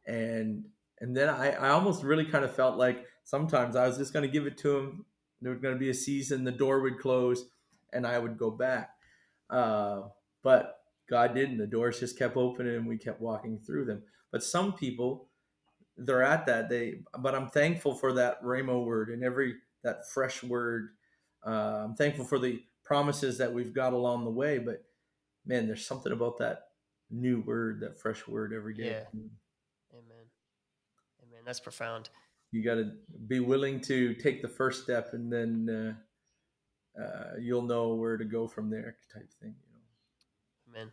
and 0.06 0.66
and 1.02 1.18
then 1.18 1.30
I, 1.30 1.52
I 1.52 1.70
almost 1.70 2.04
really 2.04 2.26
kind 2.26 2.46
of 2.46 2.56
felt 2.56 2.78
like 2.78 3.06
sometimes 3.24 3.76
I 3.76 3.88
was 3.88 3.98
just 3.98 4.14
going 4.14 4.24
to 4.24 4.32
give 4.32 4.46
it 4.46 4.58
to 4.60 4.78
him 4.78 5.06
there 5.42 5.52
was 5.52 5.62
going 5.62 5.74
to 5.74 5.80
be 5.80 5.90
a 5.90 5.96
season 5.96 6.44
the 6.44 6.52
door 6.52 6.82
would 6.82 7.00
close 7.00 7.46
and 7.94 8.06
I 8.06 8.20
would 8.20 8.38
go 8.38 8.52
back 8.52 8.92
uh, 9.50 10.02
but 10.44 10.80
God 11.10 11.36
didn't. 11.36 11.58
The 11.58 11.68
doors 11.68 12.00
just 12.00 12.18
kept 12.18 12.38
opening 12.38 12.76
and 12.76 12.88
we 12.88 12.98
kept 12.98 13.22
walking 13.22 13.60
through 13.60 13.86
them. 13.86 14.04
But 14.32 14.44
some 14.44 14.74
people, 14.74 15.30
they're 15.98 16.24
at 16.24 16.46
that. 16.48 16.70
They, 16.70 17.00
but 17.20 17.36
I'm 17.36 17.50
thankful 17.50 17.96
for 17.96 18.14
that 18.14 18.42
Rhema 18.44 18.84
word 18.84 19.10
and 19.10 19.24
every 19.24 19.56
that 19.84 20.10
fresh 20.10 20.44
word. 20.44 20.90
Uh, 21.46 21.84
I'm 21.86 21.96
thankful 21.96 22.26
for 22.26 22.40
the 22.40 22.62
promises 22.84 23.38
that 23.38 23.54
we've 23.54 23.74
got 23.74 23.94
along 23.94 24.26
the 24.26 24.32
way. 24.32 24.58
But 24.58 24.84
man, 25.46 25.68
there's 25.68 25.86
something 25.86 26.12
about 26.12 26.38
that 26.40 26.64
new 27.10 27.42
word, 27.42 27.80
that 27.82 28.00
fresh 28.00 28.28
word 28.28 28.54
every 28.54 28.74
day. 28.74 28.86
Yeah. 28.86 29.20
Amen. 29.94 30.26
Amen. 31.24 31.42
That's 31.46 31.60
profound. 31.60 32.10
You 32.52 32.64
got 32.64 32.76
to 32.76 32.92
be 33.28 33.40
willing 33.40 33.82
to 33.82 34.14
take 34.16 34.42
the 34.42 34.48
first 34.48 34.84
step, 34.84 35.14
and 35.14 35.32
then 35.32 35.96
uh, 36.98 37.02
uh, 37.02 37.32
you'll 37.40 37.62
know 37.62 37.94
where 37.96 38.18
to 38.18 38.26
go 38.26 38.48
from 38.48 38.70
there, 38.70 38.96
type 39.14 39.30
thing. 39.42 39.56
you 39.68 40.74
know 40.74 40.80
Amen. 40.80 40.92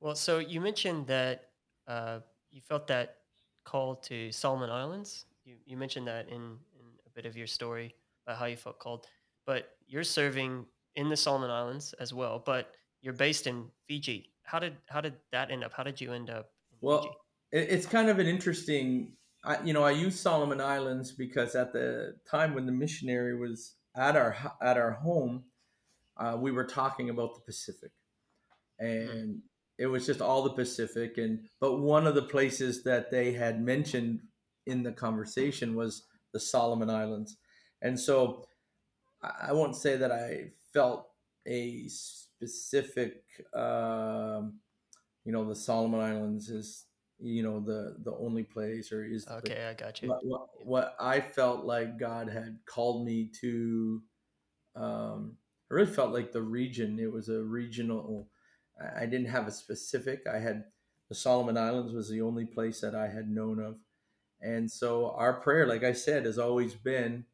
Well, 0.00 0.14
so 0.14 0.38
you 0.38 0.60
mentioned 0.60 1.06
that 1.06 1.50
uh, 1.86 2.18
you 2.50 2.60
felt 2.60 2.86
that 2.88 3.16
call 3.64 3.96
to 3.96 4.30
Solomon 4.32 4.70
Islands. 4.70 5.26
You, 5.44 5.54
you 5.64 5.76
mentioned 5.76 6.06
that 6.06 6.28
in, 6.28 6.36
in 6.36 6.86
a 7.06 7.10
bit 7.14 7.26
of 7.26 7.36
your 7.36 7.46
story 7.46 7.94
about 8.26 8.38
how 8.38 8.46
you 8.46 8.56
felt 8.56 8.78
called. 8.78 9.06
But 9.46 9.70
you're 9.88 10.04
serving 10.04 10.66
in 10.96 11.08
the 11.08 11.16
Solomon 11.16 11.50
Islands 11.50 11.94
as 11.98 12.12
well, 12.14 12.42
but 12.44 12.72
you're 13.00 13.14
based 13.14 13.46
in 13.46 13.66
Fiji. 13.88 14.30
How 14.44 14.58
did 14.58 14.76
how 14.88 15.00
did 15.00 15.14
that 15.32 15.50
end 15.50 15.64
up? 15.64 15.72
How 15.72 15.82
did 15.82 16.00
you 16.00 16.12
end 16.12 16.30
up? 16.30 16.50
well, 16.80 17.02
Fiji? 17.02 17.14
it's 17.52 17.86
kind 17.86 18.08
of 18.08 18.18
an 18.18 18.26
interesting. 18.26 19.12
I, 19.44 19.60
you 19.64 19.72
know, 19.72 19.82
I 19.82 19.90
use 19.90 20.18
Solomon 20.20 20.60
Islands 20.60 21.10
because 21.10 21.56
at 21.56 21.72
the 21.72 22.14
time 22.30 22.54
when 22.54 22.64
the 22.66 22.72
missionary 22.72 23.36
was 23.36 23.74
at 23.96 24.14
our 24.16 24.36
at 24.62 24.76
our 24.76 24.92
home, 24.92 25.44
uh, 26.16 26.36
we 26.38 26.52
were 26.52 26.64
talking 26.64 27.10
about 27.10 27.34
the 27.34 27.40
Pacific, 27.40 27.90
Mm-hmm. 28.80 29.10
and 29.16 29.42
it 29.78 29.86
was 29.86 30.06
just 30.06 30.20
all 30.20 30.42
the 30.42 30.50
Pacific. 30.50 31.18
And 31.18 31.48
but 31.60 31.78
one 31.80 32.06
of 32.06 32.14
the 32.14 32.22
places 32.22 32.82
that 32.84 33.10
they 33.10 33.32
had 33.32 33.62
mentioned 33.62 34.20
in 34.66 34.82
the 34.82 34.92
conversation 34.92 35.74
was 35.74 36.04
the 36.32 36.40
Solomon 36.40 36.90
Islands, 36.90 37.36
and 37.80 37.98
so 37.98 38.44
I 39.22 39.52
won't 39.52 39.76
say 39.76 39.96
that 39.96 40.10
I 40.10 40.50
felt 40.72 41.08
a 41.46 41.86
specific, 41.88 43.22
um, 43.54 44.60
you 45.24 45.32
know, 45.32 45.48
the 45.48 45.56
Solomon 45.56 46.00
Islands 46.00 46.48
is 46.48 46.86
you 47.22 47.42
know 47.42 47.60
the 47.60 47.94
the 48.02 48.14
only 48.16 48.42
place 48.42 48.90
or 48.90 49.04
is 49.04 49.26
okay 49.28 49.68
i 49.70 49.74
got 49.74 50.02
you 50.02 50.08
what, 50.08 50.26
what, 50.26 50.48
what, 50.64 50.96
i 50.98 51.20
felt 51.20 51.64
like 51.64 51.98
god 51.98 52.28
had 52.28 52.58
called 52.66 53.06
me 53.06 53.30
to 53.40 54.02
um 54.74 55.36
i 55.70 55.74
really 55.74 55.92
felt 55.92 56.12
like 56.12 56.32
the 56.32 56.42
region 56.42 56.98
it 56.98 57.10
was 57.10 57.28
a 57.28 57.40
regional 57.40 58.28
I 58.96 59.06
didn't 59.06 59.28
have 59.28 59.46
a 59.46 59.52
specific. 59.52 60.26
I 60.26 60.38
had 60.38 60.64
the 61.08 61.14
Solomon 61.14 61.56
Islands 61.56 61.92
was 61.92 62.08
the 62.08 62.22
only 62.22 62.44
place 62.44 62.80
that 62.80 62.94
I 62.94 63.08
had 63.08 63.30
known 63.30 63.60
of. 63.60 63.76
And 64.40 64.70
so 64.70 65.10
our 65.16 65.34
prayer, 65.34 65.66
like 65.66 65.84
I 65.84 65.92
said, 65.92 66.24
has 66.24 66.38
always 66.38 66.74
been 66.74 67.24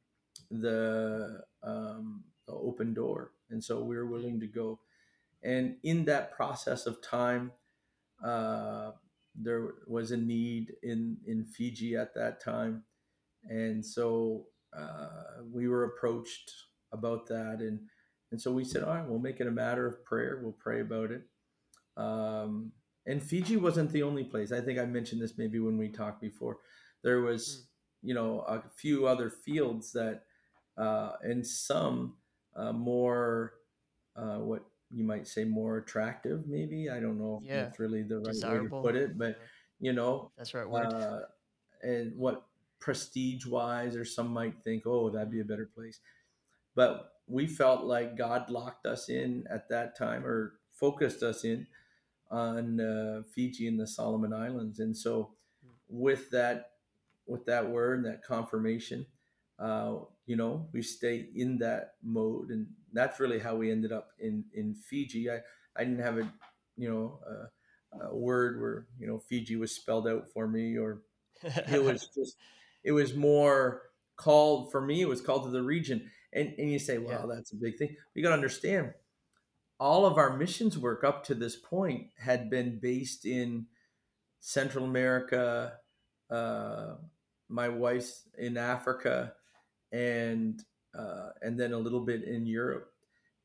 the, 0.50 1.42
um, 1.62 2.24
the 2.46 2.54
open 2.54 2.92
door. 2.92 3.32
And 3.50 3.62
so 3.62 3.82
we 3.82 3.96
are 3.96 4.06
willing 4.06 4.40
to 4.40 4.46
go. 4.46 4.80
And 5.42 5.76
in 5.84 6.04
that 6.06 6.32
process 6.32 6.86
of 6.86 7.00
time, 7.00 7.52
uh, 8.22 8.90
there 9.34 9.74
was 9.86 10.10
a 10.10 10.16
need 10.16 10.72
in, 10.82 11.16
in 11.26 11.44
Fiji 11.44 11.96
at 11.96 12.14
that 12.14 12.42
time. 12.42 12.82
And 13.48 13.84
so 13.84 14.46
uh, 14.76 15.42
we 15.50 15.68
were 15.68 15.84
approached 15.84 16.52
about 16.92 17.26
that. 17.28 17.58
And, 17.60 17.80
and 18.30 18.40
so 18.40 18.52
we 18.52 18.64
said, 18.64 18.82
all 18.82 18.94
right, 18.94 19.06
we'll 19.06 19.18
make 19.18 19.40
it 19.40 19.46
a 19.46 19.50
matter 19.50 19.86
of 19.86 20.04
prayer. 20.04 20.40
We'll 20.42 20.52
pray 20.52 20.80
about 20.80 21.10
it. 21.10 21.22
Um, 21.96 22.72
and 23.06 23.22
Fiji 23.22 23.56
wasn't 23.56 23.90
the 23.90 24.02
only 24.02 24.24
place. 24.24 24.52
I 24.52 24.60
think 24.60 24.78
I 24.78 24.84
mentioned 24.84 25.22
this 25.22 25.38
maybe 25.38 25.58
when 25.58 25.78
we 25.78 25.88
talked 25.88 26.20
before. 26.20 26.58
There 27.02 27.22
was, 27.22 27.66
mm. 28.04 28.08
you 28.08 28.14
know, 28.14 28.40
a 28.40 28.62
few 28.76 29.06
other 29.06 29.30
fields 29.30 29.92
that, 29.92 30.24
uh, 30.76 31.12
and 31.22 31.44
some 31.46 32.16
uh, 32.54 32.72
more, 32.72 33.54
uh, 34.14 34.38
what 34.38 34.64
you 34.90 35.04
might 35.04 35.26
say, 35.26 35.44
more 35.44 35.78
attractive. 35.78 36.46
Maybe 36.46 36.90
I 36.90 37.00
don't 37.00 37.18
know 37.18 37.40
if 37.42 37.48
yeah. 37.48 37.62
that's 37.62 37.78
really 37.78 38.02
the 38.02 38.18
right 38.18 38.26
Desirable. 38.26 38.82
way 38.82 38.92
to 38.92 38.98
put 38.98 39.02
it, 39.02 39.18
but 39.18 39.38
you 39.80 39.92
know, 39.92 40.30
that's 40.36 40.54
right 40.54 40.68
word. 40.68 40.92
Uh, 40.92 41.20
and 41.82 42.16
what 42.16 42.46
prestige 42.80 43.46
wise, 43.46 43.96
or 43.96 44.04
some 44.04 44.28
might 44.28 44.62
think, 44.62 44.86
oh, 44.86 45.10
that'd 45.10 45.30
be 45.30 45.40
a 45.40 45.44
better 45.44 45.68
place. 45.74 46.00
But 46.74 47.12
we 47.28 47.46
felt 47.46 47.84
like 47.84 48.16
God 48.16 48.50
locked 48.50 48.86
us 48.86 49.08
in 49.08 49.44
at 49.50 49.68
that 49.68 49.96
time, 49.96 50.24
or 50.24 50.54
focused 50.72 51.22
us 51.22 51.44
in 51.44 51.66
on 52.30 52.80
uh, 52.80 53.22
Fiji 53.34 53.66
and 53.68 53.78
the 53.78 53.86
Solomon 53.86 54.32
Islands. 54.32 54.80
And 54.80 54.96
so, 54.96 55.30
with 55.88 56.30
that, 56.30 56.70
with 57.26 57.46
that 57.46 57.68
word, 57.68 57.98
and 57.98 58.06
that 58.06 58.24
confirmation, 58.24 59.06
uh, 59.58 59.96
you 60.26 60.36
know, 60.36 60.68
we 60.72 60.82
stay 60.82 61.26
in 61.34 61.58
that 61.58 61.94
mode, 62.02 62.50
and 62.50 62.66
that's 62.92 63.20
really 63.20 63.38
how 63.38 63.56
we 63.56 63.70
ended 63.70 63.92
up 63.92 64.10
in 64.18 64.44
in 64.54 64.74
Fiji. 64.74 65.30
I 65.30 65.40
I 65.76 65.84
didn't 65.84 66.02
have 66.02 66.18
a, 66.18 66.32
you 66.76 66.88
know, 66.88 67.20
a, 67.26 68.06
a 68.06 68.14
word 68.14 68.60
where 68.60 68.86
you 68.98 69.06
know 69.06 69.18
Fiji 69.18 69.56
was 69.56 69.74
spelled 69.74 70.06
out 70.06 70.30
for 70.32 70.46
me, 70.46 70.76
or 70.76 71.02
it 71.42 71.82
was 71.82 72.08
just, 72.14 72.36
it 72.84 72.92
was 72.92 73.14
more 73.14 73.82
called 74.16 74.70
for 74.70 74.80
me. 74.80 75.00
It 75.00 75.08
was 75.08 75.20
called 75.20 75.44
to 75.44 75.50
the 75.50 75.62
region, 75.62 76.10
and 76.32 76.54
and 76.58 76.70
you 76.70 76.78
say, 76.78 76.98
well, 76.98 77.26
yeah. 77.28 77.34
that's 77.34 77.52
a 77.52 77.56
big 77.56 77.78
thing. 77.78 77.96
You 78.14 78.22
got 78.22 78.30
to 78.30 78.34
understand 78.34 78.92
all 79.80 80.04
of 80.04 80.18
our 80.18 80.36
missions 80.36 80.76
work 80.76 81.04
up 81.04 81.24
to 81.24 81.34
this 81.34 81.56
point 81.56 82.08
had 82.18 82.50
been 82.50 82.78
based 82.80 83.24
in 83.24 83.66
Central 84.40 84.84
America, 84.84 85.74
uh, 86.30 86.94
my 87.48 87.68
wife's 87.68 88.28
in 88.36 88.56
Africa, 88.56 89.32
and 89.92 90.62
uh, 90.98 91.30
and 91.42 91.58
then 91.58 91.72
a 91.72 91.78
little 91.78 92.00
bit 92.04 92.24
in 92.24 92.46
Europe. 92.46 92.90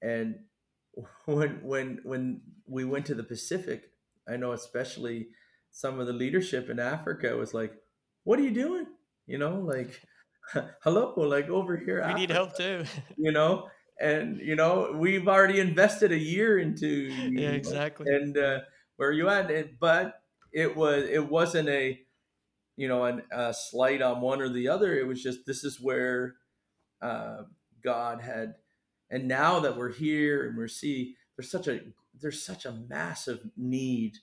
And 0.01 0.39
when 1.25 1.59
when 1.63 1.99
when 2.03 2.41
we 2.67 2.85
went 2.85 3.05
to 3.07 3.15
the 3.15 3.23
Pacific, 3.23 3.91
I 4.27 4.37
know 4.37 4.53
especially 4.53 5.27
some 5.71 5.99
of 5.99 6.07
the 6.07 6.13
leadership 6.13 6.69
in 6.69 6.79
Africa 6.79 7.35
was 7.35 7.53
like, 7.53 7.73
"What 8.23 8.39
are 8.39 8.43
you 8.43 8.51
doing?" 8.51 8.87
You 9.25 9.37
know, 9.37 9.59
like, 9.59 10.01
"Hello, 10.83 11.13
like 11.17 11.49
over 11.49 11.77
here." 11.77 11.97
We 11.97 12.01
Africa. 12.01 12.19
need 12.19 12.29
help 12.29 12.55
too. 12.55 12.85
you 13.17 13.31
know, 13.31 13.69
and 13.99 14.39
you 14.39 14.55
know 14.55 14.91
we've 14.95 15.27
already 15.27 15.59
invested 15.59 16.11
a 16.11 16.17
year 16.17 16.59
into 16.59 16.87
yeah 16.87 17.51
know, 17.51 17.55
exactly 17.55 18.13
and 18.13 18.37
uh, 18.37 18.59
where 18.97 19.11
you 19.11 19.29
at 19.29 19.51
it 19.51 19.79
but 19.79 20.21
it 20.51 20.75
was 20.75 21.03
it 21.09 21.29
wasn't 21.29 21.67
a 21.69 21.99
you 22.75 22.87
know 22.87 23.05
an, 23.05 23.21
a 23.31 23.53
slight 23.53 24.01
on 24.01 24.21
one 24.21 24.41
or 24.41 24.49
the 24.49 24.67
other 24.67 24.97
it 24.97 25.07
was 25.07 25.21
just 25.21 25.39
this 25.45 25.63
is 25.63 25.79
where 25.81 26.35
uh, 27.01 27.43
god 27.83 28.21
had 28.21 28.55
and 29.09 29.27
now 29.27 29.59
that 29.59 29.77
we're 29.77 29.93
here 29.93 30.47
and 30.47 30.57
we're 30.57 30.67
see 30.67 31.15
there's 31.37 31.51
such 31.51 31.67
a 31.67 31.79
there's 32.19 32.45
such 32.45 32.65
a 32.65 32.71
massive 32.89 33.41
need 33.57 34.13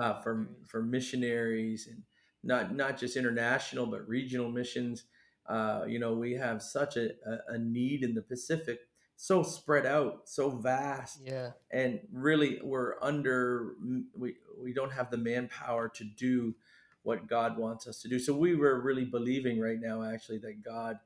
uh, 0.00 0.14
for 0.22 0.48
for 0.66 0.82
missionaries 0.82 1.88
and 1.90 2.02
not 2.42 2.74
not 2.74 2.98
just 2.98 3.16
international 3.16 3.86
but 3.86 4.08
regional 4.08 4.50
missions 4.50 5.04
uh, 5.46 5.84
you 5.86 5.98
know 5.98 6.14
we 6.14 6.32
have 6.32 6.62
such 6.62 6.96
a, 6.96 7.10
a, 7.48 7.58
need 7.58 8.02
in 8.02 8.14
the 8.14 8.22
pacific 8.22 8.80
so 9.16 9.42
spread 9.42 9.86
out, 9.86 10.22
so 10.24 10.50
vast. 10.50 11.20
Yeah. 11.24 11.50
And 11.70 12.00
really 12.12 12.60
we're 12.62 12.94
under 13.00 13.74
we 14.16 14.34
we 14.58 14.72
don't 14.72 14.92
have 14.92 15.10
the 15.10 15.16
manpower 15.16 15.88
to 15.88 16.04
do 16.04 16.54
what 17.02 17.26
God 17.26 17.58
wants 17.58 17.86
us 17.86 18.00
to 18.02 18.08
do. 18.08 18.18
So 18.18 18.34
we 18.34 18.54
were 18.56 18.80
really 18.80 19.04
believing 19.04 19.60
right 19.60 19.80
now 19.80 20.02
actually 20.02 20.38
that 20.38 20.64
God 20.64 20.98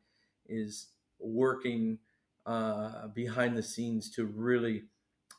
is 0.48 0.88
working 1.18 1.98
uh, 2.46 3.08
behind 3.08 3.56
the 3.56 3.62
scenes 3.62 4.10
to 4.12 4.24
really 4.24 4.84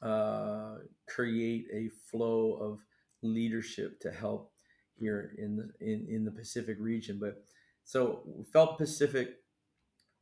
uh, 0.01 0.75
create 1.07 1.65
a 1.73 1.89
flow 2.09 2.53
of 2.53 2.79
leadership 3.21 3.99
to 4.01 4.11
help 4.11 4.51
here 4.97 5.33
in 5.37 5.55
the 5.55 5.69
in, 5.85 6.07
in 6.09 6.25
the 6.25 6.31
Pacific 6.31 6.77
region. 6.79 7.17
But 7.19 7.43
so 7.89 8.21
felt 8.53 8.77
Pacific 8.77 9.29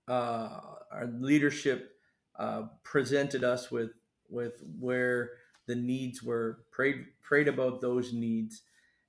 uh, 0.07 0.61
our 0.89 1.07
leadership 1.19 1.91
uh, 2.39 2.63
presented 2.83 3.43
us 3.43 3.69
with 3.69 3.91
with 4.29 4.63
where 4.79 5.31
the 5.67 5.75
needs 5.75 6.23
were 6.23 6.59
prayed 6.71 7.07
prayed 7.21 7.49
about 7.49 7.81
those 7.81 8.13
needs 8.13 8.61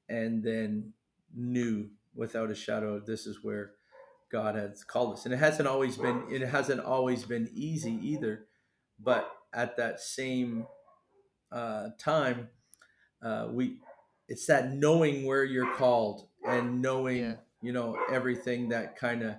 and 0.08 0.42
then 0.42 0.92
knew 1.36 1.88
without 2.16 2.50
a 2.50 2.54
shadow 2.54 2.98
this 2.98 3.28
is 3.28 3.44
where 3.44 3.74
God 4.32 4.56
has 4.56 4.82
called 4.82 5.14
us. 5.14 5.24
And 5.24 5.32
it 5.32 5.38
hasn't 5.38 5.68
always 5.68 5.96
been 5.96 6.24
it 6.28 6.42
hasn't 6.42 6.80
always 6.80 7.24
been 7.24 7.48
easy 7.54 7.96
either, 8.02 8.46
but 8.98 9.30
at 9.54 9.76
that 9.76 10.00
same 10.00 10.66
uh, 11.52 11.90
time, 11.96 12.48
uh, 13.22 13.46
we 13.52 13.78
it's 14.26 14.46
that 14.46 14.72
knowing 14.72 15.26
where 15.26 15.44
you're 15.44 15.74
called 15.74 16.26
and 16.44 16.82
knowing 16.82 17.18
Yeah. 17.18 17.34
You 17.62 17.72
know 17.72 17.96
everything 18.10 18.68
that 18.70 18.96
kind 18.96 19.22
of 19.22 19.36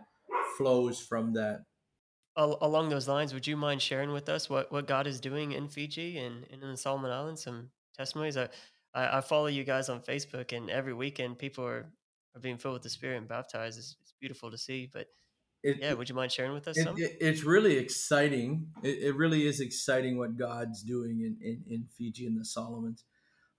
flows 0.58 1.00
from 1.00 1.34
that. 1.34 1.62
Along 2.36 2.88
those 2.88 3.08
lines, 3.08 3.34
would 3.34 3.46
you 3.48 3.58
mind 3.58 3.82
sharing 3.82 4.14
with 4.14 4.30
us 4.30 4.50
what, 4.50 4.72
what 4.72 4.88
God 4.88 5.08
is 5.08 5.20
doing 5.20 5.52
in 5.52 5.68
Fiji 5.68 6.18
and, 6.20 6.46
and 6.52 6.64
in 6.64 6.72
the 6.72 6.78
Solomon 6.78 7.12
Islands? 7.12 7.44
Some 7.44 7.70
testimonies. 7.98 8.38
I, 8.38 8.48
I, 8.94 9.18
I 9.18 9.22
follow 9.22 9.48
you 9.48 9.66
guys 9.66 9.90
on 9.90 10.00
Facebook, 10.00 10.56
and 10.56 10.70
every 10.70 10.94
weekend 10.94 11.38
people 11.38 11.66
are, 11.66 11.92
are 12.36 12.40
being 12.40 12.58
filled 12.58 12.76
with 12.76 12.84
the 12.84 12.90
Spirit 12.90 13.18
and 13.18 13.28
baptized. 13.28 13.78
It's, 13.78 13.98
it's 14.02 14.14
beautiful 14.22 14.52
to 14.52 14.58
see. 14.58 14.90
But 14.92 15.08
It, 15.64 15.80
yeah, 15.82 15.94
would 15.94 16.08
you 16.08 16.16
mind 16.16 16.32
sharing 16.32 16.54
with 16.54 16.66
us 16.70 16.78
it, 16.78 16.84
some? 16.86 16.98
it- 16.98 17.18
it's 17.20 17.44
really 17.44 17.76
exciting. 17.78 18.68
It, 18.84 19.00
it 19.04 19.16
really 19.18 19.46
is 19.46 19.60
exciting 19.60 20.18
what 20.18 20.38
God's 20.38 20.82
doing 20.82 21.20
in, 21.20 21.38
in, 21.42 21.64
in 21.68 21.88
Fiji 21.98 22.26
and 22.26 22.40
the 22.40 22.46
Solomons. 22.46 23.04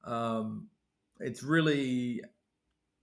Um, 0.04 0.68
it's 1.18 1.42
really, 1.42 2.22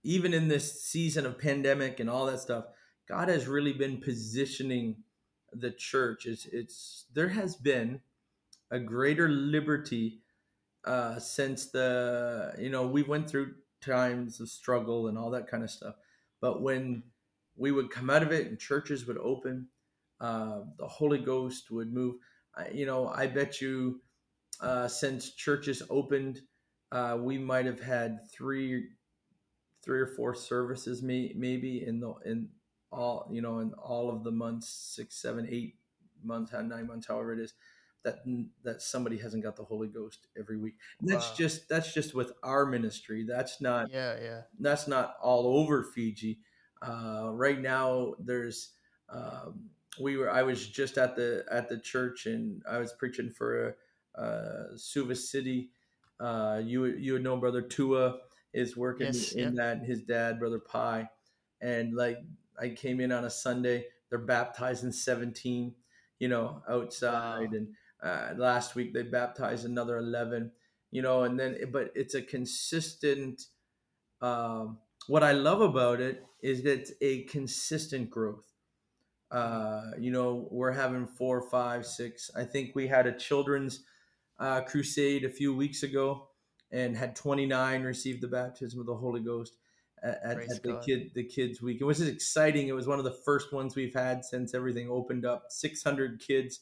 even 0.02 0.32
in 0.32 0.48
this 0.48 0.82
season 0.82 1.26
of 1.26 1.38
pandemic 1.38 2.00
and 2.00 2.08
all 2.08 2.26
that 2.26 2.40
stuff, 2.40 2.64
God 3.08 3.28
has 3.28 3.46
really 3.46 3.72
been 3.72 3.98
positioning 4.00 4.96
the 5.52 5.70
church. 5.70 6.26
It's, 6.26 6.46
it's 6.46 7.06
there 7.14 7.28
has 7.28 7.56
been 7.56 8.00
a 8.70 8.78
greater 8.78 9.28
liberty 9.28 10.20
uh, 10.84 11.18
since 11.18 11.70
the 11.70 12.54
you 12.58 12.70
know 12.70 12.86
we 12.86 13.02
went 13.02 13.28
through 13.28 13.54
times 13.80 14.40
of 14.40 14.48
struggle 14.48 15.08
and 15.08 15.18
all 15.18 15.30
that 15.30 15.48
kind 15.48 15.62
of 15.62 15.70
stuff, 15.70 15.94
but 16.40 16.62
when 16.62 17.02
we 17.56 17.72
would 17.72 17.90
come 17.90 18.10
out 18.10 18.22
of 18.22 18.32
it 18.32 18.46
and 18.46 18.58
churches 18.58 19.06
would 19.06 19.18
open, 19.18 19.68
uh, 20.20 20.60
the 20.78 20.86
Holy 20.86 21.18
Ghost 21.18 21.70
would 21.70 21.92
move. 21.92 22.16
You 22.72 22.86
know, 22.86 23.08
I 23.08 23.26
bet 23.26 23.60
you 23.60 24.00
uh, 24.60 24.88
since 24.88 25.34
churches 25.34 25.82
opened, 25.90 26.40
uh, 26.90 27.16
we 27.20 27.38
might 27.38 27.66
have 27.66 27.80
had 27.80 28.18
three, 28.32 28.88
three 29.88 30.00
or 30.00 30.06
four 30.06 30.34
services, 30.34 31.02
may, 31.02 31.32
maybe 31.34 31.82
in 31.82 31.98
the 31.98 32.12
in 32.26 32.46
all 32.92 33.26
you 33.32 33.40
know 33.40 33.60
in 33.60 33.72
all 33.72 34.10
of 34.10 34.22
the 34.22 34.30
months, 34.30 34.68
six, 34.68 35.16
seven, 35.16 35.48
eight 35.50 35.76
months, 36.22 36.52
nine 36.52 36.86
months, 36.86 37.06
however 37.06 37.32
it 37.32 37.40
is. 37.40 37.54
That, 38.04 38.20
that 38.62 38.80
somebody 38.80 39.18
hasn't 39.18 39.42
got 39.42 39.56
the 39.56 39.64
Holy 39.64 39.88
Ghost 39.88 40.28
every 40.38 40.56
week. 40.56 40.76
And 41.00 41.10
that's 41.10 41.30
Wow. 41.30 41.34
just 41.36 41.68
that's 41.68 41.92
just 41.92 42.14
with 42.14 42.32
our 42.42 42.64
ministry. 42.64 43.24
That's 43.24 43.60
not 43.60 43.90
Yeah, 43.90 44.16
yeah. 44.22 44.42
that's 44.60 44.86
not 44.86 45.16
all 45.20 45.58
over 45.58 45.82
Fiji. 45.82 46.38
Uh, 46.80 47.30
right 47.32 47.60
now, 47.60 48.14
there's 48.18 48.70
um, 49.08 49.70
we 50.00 50.16
were. 50.16 50.30
I 50.30 50.42
was 50.42 50.66
just 50.68 50.96
at 50.96 51.16
the 51.16 51.44
at 51.50 51.68
the 51.68 51.78
church 51.78 52.26
and 52.26 52.62
I 52.70 52.78
was 52.78 52.92
preaching 52.92 53.30
for 53.30 53.68
a, 53.68 54.20
uh 54.20 54.76
Suva 54.76 55.16
City. 55.16 55.70
Uh, 56.20 56.60
you 56.64 56.84
you 56.86 57.14
would 57.14 57.24
know 57.24 57.36
brother 57.36 57.62
Tua 57.62 58.18
is 58.52 58.76
working 58.76 59.10
Yes, 59.14 59.32
in 59.34 59.54
that. 59.56 59.82
His 59.84 60.02
dad, 60.02 60.38
brother 60.38 60.58
Pi, 60.60 61.10
and 61.60 61.94
like 61.94 62.18
I 62.58 62.70
came 62.70 63.00
in 63.00 63.12
on 63.12 63.24
a 63.24 63.30
Sunday. 63.30 63.86
They're 64.08 64.18
baptizing 64.18 64.92
seventeen. 64.92 65.76
You 66.18 66.28
know, 66.28 66.62
outside 66.68 67.52
Wow. 67.52 67.52
and 67.52 67.74
uh, 68.02 68.34
last 68.36 68.74
week 68.74 68.92
they 68.92 69.02
baptized 69.02 69.64
another 69.64 69.98
11 69.98 70.52
you 70.90 71.02
know 71.02 71.22
and 71.24 71.38
then 71.38 71.56
but 71.70 71.92
it's 71.94 72.14
a 72.14 72.22
consistent 72.22 73.46
um, 74.20 74.78
what 75.06 75.22
i 75.22 75.32
love 75.32 75.60
about 75.60 76.00
it 76.00 76.26
is 76.42 76.62
that 76.62 76.80
it's 76.80 76.92
a 77.00 77.24
consistent 77.24 78.10
growth 78.10 78.54
uh, 79.30 79.92
you 79.98 80.10
know 80.10 80.48
we're 80.50 80.72
having 80.72 81.06
four 81.06 81.42
five 81.50 81.86
six 81.86 82.30
i 82.36 82.44
think 82.44 82.74
we 82.74 82.86
had 82.88 83.06
a 83.06 83.18
children's 83.18 83.84
uh, 84.38 84.62
crusade 84.62 85.24
a 85.24 85.30
few 85.30 85.54
weeks 85.54 85.82
ago 85.82 86.27
and 86.70 86.96
had 86.96 87.16
29 87.16 87.82
received 87.82 88.20
the 88.20 88.28
baptism 88.28 88.80
of 88.80 88.86
the 88.86 88.94
holy 88.94 89.20
ghost 89.20 89.56
at, 90.02 90.20
at, 90.22 90.38
at 90.38 90.62
the 90.62 90.80
kid 90.84 91.10
the 91.14 91.24
kids 91.24 91.62
week. 91.62 91.80
It 91.80 91.84
was 91.84 92.00
exciting. 92.00 92.68
It 92.68 92.72
was 92.72 92.86
one 92.86 92.98
of 92.98 93.04
the 93.04 93.18
first 93.24 93.52
ones 93.52 93.74
we've 93.74 93.94
had 93.94 94.24
since 94.24 94.54
everything 94.54 94.88
opened 94.90 95.24
up. 95.24 95.46
600 95.48 96.20
kids 96.20 96.60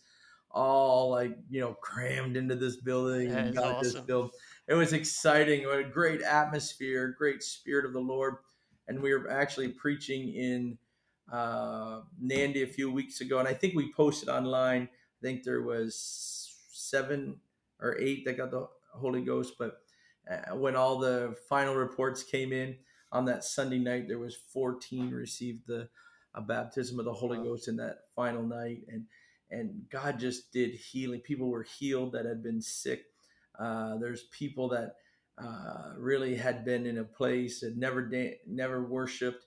all 0.50 1.10
like 1.10 1.36
you 1.50 1.60
know 1.60 1.74
crammed 1.74 2.36
into 2.36 2.54
this 2.54 2.76
building 2.76 3.30
That 3.30 3.46
and 3.46 3.56
got 3.56 3.82
this 3.82 3.94
awesome. 3.94 4.06
built. 4.06 4.34
It 4.68 4.74
was 4.74 4.92
exciting. 4.92 5.62
It 5.62 5.66
was 5.66 5.80
a 5.80 5.88
great 5.88 6.22
atmosphere 6.22 7.14
great 7.16 7.42
spirit 7.42 7.84
of 7.84 7.92
the 7.92 8.00
lord. 8.00 8.36
And 8.88 9.02
we 9.02 9.12
were 9.12 9.28
actually 9.28 9.68
preaching 9.68 10.32
in 10.34 10.78
uh, 11.30 12.02
Nadi 12.24 12.62
a 12.62 12.66
few 12.66 12.90
weeks 12.90 13.20
ago, 13.20 13.40
and 13.40 13.48
I 13.48 13.52
think 13.52 13.74
we 13.74 13.92
posted 13.92 14.28
online. 14.28 14.82
I 14.82 15.26
think 15.26 15.42
there 15.42 15.62
was 15.62 16.54
seven 16.70 17.40
or 17.80 17.98
eight 17.98 18.24
that 18.24 18.36
got 18.36 18.52
the 18.52 18.68
Holy 18.92 19.22
Ghost, 19.22 19.54
but 19.58 19.80
uh, 20.30 20.54
when 20.56 20.76
all 20.76 20.98
the 20.98 21.36
final 21.48 21.74
reports 21.74 22.22
came 22.22 22.52
in 22.52 22.76
on 23.12 23.24
that 23.26 23.44
Sunday 23.44 23.78
night, 23.78 24.08
there 24.08 24.18
was 24.18 24.36
14 24.52 25.10
received 25.10 25.66
the 25.66 25.88
baptism 26.40 26.98
of 26.98 27.04
the 27.04 27.12
Holy 27.12 27.38
Ghost 27.38 27.68
in 27.68 27.76
that 27.76 28.00
final 28.14 28.42
night, 28.42 28.82
and 28.88 29.06
and 29.50 29.88
God 29.90 30.18
just 30.18 30.52
did 30.52 30.74
healing. 30.74 31.20
People 31.20 31.48
were 31.48 31.62
healed 31.78 32.12
that 32.12 32.26
had 32.26 32.42
been 32.42 32.60
sick. 32.60 33.04
Uh, 33.58 33.96
there's 33.98 34.24
people 34.24 34.68
that 34.68 34.96
uh, 35.38 35.92
really 35.96 36.34
had 36.34 36.64
been 36.64 36.84
in 36.84 36.98
a 36.98 37.04
place 37.04 37.60
that 37.60 37.76
never 37.76 38.02
da- 38.02 38.38
never 38.46 38.82
worshipped, 38.82 39.46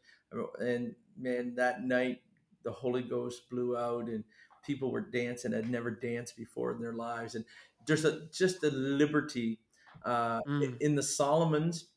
and 0.59 0.95
man, 1.17 1.53
that 1.55 1.84
night 1.84 2.21
the 2.63 2.71
Holy 2.71 3.03
Ghost 3.03 3.49
blew 3.49 3.77
out, 3.77 4.07
and 4.07 4.23
people 4.65 4.91
were 4.91 5.01
dancing 5.01 5.51
had 5.51 5.69
never 5.69 5.91
danced 5.91 6.38
before 6.38 6.71
in 6.71 6.82
their 6.82 6.93
lives, 6.93 7.36
and 7.36 7.45
there's 7.86 8.05
a 8.05 8.27
just 8.32 8.63
a 8.63 8.69
liberty 8.69 9.59
uh, 10.06 10.41
Mm. 10.47 10.78
in 10.82 10.95
the 10.95 11.04
Solomons. 11.04 11.89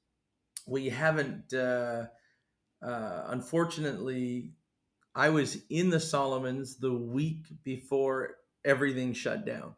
We 0.67 0.91
haven't, 0.91 1.53
uh, 1.55 2.07
uh, 2.83 3.25
unfortunately, 3.29 4.55
I 5.15 5.31
was 5.31 5.65
in 5.71 5.91
the 5.91 6.01
Solomons 6.01 6.79
the 6.79 6.93
week 6.95 7.47
before 7.65 8.37
everything 8.65 9.13
shut 9.15 9.45
down, 9.47 9.77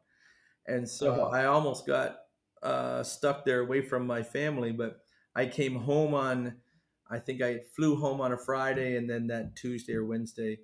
and 0.66 0.88
so 0.88 1.12
Oh. 1.14 1.30
I 1.32 1.46
almost 1.46 1.86
got 1.86 2.18
uh, 2.62 3.02
stuck 3.02 3.44
there 3.44 3.60
away 3.60 3.82
from 3.82 4.06
my 4.06 4.22
family. 4.22 4.72
But 4.72 5.00
I 5.34 5.46
came 5.46 5.76
home 5.76 6.14
on, 6.14 6.60
I 7.10 7.18
think 7.18 7.42
I 7.42 7.60
flew 7.76 7.96
home 7.96 8.20
on 8.20 8.32
a 8.32 8.38
Friday, 8.38 8.96
and 8.96 9.08
then 9.10 9.26
that 9.28 9.56
Tuesday 9.56 9.94
or 9.94 10.04
Wednesday, 10.06 10.60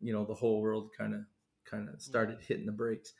you 0.00 0.12
know, 0.12 0.24
the 0.24 0.34
whole 0.34 0.60
world 0.60 0.90
kind 0.96 1.14
of 1.14 1.20
kind 1.64 1.88
of 1.88 2.00
started 2.02 2.40
hitting 2.42 2.66
the 2.66 2.72
brakes, 2.72 3.12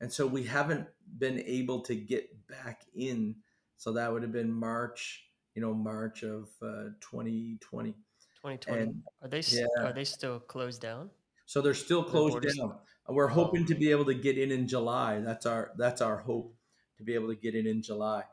and 0.00 0.12
so 0.12 0.26
we 0.26 0.44
haven't 0.44 0.88
been 1.18 1.40
able 1.46 1.80
to 1.82 1.94
get 1.94 2.28
back 2.46 2.82
in. 2.94 3.36
So 3.76 3.92
that 3.92 4.12
would 4.12 4.22
have 4.22 4.32
been 4.32 4.52
March, 4.52 5.24
you 5.54 5.62
know, 5.62 5.74
March 5.74 6.22
of 6.22 6.48
uh, 6.62 6.90
2020. 7.00 7.92
2020. 7.92 8.80
And- 8.82 9.02
are 9.22 9.28
they 9.28 9.40
yeah. 9.40 9.66
are 9.78 9.92
they 9.92 10.04
still 10.04 10.40
closed 10.40 10.80
down? 10.80 11.10
So 11.46 11.60
they're 11.60 11.74
still 11.74 12.02
closed 12.02 12.32
borders- 12.32 12.56
down. 12.56 12.78
We're 13.08 13.30
Oh, 13.30 13.34
hoping 13.34 13.66
to 13.66 13.74
be 13.74 13.90
able 13.90 14.06
to 14.06 14.14
get 14.14 14.38
in 14.38 14.50
in 14.50 14.66
July. 14.66 15.20
That's 15.20 15.44
our 15.44 15.72
that's 15.76 16.00
our 16.00 16.16
hope 16.18 16.54
to 16.96 17.02
be 17.04 17.14
able 17.14 17.28
to 17.28 17.34
get 17.36 17.54
in 17.54 17.66
in 17.66 17.82
July. 17.82 18.24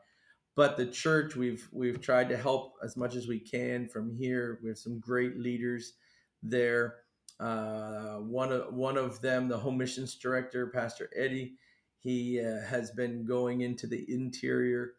But 0.54 0.76
the 0.76 0.86
church, 0.86 1.36
we've 1.36 1.66
we've 1.72 2.00
tried 2.00 2.28
to 2.30 2.36
help 2.36 2.74
as 2.82 2.96
much 2.96 3.14
as 3.14 3.26
we 3.26 3.38
can 3.38 3.88
from 3.88 4.14
here. 4.14 4.58
We 4.62 4.68
have 4.68 4.78
some 4.78 4.98
great 4.98 5.38
leaders 5.38 5.94
there. 6.42 6.96
Uh, 7.40 8.16
one 8.18 8.52
of 8.52 8.72
one 8.72 8.96
of 8.96 9.20
them, 9.20 9.48
the 9.48 9.58
home 9.58 9.76
missions 9.76 10.14
director, 10.14 10.68
Pastor 10.68 11.10
Eddie, 11.16 11.56
he 12.02 12.40
uh, 12.40 12.66
has 12.66 12.90
been 12.90 13.24
going 13.24 13.60
into 13.60 13.86
the 13.86 14.04
interior. 14.12 14.94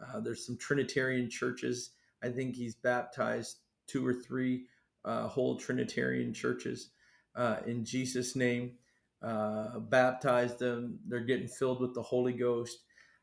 Uh, 0.00 0.20
there's 0.20 0.44
some 0.44 0.56
Trinitarian 0.56 1.28
churches. 1.28 1.90
I 2.22 2.30
think 2.30 2.56
he's 2.56 2.74
baptized 2.74 3.58
two 3.86 4.06
or 4.06 4.14
three 4.14 4.64
uh, 5.04 5.28
whole 5.28 5.56
Trinitarian 5.56 6.32
churches 6.32 6.90
uh, 7.34 7.56
in 7.66 7.84
Jesus' 7.84 8.34
name. 8.34 8.72
Uh, 9.22 9.78
baptized 9.78 10.58
them. 10.58 10.98
They're 11.06 11.20
getting 11.20 11.48
filled 11.48 11.80
with 11.80 11.94
the 11.94 12.02
Holy 12.02 12.32
Ghost. 12.32 12.78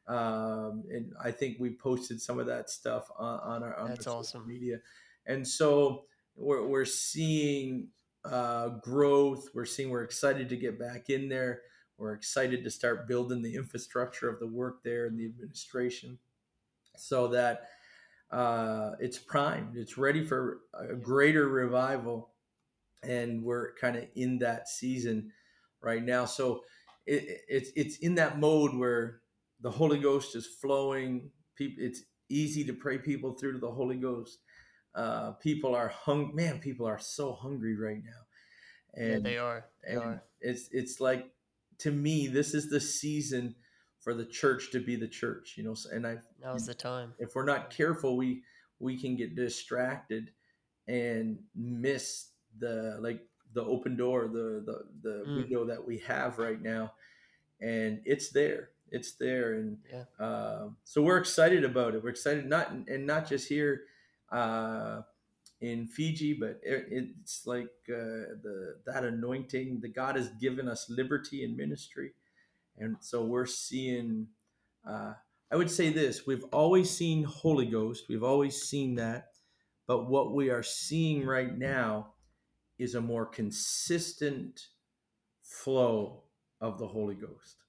Um, 0.07 0.83
and 0.91 1.13
I 1.23 1.31
think 1.31 1.57
we 1.59 1.75
posted 1.75 2.21
some 2.21 2.39
of 2.39 2.45
that 2.47 2.69
stuff 2.69 3.09
on, 3.17 3.39
on 3.39 3.63
our 3.63 3.77
on 3.77 3.89
That's 3.89 4.07
our 4.07 4.17
awesome. 4.17 4.41
social 4.41 4.47
media. 4.47 4.79
And 5.25 5.47
so 5.47 6.03
we're, 6.35 6.65
we're 6.65 6.85
seeing 6.85 7.87
uh, 8.25 8.69
growth. 8.81 9.47
We're 9.53 9.65
seeing 9.65 9.89
we're 9.89 10.03
excited 10.03 10.49
to 10.49 10.57
get 10.57 10.79
back 10.79 11.09
in 11.09 11.29
there. 11.29 11.61
We're 12.03 12.15
excited 12.15 12.65
to 12.65 12.69
start 12.69 13.07
building 13.07 13.41
the 13.41 13.55
infrastructure 13.55 14.29
of 14.29 14.37
the 14.41 14.47
work 14.47 14.83
there 14.83 15.05
and 15.05 15.17
the 15.17 15.25
administration 15.25 16.19
so 16.97 17.29
that 17.29 17.69
uh, 18.29 18.91
it's 18.99 19.17
primed. 19.17 19.77
It's 19.77 19.97
ready 19.97 20.21
for 20.21 20.63
a 20.73 20.95
greater 20.95 21.47
revival. 21.47 22.31
And 23.03 23.41
we're 23.41 23.73
kind 23.75 23.95
of 23.95 24.03
in 24.15 24.39
that 24.39 24.67
season 24.67 25.31
right 25.81 26.03
now. 26.03 26.25
So 26.25 26.65
it, 27.05 27.41
it's 27.47 27.71
it's 27.73 27.97
in 27.99 28.15
that 28.15 28.37
mode 28.37 28.75
where 28.75 29.21
the 29.61 29.71
Holy 29.71 29.97
Ghost 29.97 30.35
is 30.35 30.45
flowing. 30.45 31.31
People, 31.55 31.85
it's 31.85 32.01
easy 32.27 32.65
to 32.65 32.73
pray 32.73 32.97
people 32.97 33.31
through 33.31 33.53
to 33.53 33.59
the 33.59 33.71
Holy 33.71 33.95
Ghost. 33.95 34.39
Uh, 34.93 35.31
people 35.31 35.73
are 35.73 35.87
hung. 35.87 36.35
Man, 36.35 36.59
people 36.59 36.85
are 36.85 36.99
so 36.99 37.31
hungry 37.31 37.77
right 37.77 38.03
now. 38.03 38.21
And, 38.93 39.23
yeah, 39.23 39.29
they 39.29 39.37
are. 39.37 39.65
They 39.87 39.93
and 39.93 40.03
are. 40.03 40.23
It's 40.41 40.67
it's 40.73 40.99
like 40.99 41.29
to 41.79 41.91
me, 41.91 42.27
this 42.27 42.53
is 42.53 42.69
the 42.69 42.79
season 42.79 43.55
for 44.01 44.13
the 44.13 44.25
church 44.25 44.71
to 44.71 44.79
be 44.79 44.95
the 44.95 45.07
church. 45.07 45.55
You 45.57 45.63
know, 45.63 45.75
and 45.91 46.05
I 46.05 46.17
now's 46.41 46.65
the 46.65 46.73
time. 46.73 47.13
If 47.19 47.35
we're 47.35 47.45
not 47.45 47.69
careful, 47.69 48.17
we 48.17 48.43
we 48.79 48.99
can 48.99 49.15
get 49.15 49.35
distracted 49.35 50.31
and 50.87 51.39
miss 51.55 52.29
the 52.59 52.97
like 52.99 53.21
the 53.53 53.63
open 53.63 53.95
door, 53.95 54.29
the 54.31 54.63
the 54.65 55.09
the 55.09 55.23
mm. 55.25 55.37
window 55.37 55.65
that 55.65 55.85
we 55.85 55.99
have 55.99 56.37
right 56.39 56.61
now, 56.61 56.93
and 57.61 58.01
it's 58.05 58.31
there. 58.31 58.69
It's 58.89 59.13
there, 59.13 59.53
and 59.53 59.77
yeah. 59.91 60.03
uh, 60.23 60.67
so 60.83 61.01
we're 61.01 61.17
excited 61.17 61.63
about 61.63 61.95
it. 61.95 62.03
We're 62.03 62.09
excited 62.09 62.45
not 62.45 62.71
and 62.71 63.07
not 63.07 63.27
just 63.27 63.47
here 63.47 63.81
uh, 64.31 65.01
in 65.63 65.87
Fiji, 65.87 66.33
but 66.33 66.59
it, 66.61 66.87
it's 66.91 67.47
like 67.47 67.71
uh, 67.89 68.35
the 68.43 68.75
that 68.85 69.05
anointing. 69.05 69.79
The 69.81 69.87
God 69.87 70.17
has 70.17 70.29
given 70.41 70.67
us 70.67 70.89
liberty 70.89 71.45
in 71.45 71.55
ministry, 71.55 72.11
and 72.77 72.97
so 72.99 73.23
we're 73.23 73.45
seeing. 73.45 74.27
Uh, 74.87 75.13
I 75.49 75.55
would 75.55 75.71
say 75.71 75.89
this: 75.89 76.27
we've 76.27 76.43
always 76.51 76.89
seen 76.89 77.23
Holy 77.23 77.65
Ghost. 77.65 78.05
We've 78.09 78.23
always 78.23 78.61
seen 78.61 78.95
that, 78.95 79.29
but 79.87 80.09
what 80.09 80.33
we 80.33 80.49
are 80.49 80.63
seeing 80.63 81.25
right 81.25 81.57
now 81.57 82.13
is 82.77 82.95
a 82.95 83.01
more 83.01 83.25
consistent 83.25 84.67
flow 85.41 86.23
of 86.59 86.77
the 86.77 86.87
Holy 86.87 87.15
Ghost. 87.15 87.63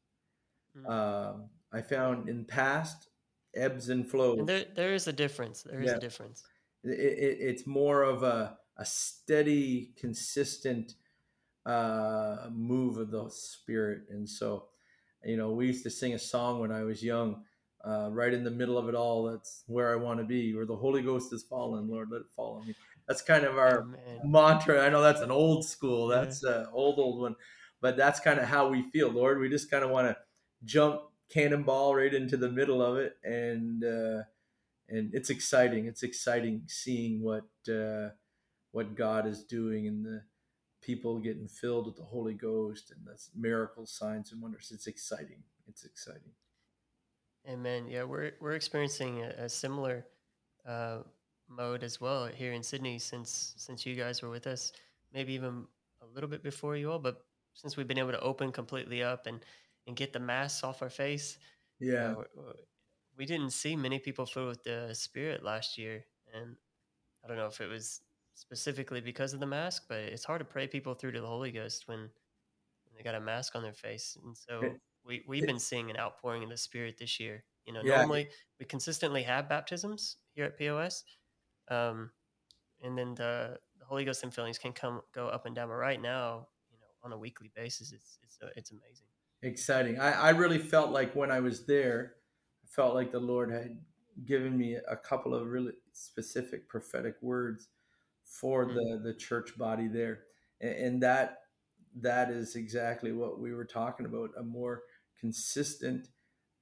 Mm-hmm. 0.76 0.90
Um, 0.90 1.44
I 1.72 1.80
found 1.80 2.28
in 2.28 2.44
past 2.44 3.06
ebbs 3.54 3.88
and 3.88 4.04
flows. 4.04 4.40
And 4.40 4.48
there, 4.48 4.64
there 4.74 4.94
is 4.94 5.06
a 5.06 5.12
difference. 5.12 5.62
There 5.62 5.80
is 5.80 5.90
yeah. 5.90 5.96
a 5.96 6.00
difference. 6.00 6.42
It, 6.84 6.90
it, 6.90 7.38
it's 7.40 7.66
more 7.66 8.02
of 8.02 8.22
a, 8.22 8.58
a 8.76 8.84
steady, 8.84 9.92
consistent 9.98 10.94
uh, 11.66 12.48
move 12.52 12.98
of 12.98 13.10
the 13.10 13.28
Spirit. 13.30 14.02
And 14.10 14.28
so, 14.28 14.66
you 15.24 15.36
know, 15.36 15.52
we 15.52 15.66
used 15.66 15.84
to 15.84 15.90
sing 15.90 16.14
a 16.14 16.18
song 16.18 16.60
when 16.60 16.72
I 16.72 16.82
was 16.82 17.02
young. 17.02 17.42
Uh, 17.84 18.08
right 18.10 18.32
in 18.32 18.44
the 18.44 18.50
middle 18.50 18.78
of 18.78 18.88
it 18.88 18.94
all, 18.94 19.24
that's 19.24 19.62
where 19.66 19.92
I 19.92 19.96
want 19.96 20.18
to 20.18 20.24
be. 20.24 20.54
Where 20.54 20.64
the 20.64 20.76
Holy 20.76 21.02
Ghost 21.02 21.30
has 21.32 21.42
fallen, 21.42 21.86
Lord, 21.86 22.08
let 22.10 22.22
it 22.22 22.26
fall 22.34 22.58
on 22.58 22.66
me. 22.66 22.74
That's 23.06 23.20
kind 23.20 23.44
of 23.44 23.58
our 23.58 23.86
oh, 23.86 24.26
mantra. 24.26 24.82
I 24.84 24.88
know 24.88 25.02
that's 25.02 25.20
an 25.20 25.30
old 25.30 25.66
school. 25.66 26.06
That's 26.08 26.42
yeah. 26.42 26.60
an 26.60 26.66
old 26.72 26.98
old 26.98 27.20
one, 27.20 27.36
but 27.82 27.98
that's 27.98 28.20
kind 28.20 28.38
of 28.38 28.46
how 28.46 28.68
we 28.68 28.82
feel, 28.90 29.10
Lord. 29.10 29.38
We 29.38 29.50
just 29.50 29.70
kind 29.70 29.84
of 29.84 29.90
want 29.90 30.08
to 30.08 30.16
jump 30.64 31.02
cannonball 31.28 31.94
right 31.94 32.14
into 32.14 32.38
the 32.38 32.50
middle 32.50 32.80
of 32.80 32.96
it, 32.96 33.16
and 33.22 33.84
uh, 33.84 34.22
and 34.94 35.14
it's 35.14 35.30
exciting. 35.30 35.86
It's 35.86 36.02
exciting 36.02 36.62
seeing 36.66 37.22
what 37.22 37.44
uh, 37.68 38.10
what 38.72 38.94
God 38.94 39.26
is 39.26 39.44
doing 39.44 39.86
and 39.86 40.04
the 40.04 40.22
people 40.82 41.18
getting 41.18 41.48
filled 41.48 41.86
with 41.86 41.96
the 41.96 42.02
Holy 42.02 42.34
Ghost 42.34 42.90
and 42.90 43.00
that's 43.06 43.30
miracles, 43.34 43.90
signs, 43.90 44.32
and 44.32 44.40
wonders. 44.40 44.70
It's 44.72 44.86
exciting. 44.86 45.42
It's 45.66 45.84
exciting. 45.84 46.32
Amen. 47.48 47.86
Yeah, 47.88 48.04
we're 48.04 48.32
we're 48.40 48.54
experiencing 48.54 49.22
a, 49.22 49.44
a 49.44 49.48
similar 49.48 50.06
uh, 50.66 50.98
mode 51.48 51.82
as 51.82 52.00
well 52.00 52.26
here 52.26 52.52
in 52.52 52.62
Sydney 52.62 52.98
since 52.98 53.54
since 53.56 53.84
you 53.84 53.94
guys 53.94 54.22
were 54.22 54.30
with 54.30 54.46
us, 54.46 54.72
maybe 55.12 55.34
even 55.34 55.66
a 56.02 56.14
little 56.14 56.28
bit 56.28 56.42
before 56.42 56.76
you 56.76 56.90
all, 56.90 56.98
but 56.98 57.24
since 57.54 57.76
we've 57.76 57.88
been 57.88 57.98
able 57.98 58.12
to 58.12 58.20
open 58.20 58.52
completely 58.52 59.02
up 59.02 59.26
and 59.26 59.40
and 59.86 59.96
get 59.96 60.12
the 60.12 60.18
masks 60.20 60.64
off 60.64 60.82
our 60.82 60.90
face, 60.90 61.38
yeah, 61.80 62.14
uh, 62.38 62.52
we 63.16 63.26
didn't 63.26 63.50
see 63.50 63.76
many 63.76 63.98
people 63.98 64.26
filled 64.26 64.48
with 64.48 64.64
the 64.64 64.90
Spirit 64.94 65.42
last 65.44 65.78
year, 65.78 66.04
and 66.34 66.56
I 67.24 67.28
don't 67.28 67.36
know 67.36 67.46
if 67.46 67.60
it 67.60 67.68
was 67.68 68.00
specifically 68.34 69.00
because 69.00 69.32
of 69.32 69.40
the 69.40 69.46
mask, 69.46 69.84
but 69.88 69.98
it's 69.98 70.24
hard 70.24 70.40
to 70.40 70.44
pray 70.44 70.66
people 70.66 70.94
through 70.94 71.12
to 71.12 71.20
the 71.20 71.26
Holy 71.26 71.52
Ghost 71.52 71.86
when, 71.86 71.98
when 71.98 72.10
they 72.96 73.02
got 73.02 73.14
a 73.14 73.20
mask 73.20 73.54
on 73.54 73.62
their 73.62 73.72
face, 73.72 74.16
and 74.24 74.36
so. 74.36 74.60
It, 74.60 74.80
we, 75.04 75.22
we've 75.26 75.46
been 75.46 75.58
seeing 75.58 75.90
an 75.90 75.96
outpouring 75.96 76.42
of 76.42 76.50
the 76.50 76.56
Spirit 76.56 76.96
this 76.98 77.20
year. 77.20 77.44
You 77.66 77.72
know, 77.72 77.80
yeah. 77.82 77.98
normally 77.98 78.28
we 78.58 78.66
consistently 78.66 79.22
have 79.22 79.48
baptisms 79.48 80.16
here 80.34 80.44
at 80.44 80.58
POS, 80.58 81.04
um, 81.70 82.10
and 82.82 82.96
then 82.96 83.14
the, 83.14 83.56
the 83.78 83.84
Holy 83.84 84.04
Ghost 84.04 84.24
infillings 84.24 84.60
can 84.60 84.72
come 84.72 85.00
go 85.14 85.28
up 85.28 85.46
and 85.46 85.54
down. 85.54 85.68
But 85.68 85.76
right 85.76 86.00
now, 86.00 86.48
you 86.70 86.78
know, 86.78 86.86
on 87.02 87.12
a 87.12 87.18
weekly 87.18 87.50
basis, 87.54 87.92
it's 87.92 88.18
it's 88.22 88.38
it's 88.56 88.70
amazing. 88.70 89.06
Exciting. 89.42 89.98
I, 89.98 90.12
I 90.12 90.30
really 90.30 90.58
felt 90.58 90.90
like 90.90 91.14
when 91.14 91.30
I 91.30 91.40
was 91.40 91.66
there, 91.66 92.14
felt 92.74 92.94
like 92.94 93.12
the 93.12 93.20
Lord 93.20 93.50
had 93.50 93.76
given 94.26 94.56
me 94.56 94.76
a 94.88 94.96
couple 94.96 95.34
of 95.34 95.48
really 95.48 95.72
specific 95.92 96.68
prophetic 96.68 97.16
words 97.20 97.68
for 98.24 98.66
mm-hmm. 98.66 98.76
the 98.76 99.12
the 99.12 99.14
church 99.14 99.56
body 99.58 99.88
there, 99.88 100.20
and, 100.60 100.74
and 100.74 101.02
that 101.02 101.38
that 102.00 102.30
is 102.30 102.56
exactly 102.56 103.12
what 103.12 103.38
we 103.38 103.52
were 103.52 103.64
talking 103.64 104.06
about 104.06 104.30
a 104.38 104.42
more 104.42 104.82
consistent 105.20 106.08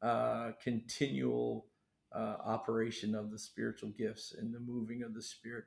uh, 0.02 0.50
continual 0.62 1.66
uh, 2.14 2.36
operation 2.44 3.14
of 3.14 3.30
the 3.30 3.38
spiritual 3.38 3.90
gifts 3.90 4.34
and 4.38 4.52
the 4.52 4.60
moving 4.60 5.02
of 5.02 5.14
the 5.14 5.22
spirit. 5.22 5.64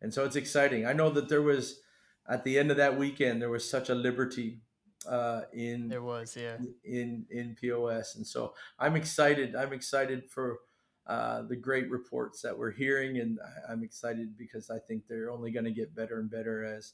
And 0.00 0.14
so 0.14 0.24
it's 0.24 0.36
exciting. 0.36 0.86
I 0.86 0.92
know 0.92 1.10
that 1.10 1.28
there 1.28 1.42
was 1.42 1.80
at 2.28 2.44
the 2.44 2.58
end 2.58 2.70
of 2.70 2.76
that 2.76 2.98
weekend 2.98 3.42
there 3.42 3.50
was 3.50 3.68
such 3.68 3.88
a 3.88 3.94
liberty 3.94 4.60
uh, 5.08 5.42
in 5.52 5.88
there 5.88 6.02
was 6.02 6.36
yeah. 6.36 6.56
in 6.84 7.26
in 7.30 7.56
POS, 7.60 8.16
and 8.16 8.26
so 8.26 8.54
I'm 8.78 8.96
excited. 8.96 9.56
I'm 9.56 9.72
excited 9.72 10.30
for 10.30 10.58
uh, 11.06 11.42
the 11.42 11.56
great 11.56 11.90
reports 11.90 12.42
that 12.42 12.56
we're 12.56 12.70
hearing, 12.70 13.18
and 13.18 13.38
I'm 13.68 13.82
excited 13.82 14.36
because 14.36 14.70
I 14.70 14.78
think 14.78 15.04
they're 15.08 15.30
only 15.30 15.50
going 15.50 15.64
to 15.64 15.70
get 15.70 15.94
better 15.94 16.20
and 16.20 16.30
better 16.30 16.64
as, 16.64 16.92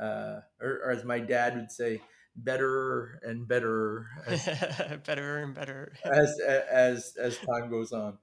uh, 0.00 0.40
or, 0.60 0.80
or 0.84 0.90
as 0.90 1.04
my 1.04 1.18
dad 1.18 1.56
would 1.56 1.70
say, 1.70 2.00
better 2.36 3.20
and 3.24 3.46
better 3.46 4.06
as, 4.26 4.46
better 5.04 5.38
and 5.38 5.52
better. 5.52 5.92
as 6.04 6.38
as 6.40 7.16
as 7.20 7.36
time 7.38 7.68
goes 7.68 7.92
on. 7.92 8.16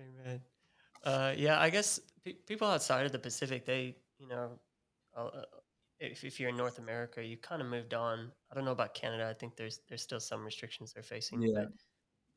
Amen. 0.00 0.40
Uh, 1.04 1.32
yeah 1.36 1.58
i 1.60 1.70
guess 1.70 1.98
pe- 2.24 2.32
people 2.32 2.68
outside 2.68 3.06
of 3.06 3.12
the 3.12 3.18
pacific 3.18 3.64
they 3.64 3.96
you 4.18 4.28
know 4.28 4.50
uh, 5.16 5.30
if, 6.00 6.24
if 6.24 6.40
you're 6.40 6.48
in 6.48 6.56
north 6.56 6.78
america 6.78 7.24
you 7.24 7.36
kind 7.36 7.62
of 7.62 7.68
moved 7.68 7.94
on 7.94 8.30
i 8.50 8.54
don't 8.54 8.64
know 8.64 8.72
about 8.72 8.94
canada 8.94 9.28
i 9.28 9.34
think 9.34 9.56
there's 9.56 9.80
there's 9.88 10.02
still 10.02 10.20
some 10.20 10.44
restrictions 10.44 10.92
they're 10.92 11.02
facing 11.02 11.42
yeah. 11.42 11.50
but 11.54 11.68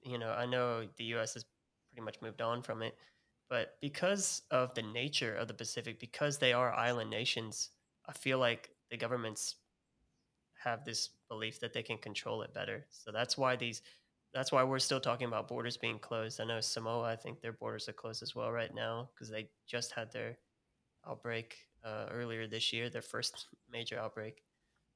you 0.03 0.17
know 0.17 0.31
i 0.31 0.45
know 0.45 0.85
the 0.97 1.05
us 1.05 1.33
has 1.33 1.45
pretty 1.91 2.03
much 2.03 2.21
moved 2.21 2.41
on 2.41 2.61
from 2.61 2.81
it 2.81 2.95
but 3.49 3.75
because 3.81 4.41
of 4.51 4.73
the 4.73 4.81
nature 4.81 5.35
of 5.35 5.47
the 5.47 5.53
pacific 5.53 5.99
because 5.99 6.37
they 6.37 6.53
are 6.53 6.73
island 6.73 7.09
nations 7.09 7.69
i 8.07 8.11
feel 8.11 8.37
like 8.37 8.69
the 8.91 8.97
government's 8.97 9.55
have 10.63 10.85
this 10.85 11.09
belief 11.29 11.59
that 11.59 11.73
they 11.73 11.83
can 11.83 11.97
control 11.97 12.41
it 12.41 12.53
better. 12.53 12.85
So 12.89 13.11
that's 13.11 13.37
why 13.37 13.55
these 13.55 13.81
that's 14.33 14.51
why 14.51 14.63
we're 14.63 14.79
still 14.79 14.99
talking 14.99 15.27
about 15.27 15.47
borders 15.47 15.77
being 15.77 15.99
closed. 15.99 16.41
I 16.41 16.45
know 16.45 16.59
Samoa, 16.59 17.03
I 17.03 17.15
think 17.15 17.39
their 17.39 17.53
borders 17.53 17.87
are 17.87 17.93
closed 17.93 18.23
as 18.23 18.33
well 18.33 18.51
right 18.51 18.73
now 18.73 19.09
because 19.13 19.29
they 19.29 19.49
just 19.67 19.91
had 19.91 20.11
their 20.11 20.37
outbreak 21.07 21.55
uh, 21.83 22.05
earlier 22.11 22.47
this 22.47 22.71
year, 22.71 22.89
their 22.89 23.01
first 23.01 23.47
major 23.71 23.99
outbreak. 23.99 24.43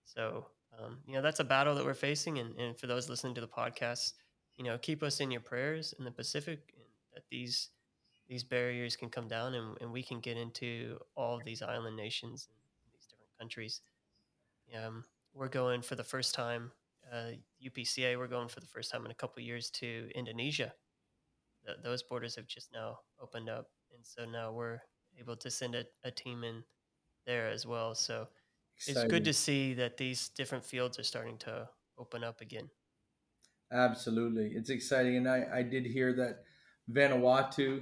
So, 0.05 0.47
um, 0.77 0.99
you 1.05 1.13
know, 1.13 1.21
that's 1.21 1.39
a 1.39 1.43
battle 1.43 1.75
that 1.75 1.85
we're 1.85 1.93
facing. 1.93 2.39
And, 2.39 2.55
and 2.57 2.77
for 2.77 2.87
those 2.87 3.09
listening 3.09 3.35
to 3.35 3.41
the 3.41 3.47
podcast, 3.47 4.13
you 4.57 4.63
know, 4.63 4.77
keep 4.77 5.03
us 5.03 5.19
in 5.19 5.31
your 5.31 5.41
prayers 5.41 5.93
in 5.99 6.05
the 6.05 6.11
Pacific 6.11 6.73
that 7.13 7.23
these 7.29 7.69
these 8.27 8.43
barriers 8.43 8.95
can 8.95 9.09
come 9.09 9.27
down 9.27 9.53
and, 9.53 9.77
and 9.79 9.91
we 9.91 10.03
can 10.03 10.19
get 10.19 10.35
into 10.35 10.99
all 11.15 11.37
of 11.37 11.45
these 11.45 11.61
island 11.61 11.95
nations 11.95 12.49
and 12.49 12.93
these 12.93 13.05
different 13.05 13.31
countries. 13.39 13.81
Um, 14.75 15.05
we're 15.33 15.47
going 15.47 15.81
for 15.81 15.95
the 15.95 16.03
first 16.03 16.35
time, 16.35 16.71
uh, 17.09 17.31
UPCA, 17.65 18.17
we're 18.17 18.27
going 18.27 18.49
for 18.49 18.59
the 18.59 18.67
first 18.67 18.91
time 18.91 19.05
in 19.05 19.11
a 19.11 19.15
couple 19.15 19.41
years 19.41 19.69
to 19.71 20.09
Indonesia. 20.13 20.73
The, 21.65 21.75
those 21.81 22.03
borders 22.03 22.35
have 22.35 22.47
just 22.47 22.73
now 22.73 22.99
opened 23.21 23.49
up. 23.49 23.69
And 23.95 24.05
so 24.05 24.25
now 24.25 24.51
we're 24.51 24.81
able 25.17 25.37
to 25.37 25.49
send 25.49 25.75
a, 25.75 25.85
a 26.03 26.11
team 26.11 26.43
in 26.43 26.63
there 27.27 27.49
as 27.49 27.67
well. 27.67 27.93
So 27.93 28.27
Exciting. 28.77 29.03
it's 29.03 29.11
good 29.11 29.25
to 29.25 29.33
see 29.33 29.75
that 29.75 29.97
these 29.97 30.29
different 30.29 30.65
fields 30.65 30.97
are 30.97 31.03
starting 31.03 31.37
to 31.39 31.69
open 31.99 32.23
up 32.23 32.41
again. 32.41 32.69
Absolutely. 33.71 34.53
It's 34.55 34.71
exciting. 34.71 35.17
And 35.17 35.29
I, 35.29 35.45
I 35.53 35.61
did 35.61 35.85
hear 35.85 36.13
that 36.13 36.43
Vanuatu 36.91 37.81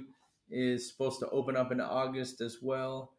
is 0.50 0.90
supposed 0.90 1.20
to 1.20 1.30
open 1.30 1.56
up 1.56 1.72
in 1.72 1.80
August 1.80 2.42
as 2.42 2.58
well 2.60 3.16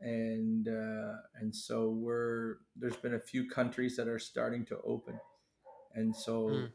and 0.00 0.68
uh, 0.68 1.16
and 1.40 1.54
so 1.54 1.88
we're 1.88 2.56
there's 2.76 2.96
been 2.96 3.14
a 3.14 3.20
few 3.20 3.48
countries 3.48 3.96
that 3.96 4.08
are 4.08 4.18
starting 4.18 4.64
to 4.66 4.78
open, 4.84 5.18
and 5.94 6.14
so 6.14 6.48
mm. 6.48 6.70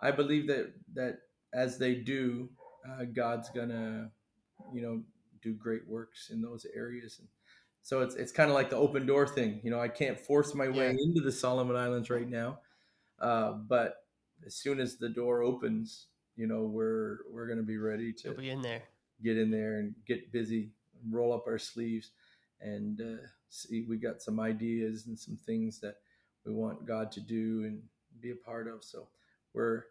I 0.00 0.10
believe 0.10 0.46
that 0.46 0.72
that 0.94 1.18
as 1.52 1.78
they 1.78 1.94
do, 1.94 2.48
uh, 2.88 3.04
God's 3.04 3.50
gonna 3.50 4.10
you 4.72 4.82
know 4.82 5.02
do 5.42 5.54
great 5.54 5.86
works 5.86 6.30
in 6.30 6.40
those 6.40 6.66
areas, 6.74 7.18
and 7.18 7.28
so 7.88 8.02
it's 8.02 8.16
it's 8.16 8.32
kind 8.32 8.50
of 8.50 8.54
like 8.54 8.68
the 8.68 8.76
open 8.76 9.06
door 9.06 9.26
thing. 9.26 9.62
You 9.64 9.70
know, 9.70 9.80
I 9.80 9.88
can't 9.88 10.20
force 10.20 10.54
my 10.54 10.68
way 10.68 10.88
yeah. 10.88 10.90
into 10.90 11.22
the 11.22 11.32
Solomon 11.32 11.74
Islands 11.74 12.10
right 12.10 12.28
now, 12.28 12.58
uh, 13.18 13.52
but 13.52 14.04
as 14.44 14.54
soon 14.56 14.78
as 14.78 14.98
the 14.98 15.08
door 15.08 15.42
opens, 15.42 16.08
you 16.36 16.46
know 16.46 16.64
we're 16.64 17.20
we're 17.32 17.46
going 17.46 17.56
to 17.56 17.64
be 17.64 17.78
ready 17.78 18.12
to 18.12 18.28
You'll 18.28 18.36
be 18.36 18.50
in 18.50 18.60
there. 18.60 18.82
get 19.22 19.38
in 19.38 19.50
there 19.50 19.78
and 19.78 19.94
get 20.06 20.30
busy, 20.30 20.72
roll 21.10 21.32
up 21.32 21.46
our 21.46 21.56
sleeves, 21.56 22.10
and 22.60 23.00
uh, 23.00 23.26
see. 23.48 23.86
We 23.88 23.96
got 23.96 24.20
some 24.20 24.38
ideas 24.38 25.06
and 25.06 25.18
some 25.18 25.38
things 25.46 25.80
that 25.80 25.94
we 26.44 26.52
want 26.52 26.84
God 26.84 27.10
to 27.12 27.20
do 27.20 27.64
and 27.64 27.80
be 28.20 28.32
a 28.32 28.36
part 28.36 28.68
of. 28.68 28.84
So 28.84 29.08
we're 29.54 29.84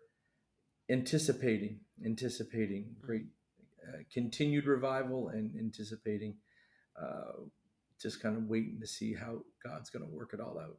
anticipating, 0.87 1.79
anticipating 2.05 2.95
great 3.01 3.25
uh, 3.87 4.03
continued 4.13 4.67
revival, 4.67 5.29
and 5.29 5.55
anticipating 5.57 6.35
uh, 6.95 7.41
just 8.01 8.21
kind 8.21 8.37
of 8.37 8.43
waiting 8.43 8.79
to 8.79 8.87
see 8.87 9.13
how 9.13 9.39
God's 9.63 9.89
going 9.89 10.05
to 10.05 10.11
work 10.11 10.31
it 10.33 10.39
all 10.39 10.59
out. 10.59 10.77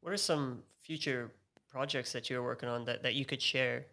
What 0.00 0.12
are 0.12 0.18
some 0.18 0.62
future 0.82 1.32
projects 1.68 2.12
that 2.12 2.30
you're 2.30 2.42
working 2.42 2.68
on 2.68 2.84
that, 2.84 3.02
that 3.02 3.14
you 3.14 3.24
could 3.24 3.42
share 3.42 3.86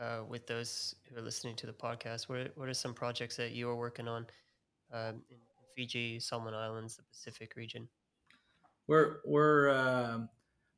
uh, 0.00 0.20
with 0.28 0.46
those 0.46 0.94
who 1.08 1.18
are 1.18 1.22
listening 1.22 1.56
to 1.56 1.66
the 1.66 1.72
podcast? 1.72 2.28
What 2.28 2.38
are, 2.38 2.50
what 2.56 2.68
are 2.68 2.74
some 2.74 2.94
projects 2.94 3.36
that 3.36 3.52
you 3.52 3.68
are 3.68 3.76
working 3.76 4.08
on 4.08 4.26
um, 4.92 5.22
in 5.30 5.36
Fiji, 5.76 6.18
Solomon 6.18 6.54
Islands, 6.54 6.96
the 6.96 7.02
Pacific 7.04 7.54
region? 7.56 7.88
We're 8.88 9.18
we're 9.24 9.70
um 9.70 10.28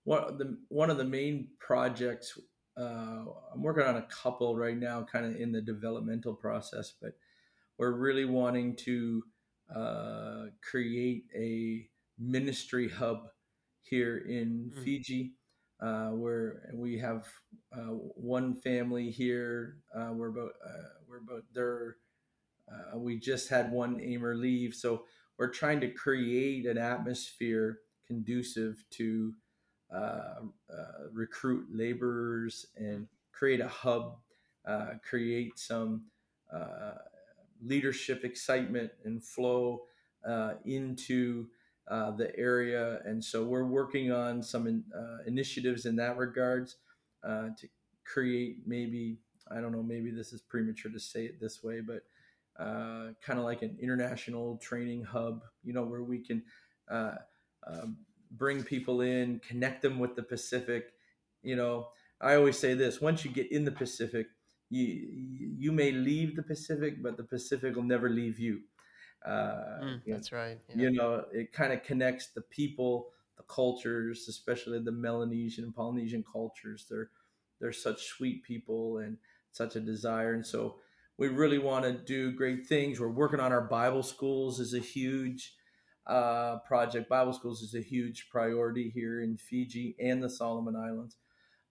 one 0.05 0.25
of 0.25 0.39
the 0.39 0.59
one 0.69 0.91
of 0.91 0.99
the 0.99 1.05
main 1.05 1.49
projects. 1.59 2.39
Uh, 2.79 3.25
I'm 3.53 3.63
working 3.63 3.85
on 3.85 3.97
a 3.97 4.03
couple 4.03 4.57
right 4.57 4.77
now, 4.77 5.07
kind 5.11 5.25
of 5.25 5.37
in 5.37 5.53
the 5.53 5.63
developmental 5.63 6.35
process, 6.35 6.93
but 7.01 7.13
we're 7.79 7.93
really 7.93 8.25
wanting 8.25 8.77
to 8.77 9.23
uh, 9.75 10.47
create 10.63 11.25
a 11.35 11.89
ministry 12.19 12.89
hub 12.89 13.29
here 13.83 14.19
in 14.19 14.71
Mm. 14.75 14.85
Fiji, 14.85 15.33
uh, 15.81 16.11
where 16.11 16.71
we 16.75 16.99
have 16.99 17.27
uh, 17.73 17.93
one 18.17 18.55
family 18.55 19.11
here. 19.11 19.79
Uh, 19.95 20.11
we're 20.13 20.29
about 20.29 20.53
uh, 20.65 20.89
we're 21.09 21.19
about 21.19 21.45
there. 21.53 21.97
Uh, 22.71 22.99
we 22.99 23.19
just 23.19 23.49
had 23.49 23.71
one 23.73 23.99
AIMer 24.01 24.35
leave, 24.37 24.75
so 24.75 25.05
we're 25.39 25.49
trying 25.51 25.81
to 25.81 25.89
create 25.91 26.67
an 26.67 26.79
atmosphere 26.79 27.81
conducive 28.07 28.85
to 28.91 29.35
uh, 29.95 30.41
uh, 30.71 31.09
recruit 31.13 31.67
laborers 31.73 32.67
and 32.77 33.07
create 33.33 33.61
a 33.61 33.69
hub, 33.69 34.17
uh, 34.67 34.91
create 35.09 35.59
some 35.59 36.05
uh, 36.55 36.95
leadership 37.65 38.25
excitement 38.25 38.91
and 39.05 39.23
flow 39.25 39.83
uh, 40.27 40.55
into 40.65 41.47
uh, 41.89 42.11
the 42.13 42.37
area. 42.39 43.01
And 43.05 43.23
so 43.23 43.45
we're 43.45 43.67
working 43.67 44.13
on 44.13 44.43
some 44.43 44.67
in, 44.67 44.85
uh, 44.97 45.19
initiatives 45.27 45.87
in 45.87 45.97
that 45.97 46.17
regards 46.17 46.77
uh, 47.25 47.49
to 47.59 47.69
create 48.05 48.59
maybe, 48.67 49.19
I 49.51 49.61
don't 49.61 49.73
know, 49.73 49.83
maybe 49.83 50.11
this 50.11 50.33
is 50.33 50.43
premature 50.43 50.93
to 50.93 51.01
say 51.01 51.25
it 51.25 51.41
this 51.41 51.63
way, 51.63 51.81
but 51.81 52.03
uh, 52.59 53.13
kind 53.25 53.39
of 53.39 53.45
like 53.45 53.63
an 53.63 53.77
international 53.81 54.59
training 54.59 55.05
hub, 55.05 55.43
you 55.65 55.73
know, 55.73 55.85
where 55.85 56.03
we 56.03 56.19
can 56.19 56.43
uh, 56.91 57.15
um, 57.67 57.97
bring 58.31 58.63
people 58.63 59.01
in, 59.01 59.41
connect 59.41 59.83
them 59.83 59.99
with 59.99 60.15
the 60.15 60.23
Pacific. 60.23 60.93
You 61.43 61.57
know, 61.57 61.89
I 62.21 62.35
always 62.35 62.59
say 62.59 62.75
this: 62.75 63.01
once 63.01 63.25
you 63.25 63.31
get 63.31 63.51
in 63.51 63.65
the 63.65 63.73
Pacific, 63.73 64.27
you 64.73 65.55
you 65.59 65.73
may 65.73 65.93
leave 65.93 66.37
the 66.37 66.43
Pacific, 66.43 67.03
but 67.03 67.17
the 67.17 67.25
Pacific 67.25 67.77
will 67.77 67.83
never 67.83 68.09
leave 68.09 68.39
you. 68.39 68.61
Uh, 69.25 69.81
Mm, 69.83 70.01
you 70.05 70.13
know, 70.13 70.17
that's 70.17 70.33
right. 70.33 70.59
Yeah. 70.69 70.77
you 70.77 70.91
know 70.91 71.25
it 71.33 71.53
kind 71.53 71.73
of 71.73 71.83
connects 71.83 72.29
the 72.29 72.41
people 72.41 73.11
the 73.37 73.43
cultures 73.45 74.29
especially 74.29 74.79
the 74.81 74.93
melanesian 74.93 75.65
and 75.65 75.75
polynesian 75.75 76.25
cultures 76.31 76.87
they're 76.91 77.11
they're 77.61 77.73
such 77.73 78.07
sweet 78.07 78.43
people 78.43 78.99
and 78.99 79.17
such 79.53 79.77
a 79.77 79.81
desire 79.81 80.35
and 80.35 80.47
so 80.47 80.77
we 81.19 81.29
really 81.29 81.59
want 81.59 81.85
to 81.85 81.93
do 81.93 82.33
great 82.33 82.67
things 82.67 82.99
we're 82.99 83.09
working 83.09 83.41
on 83.41 83.53
our 83.53 83.61
bible 83.69 84.03
schools 84.03 84.59
is 84.61 84.75
a 84.75 84.79
huge 84.81 85.55
uh, 86.07 86.59
project 86.67 87.09
bible 87.09 87.33
schools 87.33 87.63
is 87.63 87.75
a 87.75 87.81
huge 87.81 88.29
priority 88.31 88.91
here 88.91 89.21
in 89.21 89.37
fiji 89.37 89.95
and 90.01 90.23
the 90.23 90.31
solomon 90.31 90.75
islands 90.75 91.17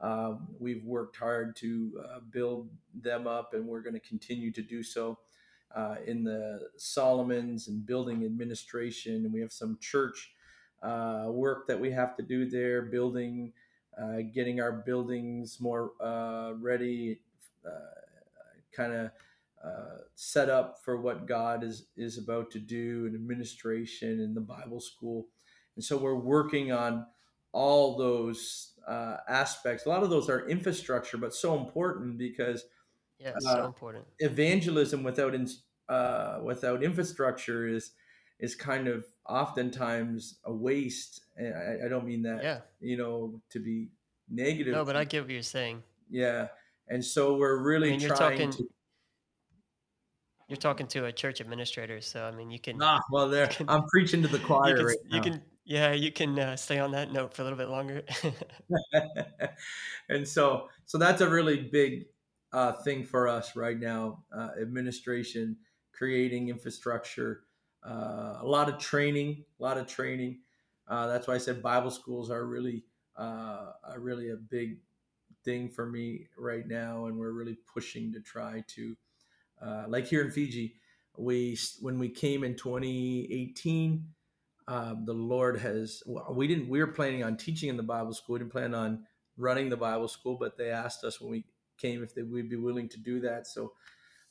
um, 0.01 0.47
we've 0.59 0.83
worked 0.83 1.15
hard 1.17 1.55
to 1.57 2.03
uh, 2.03 2.19
build 2.31 2.69
them 2.93 3.27
up 3.27 3.53
and 3.53 3.65
we're 3.65 3.81
going 3.81 3.93
to 3.93 3.99
continue 3.99 4.51
to 4.51 4.61
do 4.61 4.83
so 4.83 5.19
uh, 5.75 5.95
in 6.05 6.23
the 6.23 6.69
Solomons 6.77 7.67
and 7.67 7.85
building 7.85 8.25
administration. 8.25 9.25
And 9.25 9.33
we 9.33 9.41
have 9.41 9.51
some 9.51 9.77
church 9.79 10.33
uh, 10.81 11.25
work 11.27 11.67
that 11.67 11.79
we 11.79 11.91
have 11.91 12.15
to 12.17 12.23
do 12.23 12.49
there, 12.49 12.81
building, 12.81 13.53
uh, 14.01 14.21
getting 14.33 14.59
our 14.59 14.71
buildings 14.71 15.59
more 15.59 15.91
uh, 16.01 16.53
ready, 16.59 17.19
kind 18.71 18.93
of 18.93 19.11
uh, 19.63 19.97
set 20.15 20.49
up 20.49 20.79
for 20.83 20.99
what 20.99 21.27
God 21.27 21.63
is 21.63 21.85
is 21.95 22.17
about 22.17 22.49
to 22.51 22.59
do 22.59 23.05
in 23.05 23.13
administration 23.13 24.19
in 24.19 24.33
the 24.33 24.41
Bible 24.41 24.79
school. 24.79 25.27
And 25.75 25.85
so 25.85 25.97
we're 25.97 26.15
working 26.15 26.71
on 26.71 27.05
all 27.51 27.97
those 27.97 28.70
uh, 28.87 29.17
aspects. 29.27 29.85
A 29.85 29.89
lot 29.89 30.03
of 30.03 30.09
those 30.09 30.29
are 30.29 30.47
infrastructure, 30.47 31.17
but 31.17 31.33
so 31.33 31.57
important 31.57 32.17
because 32.17 32.65
Yeah, 33.19 33.33
uh, 33.47 33.55
so 33.55 33.65
important. 33.65 34.05
evangelism 34.19 35.03
without 35.03 35.33
in, 35.35 35.47
uh, 35.89 36.39
without 36.43 36.83
infrastructure 36.83 37.67
is 37.67 37.91
is 38.39 38.55
kind 38.55 38.87
of 38.87 39.05
oftentimes 39.29 40.39
a 40.45 40.53
waste. 40.53 41.21
I, 41.39 41.85
I 41.85 41.87
don't 41.89 42.05
mean 42.05 42.23
that 42.23 42.43
Yeah. 42.43 42.61
you 42.79 42.97
know 42.97 43.39
to 43.51 43.59
be 43.59 43.89
negative. 44.29 44.73
No, 44.73 44.83
but 44.85 44.95
I 44.95 45.03
get 45.05 45.21
what 45.23 45.29
you're 45.31 45.43
saying. 45.43 45.83
yeah, 46.09 46.47
and 46.87 47.03
so 47.05 47.35
we're 47.35 47.57
really 47.61 47.91
mean, 47.91 47.99
you're 47.99 48.15
talking- 48.15 48.51
to. 48.51 48.67
You're 50.47 50.57
talking 50.57 50.87
to 50.87 51.05
a 51.05 51.13
church 51.13 51.39
administrator, 51.39 52.01
so 52.01 52.25
I 52.25 52.31
mean, 52.31 52.51
you 52.51 52.59
can. 52.59 52.81
Ah, 52.81 52.99
well, 53.09 53.29
there 53.29 53.47
can- 53.55 53.69
I'm 53.69 53.83
preaching 53.85 54.21
to 54.23 54.27
the 54.27 54.37
you 54.37 54.43
choir 54.45 54.75
can, 54.75 54.85
right 54.85 54.97
you 55.09 55.21
can, 55.21 55.41
yeah, 55.71 55.93
you 55.93 56.11
can 56.11 56.37
uh, 56.37 56.57
stay 56.57 56.79
on 56.79 56.91
that 56.91 57.13
note 57.13 57.33
for 57.33 57.43
a 57.43 57.45
little 57.45 57.57
bit 57.57 57.69
longer. 57.69 58.03
and 60.09 60.27
so 60.27 60.67
so 60.85 60.97
that's 60.97 61.21
a 61.21 61.29
really 61.29 61.61
big 61.61 62.07
uh, 62.51 62.73
thing 62.83 63.05
for 63.05 63.29
us 63.29 63.55
right 63.55 63.79
now 63.79 64.21
uh, 64.35 64.49
administration 64.61 65.55
creating 65.93 66.49
infrastructure 66.49 67.43
uh, 67.87 68.39
a 68.41 68.45
lot 68.45 68.67
of 68.67 68.77
training 68.77 69.45
a 69.59 69.63
lot 69.63 69.77
of 69.77 69.87
training 69.87 70.39
uh, 70.89 71.07
that's 71.07 71.27
why 71.27 71.35
i 71.35 71.37
said 71.37 71.63
bible 71.63 71.91
schools 71.91 72.29
are 72.29 72.45
really 72.45 72.83
uh, 73.17 73.71
are 73.85 73.99
really 73.99 74.31
a 74.31 74.35
big 74.35 74.77
thing 75.45 75.69
for 75.69 75.85
me 75.85 76.27
right 76.37 76.67
now 76.67 77.05
and 77.05 77.17
we're 77.17 77.31
really 77.31 77.57
pushing 77.73 78.11
to 78.11 78.19
try 78.19 78.63
to 78.67 78.95
like 79.87 80.05
here 80.05 80.21
in 80.21 80.31
fiji 80.31 80.75
we 81.17 81.57
when 81.79 81.97
we 81.97 82.09
came 82.09 82.43
in 82.43 82.55
2018 82.55 84.05
um, 84.67 85.05
the 85.05 85.13
Lord 85.13 85.59
has. 85.59 86.03
Well, 86.05 86.33
we 86.33 86.47
didn't. 86.47 86.69
We 86.69 86.79
were 86.79 86.87
planning 86.87 87.23
on 87.23 87.37
teaching 87.37 87.69
in 87.69 87.77
the 87.77 87.83
Bible 87.83 88.13
school. 88.13 88.33
We 88.33 88.39
didn't 88.39 88.51
plan 88.51 88.73
on 88.73 89.05
running 89.37 89.69
the 89.69 89.77
Bible 89.77 90.07
school, 90.07 90.37
but 90.39 90.57
they 90.57 90.69
asked 90.69 91.03
us 91.03 91.19
when 91.19 91.31
we 91.31 91.45
came 91.77 92.03
if 92.03 92.13
they, 92.13 92.21
we'd 92.21 92.49
be 92.49 92.55
willing 92.55 92.89
to 92.89 92.99
do 92.99 93.19
that. 93.21 93.47
So, 93.47 93.73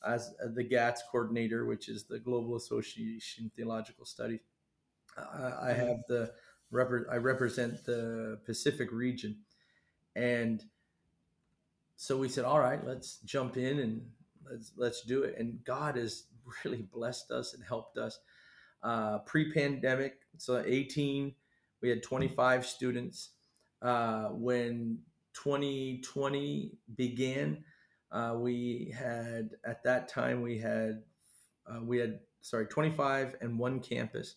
as 0.07 0.33
the 0.55 0.63
GATS 0.63 1.03
coordinator, 1.11 1.65
which 1.65 1.89
is 1.89 2.05
the 2.05 2.19
Global 2.19 2.55
Association 2.55 3.51
Theological 3.55 4.05
Studies, 4.05 4.39
I, 5.17 5.69
I 5.69 5.73
have 5.73 5.97
the 6.07 6.31
I 6.73 7.17
represent 7.17 7.83
the 7.85 8.39
Pacific 8.45 8.91
region, 8.93 9.39
and 10.15 10.63
so 11.97 12.17
we 12.17 12.29
said, 12.29 12.45
all 12.45 12.59
right, 12.59 12.83
let's 12.83 13.17
jump 13.25 13.57
in 13.57 13.79
and 13.79 14.01
let's 14.49 14.71
let's 14.75 15.01
do 15.01 15.21
it. 15.21 15.35
And 15.37 15.63
God 15.63 15.97
has 15.97 16.23
really 16.65 16.81
blessed 16.81 17.29
us 17.29 17.53
and 17.53 17.63
helped 17.63 17.97
us 17.97 18.19
uh, 18.83 19.19
pre-pandemic 19.19 20.19
so 20.37 20.63
18 20.65 21.33
we 21.81 21.89
had 21.89 22.03
25 22.03 22.65
students. 22.65 23.29
Uh, 23.81 24.25
when 24.29 24.99
2020 25.33 26.71
began 26.95 27.63
uh, 28.11 28.35
we 28.37 28.93
had 28.95 29.51
at 29.65 29.83
that 29.83 30.07
time 30.07 30.41
we 30.41 30.59
had 30.59 31.01
uh, 31.67 31.81
we 31.81 31.97
had 31.97 32.19
sorry 32.41 32.67
25 32.67 33.35
and 33.41 33.57
one 33.57 33.79
campus. 33.79 34.35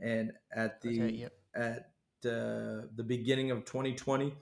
And 0.00 0.32
at 0.54 0.80
the 0.82 1.02
okay, 1.02 1.14
yep. 1.14 1.32
at 1.54 1.90
uh, 2.24 2.86
the 2.94 3.04
beginning 3.04 3.50
of 3.50 3.64
2020 3.64 4.34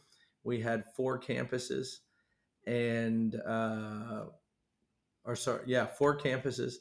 we 0.42 0.60
had 0.60 0.84
four 0.96 1.18
campuses. 1.18 2.00
And 2.66 3.40
uh, 3.46 4.24
or 5.24 5.36
sorry 5.36 5.62
yeah 5.66 5.86
four 5.86 6.18
campuses. 6.18 6.74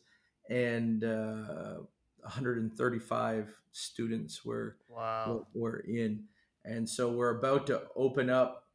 And 0.49 1.03
uh, 1.03 1.75
135 2.23 3.53
students 3.71 4.45
were 4.45 4.77
Wow. 4.89 5.47
were, 5.53 5.79
in 5.87 6.23
and 6.65 6.87
so 6.87 7.11
we're 7.11 7.37
about 7.39 7.67
to 7.67 7.83
open 7.95 8.29
up 8.29 8.67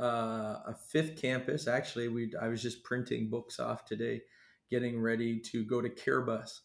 uh, 0.00 0.60
a 0.66 0.76
fifth 0.88 1.20
campus 1.20 1.66
actually 1.68 2.08
we 2.08 2.32
i 2.40 2.48
was 2.48 2.62
just 2.62 2.82
printing 2.84 3.28
books 3.28 3.58
off 3.60 3.84
today 3.84 4.20
getting 4.70 5.00
ready 5.00 5.38
to 5.38 5.64
go 5.64 5.80
to 5.80 5.88
Kiribati 5.88 6.60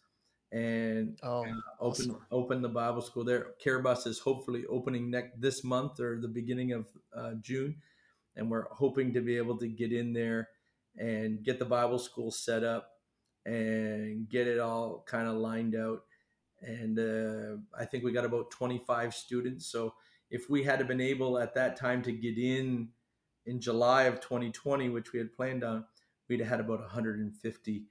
and 0.52 1.18
Oh, 1.24 1.46
open 1.80 2.12
awesome. 2.12 2.18
open 2.32 2.62
the 2.62 2.70
bible 2.70 3.02
school 3.02 3.24
there 3.26 3.48
Kiribati 3.64 4.08
is 4.08 4.20
hopefully 4.20 4.66
opening 4.70 5.10
next 5.10 5.40
this 5.42 5.64
month 5.64 6.00
or 6.00 6.20
the 6.20 6.28
beginning 6.28 6.72
of 6.72 6.88
uh, 7.16 7.34
june 7.42 7.76
and 8.36 8.50
we're 8.50 8.68
hoping 8.72 9.14
to 9.14 9.22
be 9.22 9.36
able 9.38 9.58
to 9.58 9.68
get 9.68 9.92
in 9.92 10.14
there 10.14 10.50
and 11.00 11.44
get 11.44 11.58
the 11.60 11.66
Bible 11.66 12.00
school 12.00 12.32
set 12.32 12.64
up 12.64 12.90
and 13.46 14.30
get 14.30 14.48
it 14.48 14.60
all 14.60 15.04
kind 15.08 15.28
of 15.28 15.36
lined 15.36 15.76
out. 15.76 16.04
And 16.62 17.00
uh, 17.00 17.58
I 17.78 17.86
think 17.86 18.04
we 18.04 18.12
got 18.12 18.26
about 18.26 18.52
25 18.52 19.14
students. 19.14 19.68
So 19.68 19.94
if 20.30 20.50
we 20.50 20.64
had 20.64 20.86
been 20.88 21.02
able 21.02 21.38
at 21.38 21.54
that 21.56 21.78
time 21.78 22.02
to 22.04 22.12
get 22.12 22.38
in 22.38 22.90
in 23.46 23.62
July 23.62 24.04
of 24.04 24.20
2020, 24.20 24.90
which 24.90 25.14
we 25.14 25.20
had 25.20 25.34
planned 25.34 25.64
on, 25.64 25.86
we'd 26.28 26.40
have 26.40 26.50
had 26.50 26.60
about 26.60 26.80
150 26.80 27.86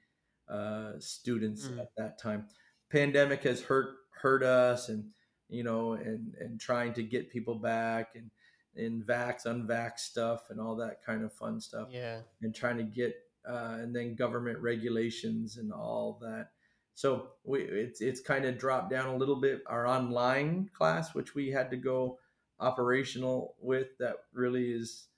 uh, 0.48 0.92
students 0.98 1.66
mm. 1.66 1.80
at 1.80 1.90
that 1.96 2.20
time. 2.20 2.46
Pandemic 2.90 3.42
has 3.44 3.62
hurt 3.62 3.96
hurt 4.20 4.42
us, 4.42 4.88
and 4.88 5.10
you 5.48 5.64
know, 5.64 5.92
and 5.92 6.34
and 6.38 6.60
trying 6.60 6.92
to 6.94 7.02
get 7.02 7.30
people 7.30 7.56
back 7.56 8.14
and 8.14 8.30
and 8.76 9.02
vax, 9.02 9.46
unvax 9.46 10.00
stuff, 10.00 10.50
and 10.50 10.60
all 10.60 10.76
that 10.76 11.02
kind 11.04 11.24
of 11.24 11.32
fun 11.32 11.60
stuff. 11.60 11.88
Yeah, 11.90 12.20
and 12.42 12.54
trying 12.54 12.76
to 12.76 12.84
get 12.84 13.14
uh, 13.48 13.78
and 13.80 13.94
then 13.94 14.14
government 14.14 14.58
regulations 14.60 15.56
and 15.56 15.72
all 15.72 16.18
that. 16.22 16.50
So 16.96 17.28
we 17.44 17.60
it's 17.60 18.00
it's 18.00 18.20
kind 18.20 18.46
of 18.46 18.58
dropped 18.58 18.90
down 18.90 19.14
a 19.14 19.16
little 19.16 19.36
bit. 19.36 19.60
Our 19.66 19.86
online 19.86 20.70
class, 20.72 21.14
which 21.14 21.34
we 21.34 21.50
had 21.50 21.70
to 21.70 21.76
go 21.76 22.18
operational 22.58 23.54
with, 23.60 23.88
that 23.98 24.16
really 24.32 24.72
is 24.72 25.08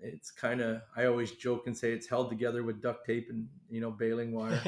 it's 0.00 0.32
kind 0.32 0.60
of 0.60 0.82
I 0.96 1.06
always 1.06 1.30
joke 1.30 1.68
and 1.68 1.78
say 1.78 1.92
it's 1.92 2.08
held 2.08 2.30
together 2.30 2.64
with 2.64 2.82
duct 2.82 3.06
tape 3.06 3.28
and 3.30 3.46
you 3.68 3.80
know 3.80 3.92
baling 3.92 4.32
wire. 4.32 4.60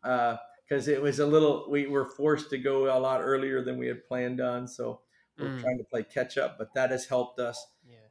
because 0.00 0.88
uh, 0.88 0.92
it 0.92 1.02
was 1.02 1.18
a 1.18 1.26
little 1.26 1.66
we 1.70 1.86
were 1.86 2.06
forced 2.06 2.48
to 2.50 2.58
go 2.58 2.96
a 2.96 2.98
lot 2.98 3.20
earlier 3.20 3.62
than 3.62 3.76
we 3.76 3.86
had 3.86 4.06
planned 4.06 4.40
on 4.40 4.66
so 4.66 5.00
we're 5.38 5.48
mm. 5.48 5.60
trying 5.60 5.78
to 5.78 5.84
play 5.84 6.02
catch 6.02 6.38
up 6.38 6.56
but 6.56 6.72
that 6.74 6.90
has 6.90 7.06
helped 7.06 7.40
us 7.40 7.66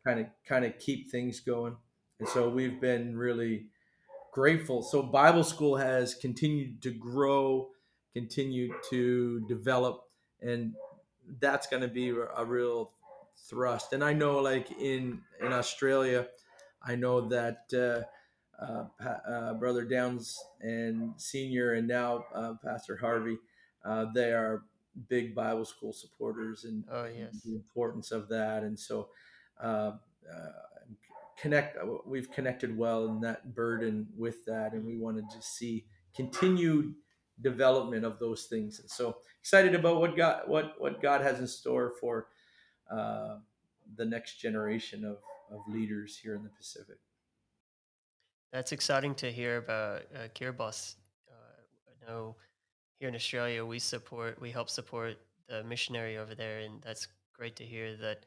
kind 0.05 0.19
of 0.19 0.26
kind 0.45 0.65
of 0.65 0.78
keep 0.80 1.09
things 1.09 1.39
going 1.39 1.78
and 2.19 2.28
so 2.28 2.49
we've 2.49 2.82
been 2.82 3.15
really 3.15 3.67
grateful 4.34 4.81
so 4.81 5.01
bible 5.01 5.43
school 5.43 5.77
has 5.77 6.15
continued 6.15 6.81
to 6.81 6.91
grow 6.91 7.69
continued 8.13 8.71
to 8.89 9.45
develop 9.47 10.03
and 10.41 10.73
that's 11.39 11.67
going 11.67 11.81
to 11.81 11.88
be 11.88 12.09
a 12.09 12.45
real 12.45 12.91
thrust. 13.49 13.93
And 13.93 14.03
I 14.03 14.13
know, 14.13 14.39
like 14.39 14.71
in 14.71 15.21
in 15.41 15.53
Australia, 15.53 16.27
I 16.81 16.95
know 16.95 17.29
that 17.29 17.59
uh, 17.73 18.63
uh, 18.63 18.86
uh, 19.05 19.53
Brother 19.55 19.86
Downs 19.86 20.38
and 20.61 21.13
Senior, 21.17 21.73
and 21.73 21.88
now 21.88 22.25
uh, 22.34 22.53
Pastor 22.63 22.97
Harvey, 22.97 23.38
uh, 23.86 24.05
they 24.13 24.31
are 24.31 24.63
big 25.09 25.34
Bible 25.34 25.65
school 25.65 25.93
supporters, 25.93 26.65
and, 26.65 26.84
oh, 26.91 27.05
yes. 27.05 27.41
the 27.43 27.55
importance 27.55 28.11
of 28.11 28.29
that. 28.29 28.63
And 28.63 28.77
so, 28.77 29.09
uh, 29.59 29.93
connect. 31.38 31.77
We've 32.05 32.31
connected 32.31 32.77
well 32.77 33.07
in 33.07 33.21
that 33.21 33.55
burden 33.55 34.07
with 34.17 34.45
that, 34.45 34.73
and 34.73 34.86
we 34.86 34.97
wanted 34.97 35.29
to 35.31 35.41
see 35.41 35.86
continued 36.15 36.93
development 37.41 38.05
of 38.05 38.19
those 38.19 38.43
things. 38.43 38.79
And 38.79 38.89
so 38.89 39.17
excited 39.39 39.75
about 39.75 39.99
what 39.99 40.15
God 40.15 40.43
what 40.47 40.73
what 40.79 41.01
God 41.01 41.21
has 41.21 41.39
in 41.39 41.47
store 41.47 41.93
for 41.99 42.27
uh, 42.91 43.38
the 43.95 44.05
next 44.05 44.39
generation 44.39 45.03
of, 45.05 45.17
of 45.51 45.61
leaders 45.67 46.17
here 46.17 46.36
in 46.36 46.43
the 46.43 46.49
Pacific. 46.49 46.97
That's 48.51 48.71
exciting 48.71 49.15
to 49.15 49.31
hear 49.31 49.57
about 49.57 50.03
uh, 50.15 50.27
Kiribati. 50.36 50.95
Uh, 51.27 52.07
I 52.07 52.11
know 52.11 52.36
here 52.99 53.09
in 53.09 53.15
Australia 53.15 53.65
we 53.65 53.79
support, 53.79 54.39
we 54.39 54.51
help 54.51 54.69
support 54.69 55.17
the 55.49 55.63
missionary 55.63 56.17
over 56.17 56.36
there, 56.36 56.59
and 56.59 56.81
that's 56.81 57.07
great 57.36 57.55
to 57.57 57.65
hear 57.65 57.97
that 57.97 58.25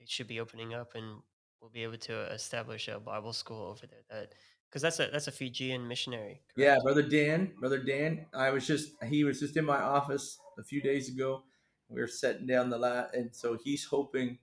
it 0.00 0.08
should 0.08 0.26
be 0.26 0.40
opening 0.40 0.72
up, 0.72 0.94
and 0.94 1.20
we'll 1.60 1.70
be 1.70 1.82
able 1.82 1.98
to 1.98 2.32
establish 2.32 2.88
a 2.88 2.98
Bible 2.98 3.32
school 3.32 3.66
over 3.66 3.86
there. 3.86 4.00
That 4.10 4.34
because 4.68 4.82
that's 4.82 5.00
a 5.00 5.08
that's 5.12 5.26
a 5.26 5.32
Fijian 5.32 5.86
missionary. 5.88 6.42
Correct? 6.54 6.56
Yeah, 6.56 6.76
brother 6.82 7.02
Dan, 7.02 7.52
brother 7.58 7.78
Dan. 7.78 8.26
I 8.34 8.50
was 8.50 8.66
just 8.66 8.92
he 9.04 9.24
was 9.24 9.40
just 9.40 9.56
in 9.56 9.64
my 9.64 9.80
office 9.80 10.38
a 10.58 10.62
few 10.62 10.80
days 10.80 11.08
ago, 11.08 11.42
we 11.90 12.00
were 12.00 12.06
setting 12.06 12.46
down 12.46 12.70
the 12.70 12.78
lat, 12.78 13.10
and 13.14 13.34
so 13.34 13.58
he's 13.62 13.84
hoping. 13.84 14.38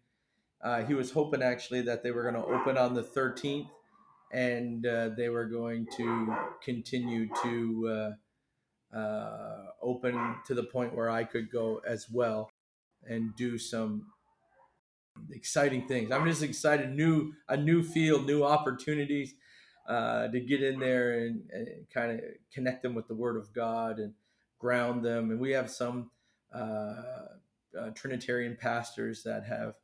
Uh, 0.61 0.83
he 0.83 0.93
was 0.93 1.11
hoping 1.11 1.41
actually 1.41 1.81
that 1.81 2.03
they 2.03 2.11
were 2.11 2.23
going 2.23 2.33
to 2.33 2.43
open 2.43 2.77
on 2.77 2.95
the 2.95 3.03
13th, 3.03 3.69
and 4.33 4.85
uh, 4.85 5.09
they 5.15 5.29
were 5.29 5.45
going 5.45 5.85
to 5.95 6.35
continue 6.63 7.29
to 7.43 8.15
uh, 8.93 8.97
uh, 8.97 9.65
open 9.81 10.35
to 10.45 10.55
the 10.55 10.63
point 10.63 10.95
where 10.95 11.09
I 11.09 11.23
could 11.23 11.51
go 11.51 11.79
as 11.87 12.07
well 12.11 12.49
and 13.07 13.35
do 13.35 13.57
some 13.57 14.07
exciting 15.31 15.87
things. 15.87 16.11
I'm 16.11 16.25
just 16.25 16.43
excited, 16.43 16.93
new 16.93 17.33
a 17.47 17.57
new 17.57 17.83
field, 17.83 18.25
new 18.25 18.43
opportunities 18.43 19.33
uh, 19.87 20.27
to 20.27 20.39
get 20.39 20.61
in 20.61 20.79
there 20.79 21.19
and, 21.19 21.41
and 21.51 21.67
kind 21.93 22.11
of 22.11 22.19
connect 22.53 22.83
them 22.83 22.93
with 22.93 23.07
the 23.07 23.15
Word 23.15 23.37
of 23.37 23.53
God 23.53 23.99
and 23.99 24.13
ground 24.59 25.03
them. 25.03 25.31
And 25.31 25.39
we 25.39 25.51
have 25.51 25.69
some 25.69 26.11
uh, 26.53 26.57
uh, 27.79 27.89
Trinitarian 27.95 28.57
pastors 28.59 29.23
that 29.23 29.45
have 29.45 29.75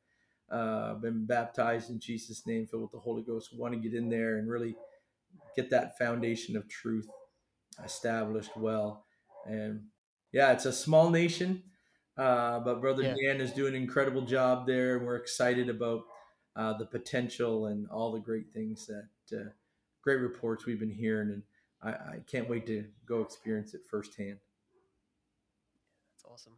uh, 0.51 0.95
been 0.95 1.25
baptized 1.25 1.89
in 1.89 1.99
Jesus' 1.99 2.45
name, 2.45 2.67
filled 2.67 2.83
with 2.83 2.91
the 2.91 2.99
Holy 2.99 3.23
Ghost, 3.23 3.57
want 3.57 3.73
to 3.73 3.79
get 3.79 3.97
in 3.97 4.09
there 4.09 4.37
and 4.37 4.49
really 4.49 4.75
get 5.55 5.69
that 5.69 5.97
foundation 5.97 6.55
of 6.57 6.67
truth 6.67 7.07
established 7.83 8.55
well. 8.55 9.05
And 9.45 9.85
yeah, 10.31 10.51
it's 10.51 10.65
a 10.65 10.73
small 10.73 11.09
nation, 11.09 11.63
uh, 12.17 12.59
but 12.59 12.81
Brother 12.81 13.03
yeah. 13.03 13.15
Dan 13.15 13.41
is 13.41 13.51
doing 13.51 13.75
an 13.75 13.81
incredible 13.81 14.21
job 14.21 14.67
there. 14.67 14.97
And 14.97 15.05
we're 15.05 15.15
excited 15.15 15.69
about 15.69 16.03
uh, 16.55 16.77
the 16.77 16.85
potential 16.85 17.67
and 17.67 17.87
all 17.89 18.11
the 18.11 18.19
great 18.19 18.51
things 18.53 18.87
that, 18.87 19.37
uh, 19.37 19.49
great 20.01 20.19
reports 20.19 20.65
we've 20.65 20.79
been 20.79 20.91
hearing. 20.91 21.29
And 21.29 21.43
I, 21.81 21.89
I 21.89 22.19
can't 22.27 22.49
wait 22.49 22.67
to 22.67 22.85
go 23.05 23.21
experience 23.21 23.73
it 23.73 23.81
firsthand. 23.89 24.37
That's 26.11 26.31
awesome. 26.31 26.53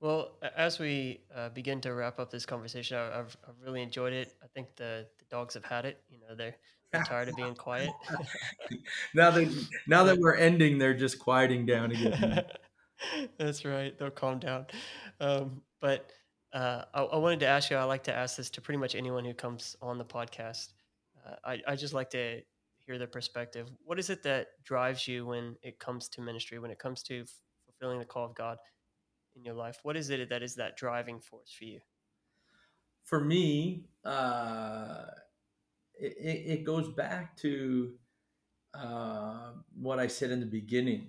Well, 0.00 0.32
as 0.56 0.78
we 0.78 1.20
uh, 1.34 1.48
begin 1.50 1.80
to 1.82 1.94
wrap 1.94 2.20
up 2.20 2.30
this 2.30 2.46
conversation, 2.46 2.96
I, 2.98 3.16
have 3.16 3.36
I've 3.48 3.54
really 3.64 3.82
enjoyed 3.82 4.12
it. 4.12 4.34
I 4.42 4.46
think 4.54 4.76
the, 4.76 5.06
the 5.18 5.24
dogs 5.30 5.54
have 5.54 5.64
had 5.64 5.84
it. 5.84 6.02
You 6.10 6.18
know, 6.20 6.34
they're, 6.34 6.56
they're 6.92 7.02
tired 7.02 7.28
of 7.28 7.36
being 7.36 7.54
quiet. 7.54 7.90
now 9.14 9.30
that 9.30 9.66
now 9.86 10.04
that 10.04 10.18
we're 10.20 10.36
ending, 10.36 10.78
they're 10.78 10.94
just 10.94 11.18
quieting 11.18 11.66
down 11.66 11.92
again. 11.92 12.44
That's 13.38 13.64
right. 13.64 13.96
They'll 13.98 14.10
calm 14.10 14.38
down. 14.38 14.66
Um, 15.20 15.62
but 15.80 16.10
uh, 16.52 16.82
I, 16.94 17.02
I, 17.02 17.16
wanted 17.16 17.40
to 17.40 17.46
ask 17.46 17.70
you. 17.70 17.76
I 17.76 17.84
like 17.84 18.04
to 18.04 18.14
ask 18.14 18.36
this 18.36 18.50
to 18.50 18.60
pretty 18.60 18.78
much 18.78 18.94
anyone 18.94 19.24
who 19.24 19.34
comes 19.34 19.76
on 19.82 19.98
the 19.98 20.04
podcast. 20.04 20.72
Uh, 21.26 21.34
I 21.44 21.62
I 21.66 21.76
just 21.76 21.94
like 21.94 22.10
to 22.10 22.40
hear 22.86 22.98
their 22.98 23.06
perspective. 23.06 23.68
What 23.84 23.98
is 23.98 24.10
it 24.10 24.22
that 24.22 24.48
drives 24.64 25.06
you 25.06 25.26
when 25.26 25.56
it 25.62 25.78
comes 25.78 26.08
to 26.10 26.20
ministry? 26.20 26.58
When 26.58 26.70
it 26.70 26.78
comes 26.78 27.02
to 27.04 27.24
fulfilling 27.66 27.98
the 27.98 28.04
call 28.04 28.24
of 28.24 28.34
God? 28.34 28.58
in 29.36 29.44
your 29.44 29.54
life? 29.54 29.78
What 29.82 29.96
is 29.96 30.10
it 30.10 30.28
that 30.30 30.42
is 30.42 30.54
that 30.56 30.76
driving 30.76 31.20
force 31.20 31.52
for 31.56 31.64
you? 31.64 31.80
For 33.04 33.22
me, 33.22 33.84
uh, 34.04 35.04
it, 35.94 36.60
it 36.60 36.64
goes 36.64 36.88
back 36.88 37.36
to 37.38 37.92
uh, 38.74 39.50
what 39.78 39.98
I 39.98 40.06
said 40.06 40.30
in 40.30 40.40
the 40.40 40.46
beginning 40.46 41.08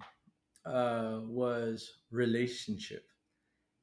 uh, 0.67 1.19
was 1.25 1.93
relationship 2.11 3.05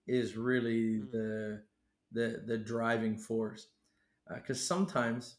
is 0.06 0.36
really 0.36 1.00
mm. 1.00 1.10
the 1.10 1.62
the 2.12 2.42
the 2.46 2.58
driving 2.58 3.16
force 3.16 3.68
because 4.32 4.58
uh, 4.58 4.74
sometimes 4.74 5.36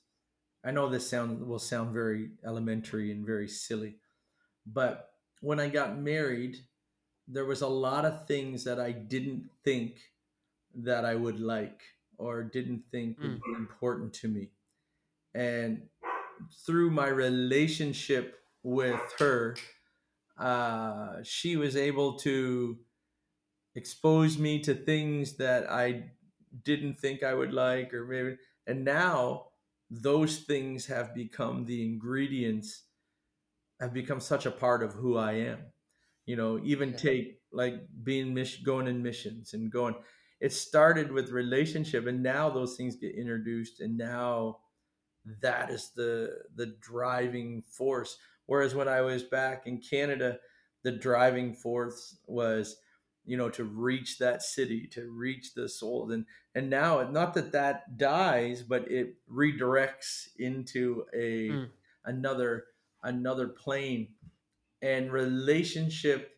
I 0.64 0.72
know 0.72 0.90
this 0.90 1.08
sound 1.10 1.46
will 1.46 1.60
sound 1.60 1.94
very 1.94 2.32
elementary 2.46 3.12
and 3.12 3.26
very 3.26 3.48
silly, 3.48 3.98
but 4.66 5.12
when 5.42 5.60
I 5.60 5.70
got 5.70 6.00
married, 6.00 6.58
there 7.28 7.46
was 7.46 7.62
a 7.62 7.68
lot 7.68 8.06
of 8.06 8.26
things 8.26 8.64
that 8.64 8.80
I 8.80 8.92
didn't 8.92 9.50
think 9.64 10.00
that 10.76 11.06
I 11.06 11.16
would 11.16 11.40
like 11.40 11.82
or 12.18 12.44
didn't 12.44 12.84
think 12.92 13.20
would 13.20 13.40
mm. 13.40 13.44
be 13.44 13.54
important 13.58 14.14
to 14.14 14.28
me. 14.28 14.50
And 15.34 15.84
through 16.66 16.92
my 16.92 17.08
relationship 17.08 18.40
with 18.64 19.00
her, 19.20 19.56
uh, 20.38 21.18
she 21.24 21.56
was 21.56 21.76
able 21.76 22.18
to 22.20 22.78
expose 23.76 24.38
me 24.38 24.60
to 24.60 24.74
things 24.74 25.38
that 25.38 25.70
I 25.70 26.12
didn't 26.64 27.00
think 27.00 27.24
I 27.24 27.34
would 27.34 27.54
like, 27.54 27.94
or 27.94 28.06
maybe, 28.06 28.38
and 28.68 28.86
now 28.86 29.48
those 29.90 30.40
things 30.40 30.86
have 30.88 31.14
become 31.14 31.66
the 31.66 31.84
ingredients, 31.84 32.84
have 33.80 33.94
become 33.94 34.20
such 34.20 34.46
a 34.46 34.52
part 34.52 34.84
of 34.84 34.94
who 34.94 35.18
I 35.18 35.34
am 35.34 35.60
you 36.26 36.36
know 36.36 36.60
even 36.64 36.92
yeah. 36.92 36.98
take 36.98 37.42
like 37.52 37.76
being 38.04 38.34
mission 38.34 38.64
going 38.64 38.88
in 38.88 39.02
missions 39.02 39.54
and 39.54 39.72
going 39.72 39.96
it 40.42 40.52
started 40.52 41.12
with 41.12 41.32
relationship 41.32 42.08
and 42.08 42.22
now 42.22 42.50
those 42.50 42.76
things 42.76 42.96
get 42.96 43.16
introduced 43.16 43.80
and 43.80 43.98
now 43.98 44.58
that 45.42 45.70
is 45.70 45.92
the 45.96 46.38
the 46.56 46.76
driving 46.82 47.62
force 47.62 48.18
whereas 48.46 48.76
when 48.76 48.88
i 48.88 49.02
was 49.02 49.24
back 49.24 49.68
in 49.68 49.80
canada 49.80 50.38
the 50.84 50.92
driving 50.92 51.54
force 51.54 52.18
was 52.28 52.78
you 53.26 53.36
know 53.36 53.50
to 53.50 53.64
reach 53.64 54.20
that 54.20 54.42
city 54.42 54.88
to 54.88 55.10
reach 55.10 55.54
the 55.54 55.68
souls 55.68 56.12
and 56.12 56.26
and 56.54 56.70
now 56.70 57.02
not 57.10 57.34
that 57.34 57.52
that 57.52 57.98
dies 57.98 58.62
but 58.62 58.90
it 58.90 59.16
redirects 59.32 60.28
into 60.38 61.04
a 61.14 61.50
mm. 61.50 61.70
another 62.06 62.66
another 63.04 63.48
plane 63.48 64.10
and 64.82 65.12
relationship 65.12 66.38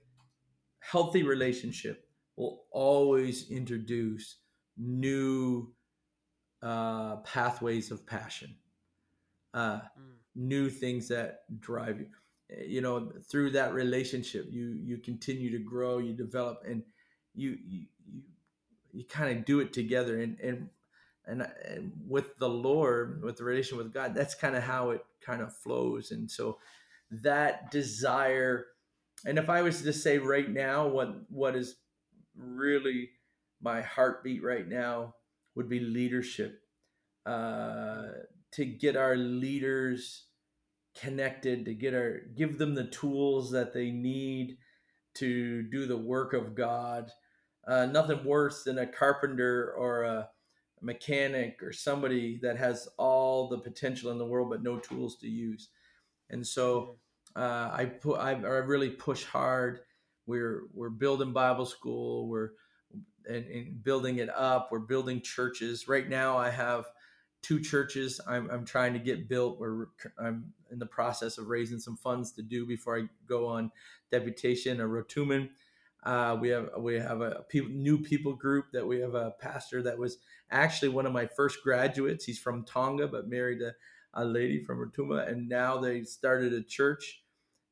healthy 0.79 1.23
relationship 1.23 2.07
will 2.37 2.63
always 2.71 3.49
introduce 3.49 4.37
new 4.77 5.73
uh, 6.61 7.17
pathways 7.17 7.91
of 7.91 8.05
passion 8.05 8.55
uh, 9.53 9.79
mm. 9.99 10.16
New 10.37 10.69
things 10.69 11.07
that 11.07 11.41
drive 11.59 11.99
you. 11.99 12.07
You 12.65 12.79
know 12.79 13.11
through 13.29 13.51
that 13.51 13.73
relationship 13.73 14.47
you 14.49 14.69
you 14.81 14.99
continue 14.99 15.51
to 15.51 15.59
grow 15.59 15.97
you 15.97 16.13
develop 16.13 16.63
and 16.65 16.81
you 17.35 17.57
you 17.67 17.87
you, 18.09 18.21
you 18.93 19.03
kind 19.03 19.37
of 19.37 19.43
do 19.43 19.59
it 19.59 19.73
together. 19.73 20.21
And 20.21 20.39
and 20.39 20.69
and, 21.25 21.45
and 21.65 21.91
with 22.07 22.37
the 22.37 22.47
lord 22.47 23.21
with 23.21 23.35
the 23.35 23.43
relation 23.43 23.77
with 23.77 23.93
god 23.93 24.15
that's 24.15 24.33
kind 24.33 24.55
of 24.55 24.63
how 24.63 24.91
it 24.91 25.03
kind 25.19 25.41
of 25.41 25.53
flows. 25.53 26.11
And 26.11 26.31
so 26.31 26.57
that 27.11 27.69
desire 27.71 28.67
and 29.25 29.37
if 29.37 29.49
i 29.49 29.61
was 29.61 29.81
to 29.81 29.93
say 29.93 30.17
right 30.17 30.49
now 30.49 30.87
what 30.87 31.15
what 31.29 31.55
is 31.55 31.75
really 32.37 33.09
my 33.61 33.81
heartbeat 33.81 34.43
right 34.43 34.67
now 34.67 35.15
would 35.55 35.67
be 35.67 35.79
leadership. 35.81 36.61
Uh 37.25 38.03
to 38.51 38.65
get 38.65 38.95
our 38.95 39.15
leaders 39.15 40.26
connected 40.99 41.65
to 41.65 41.73
get 41.73 41.93
our 41.93 42.21
give 42.35 42.57
them 42.57 42.75
the 42.75 42.85
tools 42.85 43.51
that 43.51 43.73
they 43.73 43.91
need 43.91 44.57
to 45.15 45.63
do 45.63 45.85
the 45.85 45.97
work 45.97 46.33
of 46.33 46.55
god. 46.55 47.09
Uh, 47.67 47.85
nothing 47.85 48.23
worse 48.23 48.63
than 48.63 48.77
a 48.77 48.87
carpenter 48.87 49.73
or 49.77 50.03
a 50.03 50.29
mechanic 50.81 51.61
or 51.61 51.73
somebody 51.73 52.39
that 52.41 52.57
has 52.57 52.87
all 52.97 53.49
the 53.49 53.57
potential 53.57 54.11
in 54.11 54.17
the 54.17 54.25
world 54.25 54.49
but 54.49 54.63
no 54.63 54.77
tools 54.77 55.17
to 55.17 55.27
use. 55.27 55.69
And 56.29 56.45
so 56.45 56.97
uh, 57.35 57.69
i 57.73 57.85
put 57.85 58.19
I, 58.19 58.31
I 58.31 58.33
really 58.33 58.89
push 58.89 59.23
hard. 59.23 59.81
We're 60.25 60.63
we're 60.73 60.89
building 60.89 61.33
bible 61.33 61.65
school. 61.65 62.27
We're 62.27 62.51
and, 63.27 63.45
and 63.45 63.83
building 63.83 64.17
it 64.17 64.29
up. 64.29 64.69
We're 64.71 64.79
building 64.79 65.21
churches. 65.21 65.87
Right 65.87 66.07
now 66.07 66.37
i 66.37 66.49
have 66.49 66.85
two 67.47 67.61
churches 67.61 68.19
I'm, 68.27 68.49
I'm 68.49 68.65
trying 68.65 68.93
to 68.93 68.99
get 68.99 69.29
built. 69.29 69.59
Where 69.59 69.87
I'm 70.19 70.53
in 70.71 70.79
the 70.79 70.85
process 70.85 71.37
of 71.37 71.47
raising 71.47 71.79
some 71.79 71.95
funds 71.95 72.31
to 72.33 72.41
do 72.41 72.65
before 72.65 72.97
I 72.97 73.03
go 73.27 73.47
on 73.47 73.71
deputation 74.11 74.81
or 74.81 74.87
rotumen. 74.87 75.49
Uh, 76.03 76.37
we 76.39 76.49
have 76.49 76.69
we 76.77 76.95
have 76.95 77.21
a 77.21 77.45
people, 77.49 77.71
new 77.71 77.97
people 78.01 78.33
group 78.33 78.65
that 78.73 78.85
we 78.85 78.99
have 78.99 79.15
a 79.15 79.31
pastor 79.39 79.81
that 79.83 79.97
was 79.97 80.17
actually 80.51 80.89
one 80.89 81.05
of 81.05 81.13
my 81.13 81.25
first 81.25 81.59
graduates. 81.63 82.25
He's 82.25 82.39
from 82.39 82.65
Tonga 82.65 83.07
but 83.07 83.29
married 83.29 83.61
a, 83.61 83.73
a 84.13 84.25
lady 84.25 84.61
from 84.61 84.79
Rotuma, 84.79 85.29
and 85.29 85.47
now 85.47 85.77
they 85.77 86.03
started 86.03 86.53
a 86.53 86.61
church, 86.61 87.23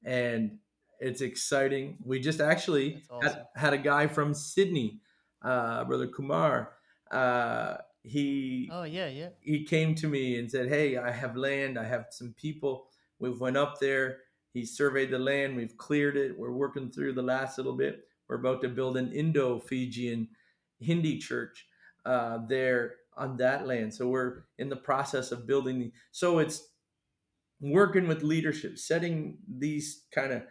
and 0.03 0.57
it's 0.99 1.21
exciting. 1.21 1.97
We 2.03 2.19
just 2.19 2.39
actually 2.39 3.03
awesome. 3.09 3.30
had, 3.55 3.61
had, 3.61 3.73
a 3.73 3.78
guy 3.78 4.07
from 4.07 4.34
Sydney, 4.34 5.01
uh, 5.41 5.84
brother 5.84 6.07
Kumar. 6.07 6.71
Uh, 7.11 7.78
he 8.07 8.69
oh 8.71 8.83
yeah 8.83 9.07
yeah. 9.07 9.29
he 9.41 9.63
came 9.63 9.95
to 9.95 10.07
me 10.07 10.37
and 10.37 10.49
said 10.49 10.69
hey 10.69 10.97
i 10.97 11.11
have 11.11 11.35
land. 11.35 11.77
I 11.77 11.85
have 11.85 12.07
some 12.11 12.33
people. 12.37 12.87
We've 13.19 13.39
went 13.39 13.57
up 13.57 13.79
there. 13.79 14.17
He 14.53 14.65
surveyed 14.65 15.11
the 15.11 15.19
land. 15.19 15.55
We've 15.55 15.77
cleared 15.77 16.17
it. 16.17 16.37
We're 16.37 16.51
working 16.51 16.91
through 16.91 17.13
the 17.13 17.21
last 17.21 17.57
little 17.57 17.75
bit. 17.75 18.07
We're 18.27 18.37
about 18.37 18.61
to 18.61 18.69
build 18.69 18.97
an 18.97 19.11
indo-fijian 19.11 20.29
hindi 20.79 21.17
church 21.19 21.65
uh, 22.05 22.39
there 22.47 22.95
on 23.17 23.37
that 23.37 23.67
land. 23.67 23.93
So 23.93 24.07
we're 24.07 24.43
in 24.57 24.69
the 24.69 24.75
process 24.75 25.31
of 25.31 25.47
building 25.47 25.79
the 25.79 25.91
so 26.11 26.39
it's 26.39 26.69
working 27.61 28.07
with 28.07 28.21
leadership 28.21 28.77
setting 28.77 29.37
these 29.47 30.03
kind 30.13 30.33
of 30.33 30.43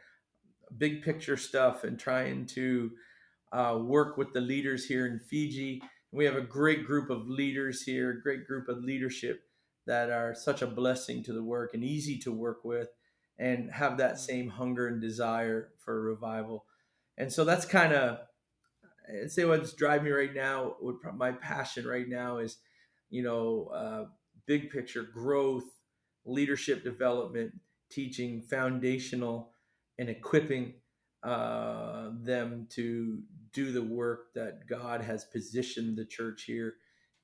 big 0.79 1.03
picture 1.03 1.37
stuff 1.37 1.85
and 1.85 1.99
trying 1.99 2.47
to 2.47 2.91
uh, 3.53 3.79
work 3.81 4.17
with 4.17 4.33
the 4.33 4.41
leaders 4.41 4.87
here 4.87 5.07
in 5.07 5.21
fiji 5.21 5.83
we 6.15 6.25
have 6.25 6.37
a 6.37 6.41
great 6.41 6.87
group 6.87 7.11
of 7.11 7.29
leaders 7.29 7.83
here, 7.83 8.11
a 8.11 8.23
great 8.23 8.47
group 8.47 8.69
of 8.69 8.85
leadership 8.85 9.43
that 9.87 10.11
are 10.11 10.33
such 10.33 10.63
a 10.63 10.67
blessing 10.67 11.25
to 11.25 11.33
the 11.33 11.43
work 11.43 11.75
and 11.75 11.83
easy 11.83 12.19
to 12.19 12.33
work 12.33 12.65
with 12.65 12.89
and 13.39 13.71
have 13.73 13.99
that 13.99 14.15
mm. 14.15 14.19
same 14.19 14.49
hunger 14.49 14.87
and 14.87 15.01
desire 15.01 15.71
for 15.85 16.01
revival. 16.01 16.67
And 17.19 17.33
so 17.33 17.45
that's 17.45 17.67
kind 17.67 17.93
of, 17.93 18.19
I'd 19.23 19.31
say 19.31 19.45
what's 19.45 19.73
driving 19.73 20.05
me 20.05 20.11
right 20.13 20.35
now, 20.35 20.77
my 21.17 21.33
passion 21.33 21.85
right 21.85 22.09
now 22.09 22.39
is, 22.39 22.59
you 23.11 23.25
know, 23.25 23.71
uh, 23.75 24.05
big 24.47 24.71
picture 24.71 25.03
growth, 25.03 25.65
leadership 26.25 26.85
development, 26.85 27.53
teaching 27.91 28.41
foundational 28.41 29.51
and 29.99 30.09
equipping 30.09 30.75
uh, 31.25 32.11
them 32.23 32.69
to 32.71 33.19
do 33.55 33.73
the 33.73 33.83
work 33.83 34.35
that 34.35 34.67
God 34.67 35.01
has 35.01 35.25
positioned 35.25 35.97
the 35.97 36.05
church 36.05 36.43
here 36.43 36.75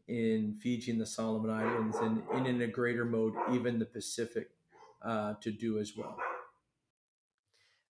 in 0.08 0.54
Fiji 0.54 0.92
and 0.92 1.00
the 1.00 1.06
Solomon 1.06 1.50
Islands 1.50 1.96
and, 1.98 2.22
and 2.32 2.46
in 2.46 2.62
a 2.62 2.66
greater 2.66 3.04
mode, 3.04 3.34
even 3.52 3.78
the 3.78 3.84
Pacific, 3.84 4.48
uh, 5.02 5.34
to 5.40 5.50
do 5.50 5.78
as 5.78 5.96
well. 5.96 6.16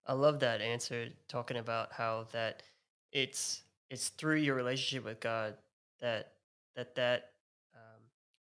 I 0.06 0.14
love 0.14 0.40
that 0.40 0.60
answer, 0.60 1.08
talking 1.28 1.58
about 1.58 1.92
how 1.92 2.26
that 2.32 2.62
it's 3.12 3.62
it's 3.90 4.08
through 4.08 4.36
your 4.36 4.54
relationship 4.54 5.04
with 5.04 5.20
God 5.20 5.54
that 6.00 6.32
that 6.74 6.94
that 6.94 7.30
um, 7.74 8.00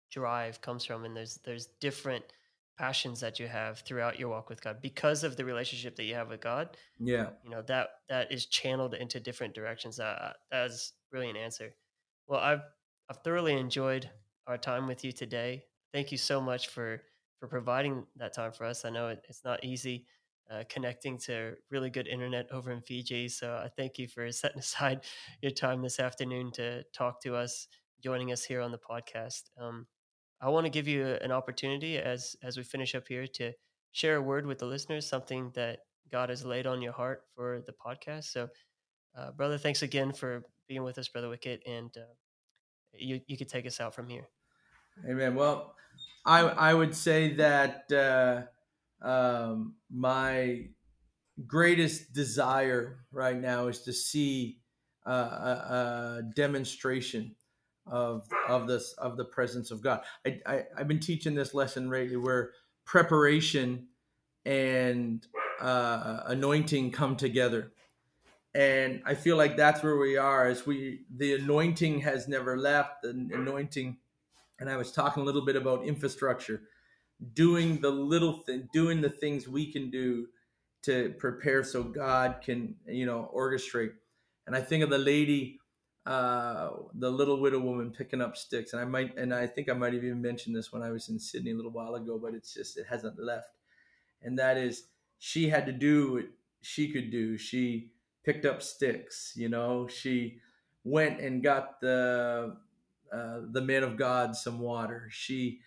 drive 0.09 0.61
comes 0.61 0.85
from, 0.85 1.05
and 1.05 1.15
there's 1.15 1.39
there's 1.43 1.67
different 1.79 2.23
passions 2.79 3.19
that 3.19 3.39
you 3.39 3.47
have 3.47 3.79
throughout 3.79 4.17
your 4.17 4.29
walk 4.29 4.49
with 4.49 4.63
God 4.63 4.77
because 4.81 5.25
of 5.25 5.35
the 5.35 5.43
relationship 5.43 5.97
that 5.97 6.05
you 6.05 6.15
have 6.15 6.29
with 6.29 6.39
God. 6.39 6.77
Yeah. 6.97 7.31
You 7.43 7.49
know, 7.49 7.61
that 7.63 7.89
that 8.07 8.31
is 8.31 8.45
channeled 8.45 8.93
into 8.93 9.19
different 9.19 9.53
directions. 9.53 9.99
Uh, 9.99 10.31
that 10.49 10.67
is 10.67 10.93
really 11.11 11.29
an 11.29 11.35
answer. 11.35 11.75
Well, 12.27 12.39
I've 12.39 12.61
I've 13.09 13.17
thoroughly 13.17 13.53
enjoyed 13.53 14.09
our 14.47 14.57
time 14.57 14.87
with 14.87 15.03
you 15.03 15.11
today. 15.11 15.65
Thank 15.93 16.11
you 16.11 16.17
so 16.17 16.39
much 16.39 16.69
for 16.69 17.01
for 17.39 17.47
providing 17.47 18.05
that 18.15 18.33
time 18.33 18.53
for 18.53 18.65
us. 18.65 18.85
I 18.85 18.89
know 18.89 19.09
it, 19.09 19.25
it's 19.27 19.43
not 19.43 19.63
easy 19.63 20.05
uh, 20.49 20.63
connecting 20.69 21.17
to 21.17 21.53
really 21.69 21.89
good 21.89 22.07
internet 22.07 22.47
over 22.51 22.71
in 22.71 22.81
Fiji. 22.81 23.27
So 23.27 23.53
I 23.53 23.69
thank 23.75 23.97
you 23.97 24.07
for 24.07 24.31
setting 24.31 24.59
aside 24.59 25.01
your 25.41 25.51
time 25.51 25.81
this 25.81 25.99
afternoon 25.99 26.51
to 26.53 26.83
talk 26.93 27.21
to 27.23 27.35
us, 27.35 27.67
joining 28.01 28.31
us 28.31 28.43
here 28.43 28.61
on 28.61 28.71
the 28.71 28.79
podcast. 28.79 29.43
Um, 29.61 29.85
I 30.41 30.49
want 30.49 30.65
to 30.65 30.69
give 30.69 30.87
you 30.87 31.05
an 31.21 31.31
opportunity 31.31 31.97
as 31.97 32.35
as 32.43 32.57
we 32.57 32.63
finish 32.63 32.95
up 32.95 33.07
here 33.07 33.27
to 33.27 33.51
share 33.91 34.17
a 34.17 34.21
word 34.21 34.45
with 34.45 34.59
the 34.59 34.65
listeners, 34.65 35.07
something 35.07 35.51
that 35.55 35.79
God 36.11 36.29
has 36.29 36.45
laid 36.45 36.65
on 36.65 36.81
your 36.81 36.93
heart 36.93 37.23
for 37.35 37.61
the 37.65 37.73
podcast. 37.73 38.25
So, 38.25 38.49
uh, 39.17 39.31
brother, 39.31 39.57
thanks 39.57 39.81
again 39.81 40.13
for 40.13 40.43
being 40.67 40.83
with 40.83 40.97
us, 40.97 41.07
brother 41.07 41.27
Wickett, 41.27 41.59
and 41.65 41.91
uh, 41.97 42.13
you 42.93 43.21
you 43.27 43.37
could 43.37 43.49
take 43.49 43.65
us 43.65 43.79
out 43.79 43.93
from 43.93 44.07
here. 44.07 44.27
Amen. 45.09 45.35
Well, 45.35 45.75
I 46.25 46.39
I 46.41 46.73
would 46.73 46.95
say 46.95 47.35
that 47.35 47.91
uh, 47.91 49.05
um, 49.05 49.75
my 49.89 50.67
greatest 51.47 52.13
desire 52.13 52.99
right 53.11 53.39
now 53.39 53.67
is 53.67 53.81
to 53.83 53.93
see 53.93 54.59
a, 55.05 55.11
a 55.11 56.21
demonstration 56.35 57.35
of 57.89 58.27
of 58.47 58.67
this 58.67 58.93
of 58.93 59.17
the 59.17 59.25
presence 59.25 59.71
of 59.71 59.81
God. 59.81 60.01
I, 60.25 60.39
I 60.45 60.63
have 60.77 60.87
been 60.87 60.99
teaching 60.99 61.35
this 61.35 61.53
lesson 61.53 61.89
lately 61.89 62.17
where 62.17 62.51
preparation 62.85 63.87
and 64.45 65.25
uh, 65.59 66.21
anointing 66.27 66.91
come 66.91 67.15
together, 67.15 67.71
and 68.53 69.01
I 69.05 69.15
feel 69.15 69.37
like 69.37 69.57
that's 69.57 69.83
where 69.83 69.97
we 69.97 70.17
are. 70.17 70.47
As 70.47 70.65
we 70.65 71.01
the 71.15 71.35
anointing 71.35 72.01
has 72.01 72.27
never 72.27 72.57
left. 72.57 73.03
The 73.03 73.09
anointing, 73.09 73.97
and 74.59 74.69
I 74.69 74.77
was 74.77 74.91
talking 74.91 75.23
a 75.23 75.25
little 75.25 75.45
bit 75.45 75.55
about 75.55 75.85
infrastructure, 75.85 76.61
doing 77.33 77.81
the 77.81 77.91
little 77.91 78.43
thing, 78.45 78.69
doing 78.73 79.01
the 79.01 79.09
things 79.09 79.47
we 79.47 79.71
can 79.71 79.89
do 79.89 80.27
to 80.83 81.13
prepare 81.19 81.63
so 81.63 81.83
God 81.83 82.37
can 82.43 82.75
you 82.87 83.05
know 83.05 83.31
orchestrate. 83.35 83.91
And 84.47 84.55
I 84.55 84.61
think 84.61 84.83
of 84.83 84.89
the 84.89 84.97
lady 84.97 85.59
uh, 86.09 86.71
the 86.95 87.11
little 87.11 87.39
widow 87.39 87.59
woman 87.59 87.91
picking 87.91 88.19
up 88.19 88.35
sticks. 88.35 88.73
And 88.73 88.81
I 88.81 88.85
might, 88.85 89.15
and 89.15 89.31
I 89.31 89.45
think 89.45 89.69
I 89.69 89.73
might 89.73 89.93
have 89.93 90.03
even 90.03 90.23
mentioned 90.23 90.55
this 90.55 90.73
when 90.73 90.81
I 90.81 90.89
was 90.89 91.07
in 91.07 91.19
Sydney 91.19 91.51
a 91.51 91.55
little 91.55 91.69
while 91.69 91.93
ago, 91.93 92.19
but 92.19 92.33
it's 92.33 92.51
just, 92.51 92.79
it 92.79 92.87
hasn't 92.89 93.19
left. 93.19 93.51
And 94.23 94.39
that 94.39 94.57
is, 94.57 94.85
she 95.19 95.49
had 95.49 95.67
to 95.67 95.71
do 95.71 96.13
what 96.13 96.25
she 96.61 96.91
could 96.91 97.11
do. 97.11 97.37
She 97.37 97.91
picked 98.23 98.43
up 98.43 98.63
sticks, 98.63 99.33
you 99.35 99.49
know, 99.49 99.87
she 99.87 100.39
went 100.83 101.19
and 101.19 101.43
got 101.43 101.79
the, 101.79 102.57
uh, 103.13 103.39
the 103.51 103.61
man 103.61 103.83
of 103.83 103.95
God 103.95 104.35
some 104.35 104.57
water. 104.57 105.09
She 105.11 105.59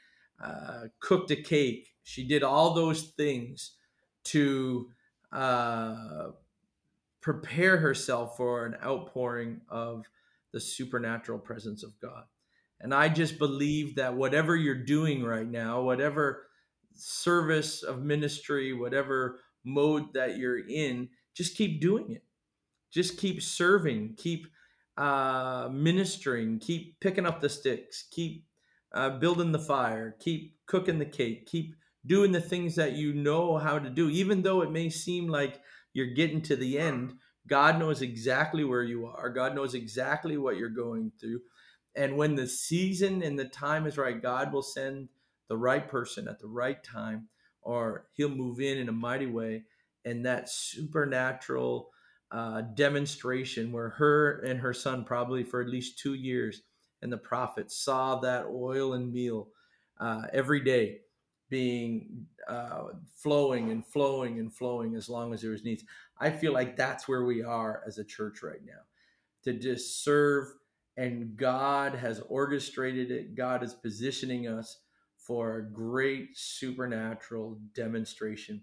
uh, 0.43 0.87
cooked 0.99 1.31
a 1.31 1.37
cake. 1.37 1.95
She 2.03 2.27
did 2.27 2.43
all 2.43 2.75
those 2.75 3.03
things 3.17 3.77
to 4.25 4.91
uh, 5.31 6.31
prepare 7.21 7.77
herself 7.77 8.37
for 8.37 8.67
an 8.67 8.77
outpouring 8.83 9.61
of 9.69 10.05
the 10.53 10.61
supernatural 10.61 11.39
presence 11.39 11.83
of 11.83 11.93
God. 12.01 12.25
And 12.81 12.93
I 12.93 13.09
just 13.09 13.39
believe 13.39 13.97
that 13.97 14.15
whatever 14.15 14.57
you're 14.57 14.75
doing 14.85 15.23
right 15.23 15.49
now, 15.49 15.83
whatever 15.83 16.47
service 16.95 17.83
of 17.83 18.03
ministry, 18.03 18.73
whatever 18.73 19.41
mode 19.65 20.13
that 20.15 20.37
you're 20.37 20.67
in, 20.69 21.09
just 21.35 21.57
keep 21.57 21.81
doing 21.81 22.11
it. 22.11 22.25
Just 22.93 23.19
keep 23.19 23.41
serving, 23.41 24.15
keep 24.19 24.47
uh, 24.97 25.69
ministering, 25.73 26.59
keep 26.59 27.01
picking 27.01 27.25
up 27.25 27.41
the 27.41 27.49
sticks, 27.49 28.07
keep 28.11 28.45
uh, 28.95 29.19
building 29.19 29.53
the 29.53 29.59
fire, 29.59 30.15
keep 30.21 30.57
cooking 30.67 30.99
the 30.99 31.07
cake, 31.07 31.47
keep 31.47 31.75
doing 32.05 32.33
the 32.33 32.41
things 32.41 32.75
that 32.75 32.93
you 32.93 33.15
know 33.15 33.57
how 33.57 33.79
to 33.79 33.89
do, 33.89 34.11
even 34.11 34.43
though 34.43 34.61
it 34.61 34.71
may 34.71 34.91
seem 34.91 35.29
like 35.29 35.61
you're 35.95 36.15
getting 36.15 36.43
to 36.43 36.57
the 36.57 36.79
end. 36.79 37.15
God 37.49 37.79
knows 37.79 38.03
exactly 38.03 38.65
where 38.65 38.83
you 38.83 39.07
are. 39.07 39.29
God 39.31 39.55
knows 39.55 39.75
exactly 39.75 40.39
what 40.39 40.57
you're 40.57 40.69
going 40.69 41.13
through. 41.21 41.41
And 41.95 42.17
when 42.17 42.35
the 42.35 42.47
season 42.47 43.23
and 43.23 43.39
the 43.39 43.45
time 43.45 43.87
is 43.87 43.99
right, 43.99 44.21
God 44.21 44.53
will 44.53 44.63
send 44.63 45.09
the 45.49 45.57
right 45.57 45.87
person 45.89 46.29
at 46.29 46.39
the 46.39 46.47
right 46.47 46.83
time, 46.83 47.29
or 47.61 48.07
He'll 48.15 48.29
move 48.29 48.61
in 48.61 48.79
in 48.79 48.89
a 48.89 48.93
mighty 48.93 49.27
way. 49.27 49.65
And 50.05 50.25
that 50.25 50.49
supernatural 50.49 51.91
uh, 52.31 52.63
demonstration 52.75 53.73
where 53.73 53.91
her 53.91 54.41
and 54.41 54.61
her 54.61 54.73
son, 54.73 55.05
probably 55.05 55.45
for 55.45 55.61
at 55.61 55.69
least 55.69 55.99
two 55.99 56.15
years, 56.15 56.63
and 57.03 57.13
the 57.13 57.19
prophet 57.19 57.71
saw 57.71 58.21
that 58.21 58.47
oil 58.47 58.95
and 58.95 59.13
meal 59.13 59.49
uh, 60.01 60.23
every 60.33 60.61
day 60.61 61.01
being 61.53 62.25
uh, 62.49 62.85
flowing 63.15 63.71
and 63.71 63.87
flowing 63.87 64.39
and 64.39 64.51
flowing 64.51 64.97
as 64.97 65.11
long 65.11 65.35
as 65.35 65.43
there 65.43 65.53
is 65.53 65.63
needs. 65.63 65.85
I 66.19 66.31
feel 66.31 66.55
like 66.55 66.77
that's 66.79 67.07
where 67.07 67.27
we 67.27 67.43
are 67.43 67.83
as 67.87 67.99
a 67.99 68.05
church 68.05 68.43
right 68.43 68.65
now 68.65 68.81
to 69.45 69.53
just 69.53 70.03
serve, 70.03 70.47
and 70.97 71.37
God 71.37 71.95
has 71.95 72.23
orchestrated 72.31 73.11
it. 73.11 73.35
God 73.35 73.63
is 73.63 73.75
positioning 73.75 74.49
us 74.49 74.79
for 75.19 75.59
a 75.59 75.71
great 75.71 76.39
supernatural 76.39 77.59
demonstration. 77.75 78.63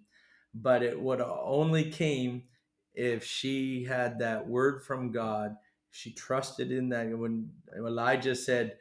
But 0.55 0.81
it 0.81 0.99
would 0.99 1.21
only 1.21 1.91
came 1.91 2.45
if 2.95 3.23
she 3.23 3.83
had 3.83 4.17
that 4.17 4.47
word 4.47 4.83
from 4.83 5.11
God, 5.11 5.57
she 5.91 6.11
trusted 6.11 6.71
in 6.71 6.89
that. 6.89 7.15
When 7.15 7.51
Elijah 7.77 8.33
said, 8.33 8.77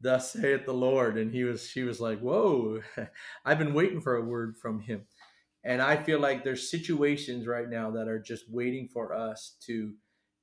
"Thus 0.00 0.32
saith 0.32 0.64
the 0.64 0.74
Lord," 0.74 1.16
and 1.18 1.32
he 1.32 1.44
was, 1.44 1.68
she 1.68 1.82
was 1.82 2.00
like, 2.00 2.20
"Whoa, 2.20 2.82
I've 3.44 3.58
been 3.58 3.74
waiting 3.74 4.00
for 4.00 4.16
a 4.16 4.24
word 4.24 4.56
from 4.56 4.80
him." 4.80 5.06
And 5.64 5.82
I 5.82 5.96
feel 5.96 6.20
like 6.20 6.44
there's 6.44 6.70
situations 6.70 7.46
right 7.46 7.68
now 7.68 7.90
that 7.90 8.08
are 8.08 8.20
just 8.20 8.50
waiting 8.50 8.88
for 8.88 9.12
us 9.12 9.56
to 9.66 9.92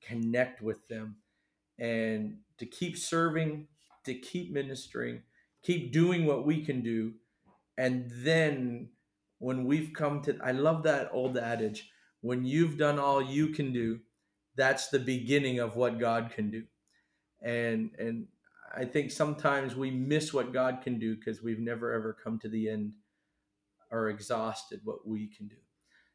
connect 0.02 0.62
with 0.62 0.88
them 0.88 1.16
and 1.80 2.38
to 2.58 2.66
keep 2.66 2.98
serving, 2.98 3.68
to 4.04 4.14
keep 4.14 4.52
ministering, 4.52 5.22
keep 5.64 5.92
doing 5.92 6.26
what 6.26 6.46
we 6.46 6.64
can 6.64 6.82
do. 6.82 7.14
And 7.78 8.12
then 8.14 8.90
when 9.40 9.66
we've 9.66 9.94
come 9.94 10.22
to, 10.24 10.38
I 10.44 10.52
love 10.52 10.84
that 10.84 11.10
old 11.12 11.38
adage 11.38 11.90
when 12.26 12.44
you've 12.44 12.76
done 12.76 12.98
all 12.98 13.22
you 13.22 13.50
can 13.50 13.72
do, 13.72 14.00
that's 14.56 14.88
the 14.88 14.98
beginning 14.98 15.60
of 15.60 15.76
what 15.76 16.00
God 16.00 16.32
can 16.34 16.50
do. 16.50 16.64
And 17.44 17.92
and 18.00 18.26
I 18.76 18.86
think 18.86 19.12
sometimes 19.12 19.76
we 19.76 19.90
miss 19.92 20.34
what 20.34 20.54
God 20.54 20.80
can 20.84 21.00
do 21.00 21.16
because 21.16 21.42
we've 21.42 21.60
never 21.60 21.94
ever 21.94 22.14
come 22.14 22.40
to 22.40 22.50
the 22.50 22.70
end 22.70 22.94
or 23.92 24.10
exhausted 24.10 24.82
what 24.84 25.08
we 25.08 25.28
can 25.28 25.48
do. 25.48 25.56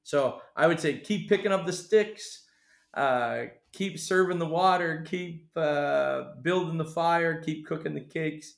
So 0.02 0.40
I 0.56 0.66
would 0.66 0.80
say 0.80 0.98
keep 0.98 1.28
picking 1.28 1.52
up 1.52 1.66
the 1.66 1.72
sticks, 1.72 2.46
uh, 2.94 3.44
keep 3.72 3.98
serving 3.98 4.38
the 4.38 4.46
water, 4.46 5.04
keep 5.06 5.48
uh, 5.56 6.34
building 6.42 6.78
the 6.78 6.84
fire, 6.84 7.40
keep 7.40 7.66
cooking 7.66 7.94
the 7.94 8.00
cakes, 8.00 8.54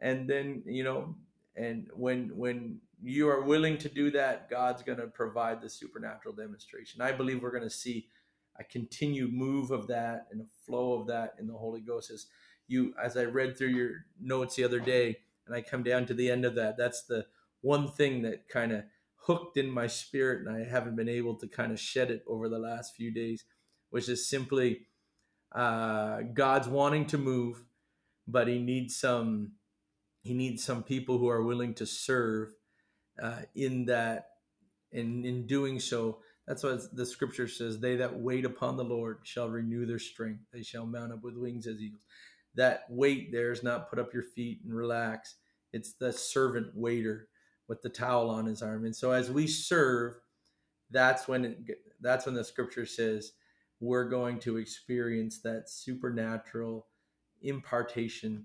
and 0.00 0.28
then 0.28 0.62
you 0.66 0.84
know, 0.84 1.14
and 1.56 1.88
when 1.94 2.30
when 2.36 2.80
you 3.02 3.28
are 3.28 3.42
willing 3.42 3.78
to 3.78 3.88
do 3.88 4.10
that, 4.10 4.50
God's 4.50 4.82
going 4.82 4.98
to 4.98 5.06
provide 5.06 5.60
the 5.60 5.68
supernatural 5.68 6.34
demonstration. 6.34 7.02
I 7.02 7.12
believe 7.12 7.42
we're 7.42 7.50
going 7.50 7.62
to 7.62 7.70
see 7.70 8.08
a 8.58 8.64
continued 8.64 9.32
move 9.34 9.70
of 9.70 9.86
that 9.88 10.26
and 10.30 10.40
a 10.40 10.46
flow 10.64 10.98
of 10.98 11.06
that 11.08 11.34
in 11.38 11.46
the 11.46 11.54
Holy 11.54 11.80
Ghost. 11.80 12.10
As 12.10 12.26
you, 12.68 12.94
as 13.02 13.16
I 13.16 13.24
read 13.24 13.56
through 13.56 13.68
your 13.68 13.90
notes 14.20 14.56
the 14.56 14.64
other 14.64 14.80
day, 14.80 15.18
and 15.46 15.54
I 15.54 15.62
come 15.62 15.82
down 15.82 16.06
to 16.06 16.14
the 16.14 16.30
end 16.30 16.44
of 16.44 16.54
that, 16.56 16.76
that's 16.76 17.04
the 17.04 17.26
one 17.60 17.88
thing 17.88 18.22
that 18.22 18.48
kind 18.48 18.72
of 18.72 18.84
hooked 19.16 19.56
in 19.56 19.70
my 19.70 19.86
spirit, 19.86 20.46
and 20.46 20.56
I 20.56 20.68
haven't 20.68 20.96
been 20.96 21.08
able 21.08 21.34
to 21.36 21.48
kind 21.48 21.72
of 21.72 21.80
shed 21.80 22.10
it 22.10 22.24
over 22.26 22.48
the 22.48 22.58
last 22.58 22.94
few 22.94 23.12
days, 23.12 23.44
which 23.90 24.08
is 24.08 24.28
simply 24.28 24.86
uh, 25.54 26.22
God's 26.34 26.68
wanting 26.68 27.06
to 27.06 27.18
move, 27.18 27.64
but 28.26 28.48
He 28.48 28.58
needs 28.58 28.96
some. 28.96 29.52
He 30.22 30.34
needs 30.34 30.64
some 30.64 30.82
people 30.82 31.18
who 31.18 31.28
are 31.28 31.42
willing 31.42 31.74
to 31.74 31.86
serve 31.86 32.52
uh, 33.22 33.42
in 33.54 33.86
that 33.86 34.26
in 34.92 35.24
in 35.24 35.46
doing 35.46 35.80
so 35.80 36.18
that's 36.46 36.62
what 36.62 36.94
the 36.94 37.04
scripture 37.04 37.48
says 37.48 37.80
they 37.80 37.96
that 37.96 38.18
wait 38.18 38.44
upon 38.44 38.76
the 38.76 38.84
lord 38.84 39.18
shall 39.24 39.48
renew 39.48 39.84
their 39.84 39.98
strength 39.98 40.40
they 40.52 40.62
shall 40.62 40.86
mount 40.86 41.12
up 41.12 41.22
with 41.22 41.36
wings 41.36 41.66
as 41.66 41.80
eagles 41.80 42.02
that 42.56 42.84
wait 42.88 43.30
there 43.32 43.52
is 43.52 43.62
not 43.62 43.88
put 43.88 43.98
up 43.98 44.12
your 44.12 44.22
feet 44.22 44.60
and 44.64 44.74
relax. 44.74 45.36
It's 45.72 45.92
the 45.92 46.12
servant 46.12 46.68
waiter 46.74 47.28
with 47.68 47.82
the 47.82 47.88
towel 47.88 48.30
on 48.30 48.46
his 48.46 48.62
arm. 48.62 48.84
And 48.84 48.96
so 48.96 49.12
as 49.12 49.30
we 49.30 49.46
serve 49.46 50.16
that's 50.90 51.26
when 51.26 51.44
it, 51.44 51.78
that's 52.00 52.26
when 52.26 52.34
the 52.34 52.44
scripture 52.44 52.86
says 52.86 53.32
we're 53.80 54.08
going 54.08 54.38
to 54.40 54.56
experience 54.56 55.40
that 55.42 55.68
supernatural 55.68 56.86
impartation 57.42 58.44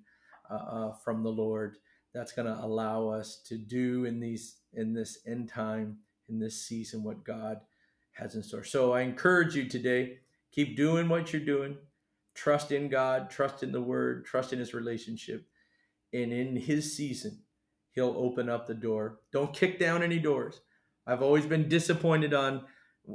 uh, 0.49 0.55
uh, 0.55 0.91
from 1.03 1.23
the 1.23 1.29
lord 1.29 1.77
that's 2.13 2.33
going 2.33 2.47
to 2.47 2.63
allow 2.63 3.07
us 3.07 3.41
to 3.45 3.57
do 3.57 4.05
in 4.05 4.19
these 4.19 4.57
in 4.73 4.93
this 4.93 5.19
end 5.27 5.47
time 5.47 5.97
in 6.29 6.39
this 6.39 6.65
season 6.65 7.03
what 7.03 7.23
god 7.23 7.57
has 8.13 8.35
in 8.35 8.43
store. 8.43 8.63
So 8.63 8.93
i 8.93 9.01
encourage 9.01 9.55
you 9.55 9.69
today 9.69 10.17
keep 10.51 10.75
doing 10.75 11.07
what 11.07 11.31
you're 11.31 11.45
doing 11.45 11.77
trust 12.41 12.71
in 12.71 12.89
god 12.89 13.29
trust 13.29 13.61
in 13.61 13.71
the 13.71 13.81
word 13.81 14.25
trust 14.25 14.51
in 14.51 14.57
his 14.57 14.73
relationship. 14.73 15.45
And 16.11 16.33
in 16.33 16.55
his 16.55 16.97
season 16.97 17.43
he'll 17.91 18.15
open 18.17 18.49
up 18.49 18.65
the 18.65 18.73
door. 18.73 19.19
Don't 19.31 19.53
kick 19.53 19.79
down 19.79 20.01
any 20.01 20.17
doors. 20.17 20.61
I've 21.05 21.21
always 21.21 21.45
been 21.45 21.69
disappointed 21.69 22.33
on 22.33 22.63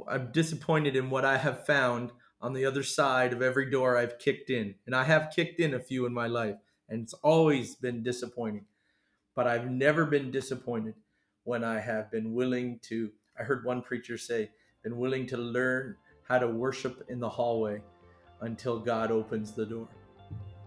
i'm 0.07 0.31
disappointed 0.31 0.95
in 0.95 1.09
what 1.09 1.23
i 1.23 1.37
have 1.37 1.65
found 1.65 2.11
on 2.41 2.51
the 2.53 2.65
other 2.65 2.83
side 2.83 3.31
of 3.31 3.41
every 3.41 3.69
door 3.69 3.97
i've 3.97 4.17
kicked 4.17 4.49
in. 4.49 4.75
And 4.85 4.95
i 4.95 5.03
have 5.03 5.33
kicked 5.35 5.59
in 5.59 5.73
a 5.73 5.79
few 5.79 6.05
in 6.05 6.13
my 6.13 6.27
life 6.27 6.55
and 6.87 7.01
it's 7.01 7.13
always 7.15 7.75
been 7.75 8.03
disappointing. 8.03 8.65
But 9.35 9.47
I've 9.47 9.69
never 9.69 10.05
been 10.05 10.31
disappointed 10.31 10.95
when 11.43 11.65
I 11.65 11.79
have 11.79 12.09
been 12.09 12.33
willing 12.33 12.79
to. 12.83 13.11
I 13.37 13.43
heard 13.43 13.65
one 13.65 13.81
preacher 13.81 14.17
say, 14.17 14.51
been 14.83 14.97
willing 14.97 15.27
to 15.27 15.37
learn 15.37 15.97
how 16.27 16.39
to 16.39 16.47
worship 16.47 17.05
in 17.09 17.19
the 17.19 17.29
hallway 17.29 17.81
until 18.41 18.79
God 18.79 19.11
opens 19.11 19.51
the 19.51 19.65
door. 19.65 19.87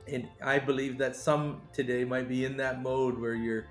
And 0.09 0.28
I 0.42 0.59
believe 0.59 0.98
that 0.98 1.14
some 1.14 1.62
today 1.72 2.05
might 2.05 2.28
be 2.28 2.44
in 2.44 2.56
that 2.56 2.82
mode 2.82 3.18
where 3.18 3.34
you're 3.34 3.66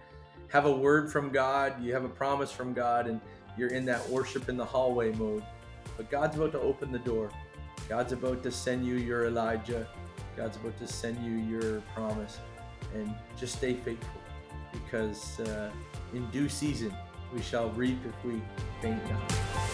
have 0.50 0.66
a 0.66 0.72
word 0.72 1.12
from 1.12 1.30
God, 1.30 1.82
you 1.82 1.94
have 1.94 2.04
a 2.04 2.10
promise 2.10 2.52
from 2.52 2.74
God, 2.74 3.08
and 3.08 3.22
you're 3.58 3.70
in 3.70 3.86
that 3.86 4.08
worship 4.10 4.50
in 4.50 4.58
the 4.58 4.66
hallway 4.66 5.12
mode. 5.14 5.44
But 5.96 6.10
God's 6.10 6.38
about 6.38 6.54
to 6.54 6.60
open 6.62 6.92
the 6.92 7.00
door. 7.00 7.30
God's 7.88 8.14
about 8.14 8.42
to 8.44 8.52
send 8.52 8.86
you 8.86 8.96
your 8.96 9.28
Elijah. 9.28 9.88
God's 10.36 10.58
about 10.58 10.78
to 10.80 10.88
send 10.88 11.24
you 11.24 11.34
your 11.34 11.82
promise. 11.94 12.40
And 12.96 13.14
just 13.38 13.58
stay 13.58 13.74
faithful 13.74 14.22
because 14.72 15.40
uh, 15.42 15.72
in 16.14 16.30
due 16.32 16.50
season 16.50 16.94
we 17.34 17.42
shall 17.42 17.70
reap 17.72 18.00
if 18.06 18.26
we 18.26 18.42
faint 18.82 19.04
not. 19.10 19.69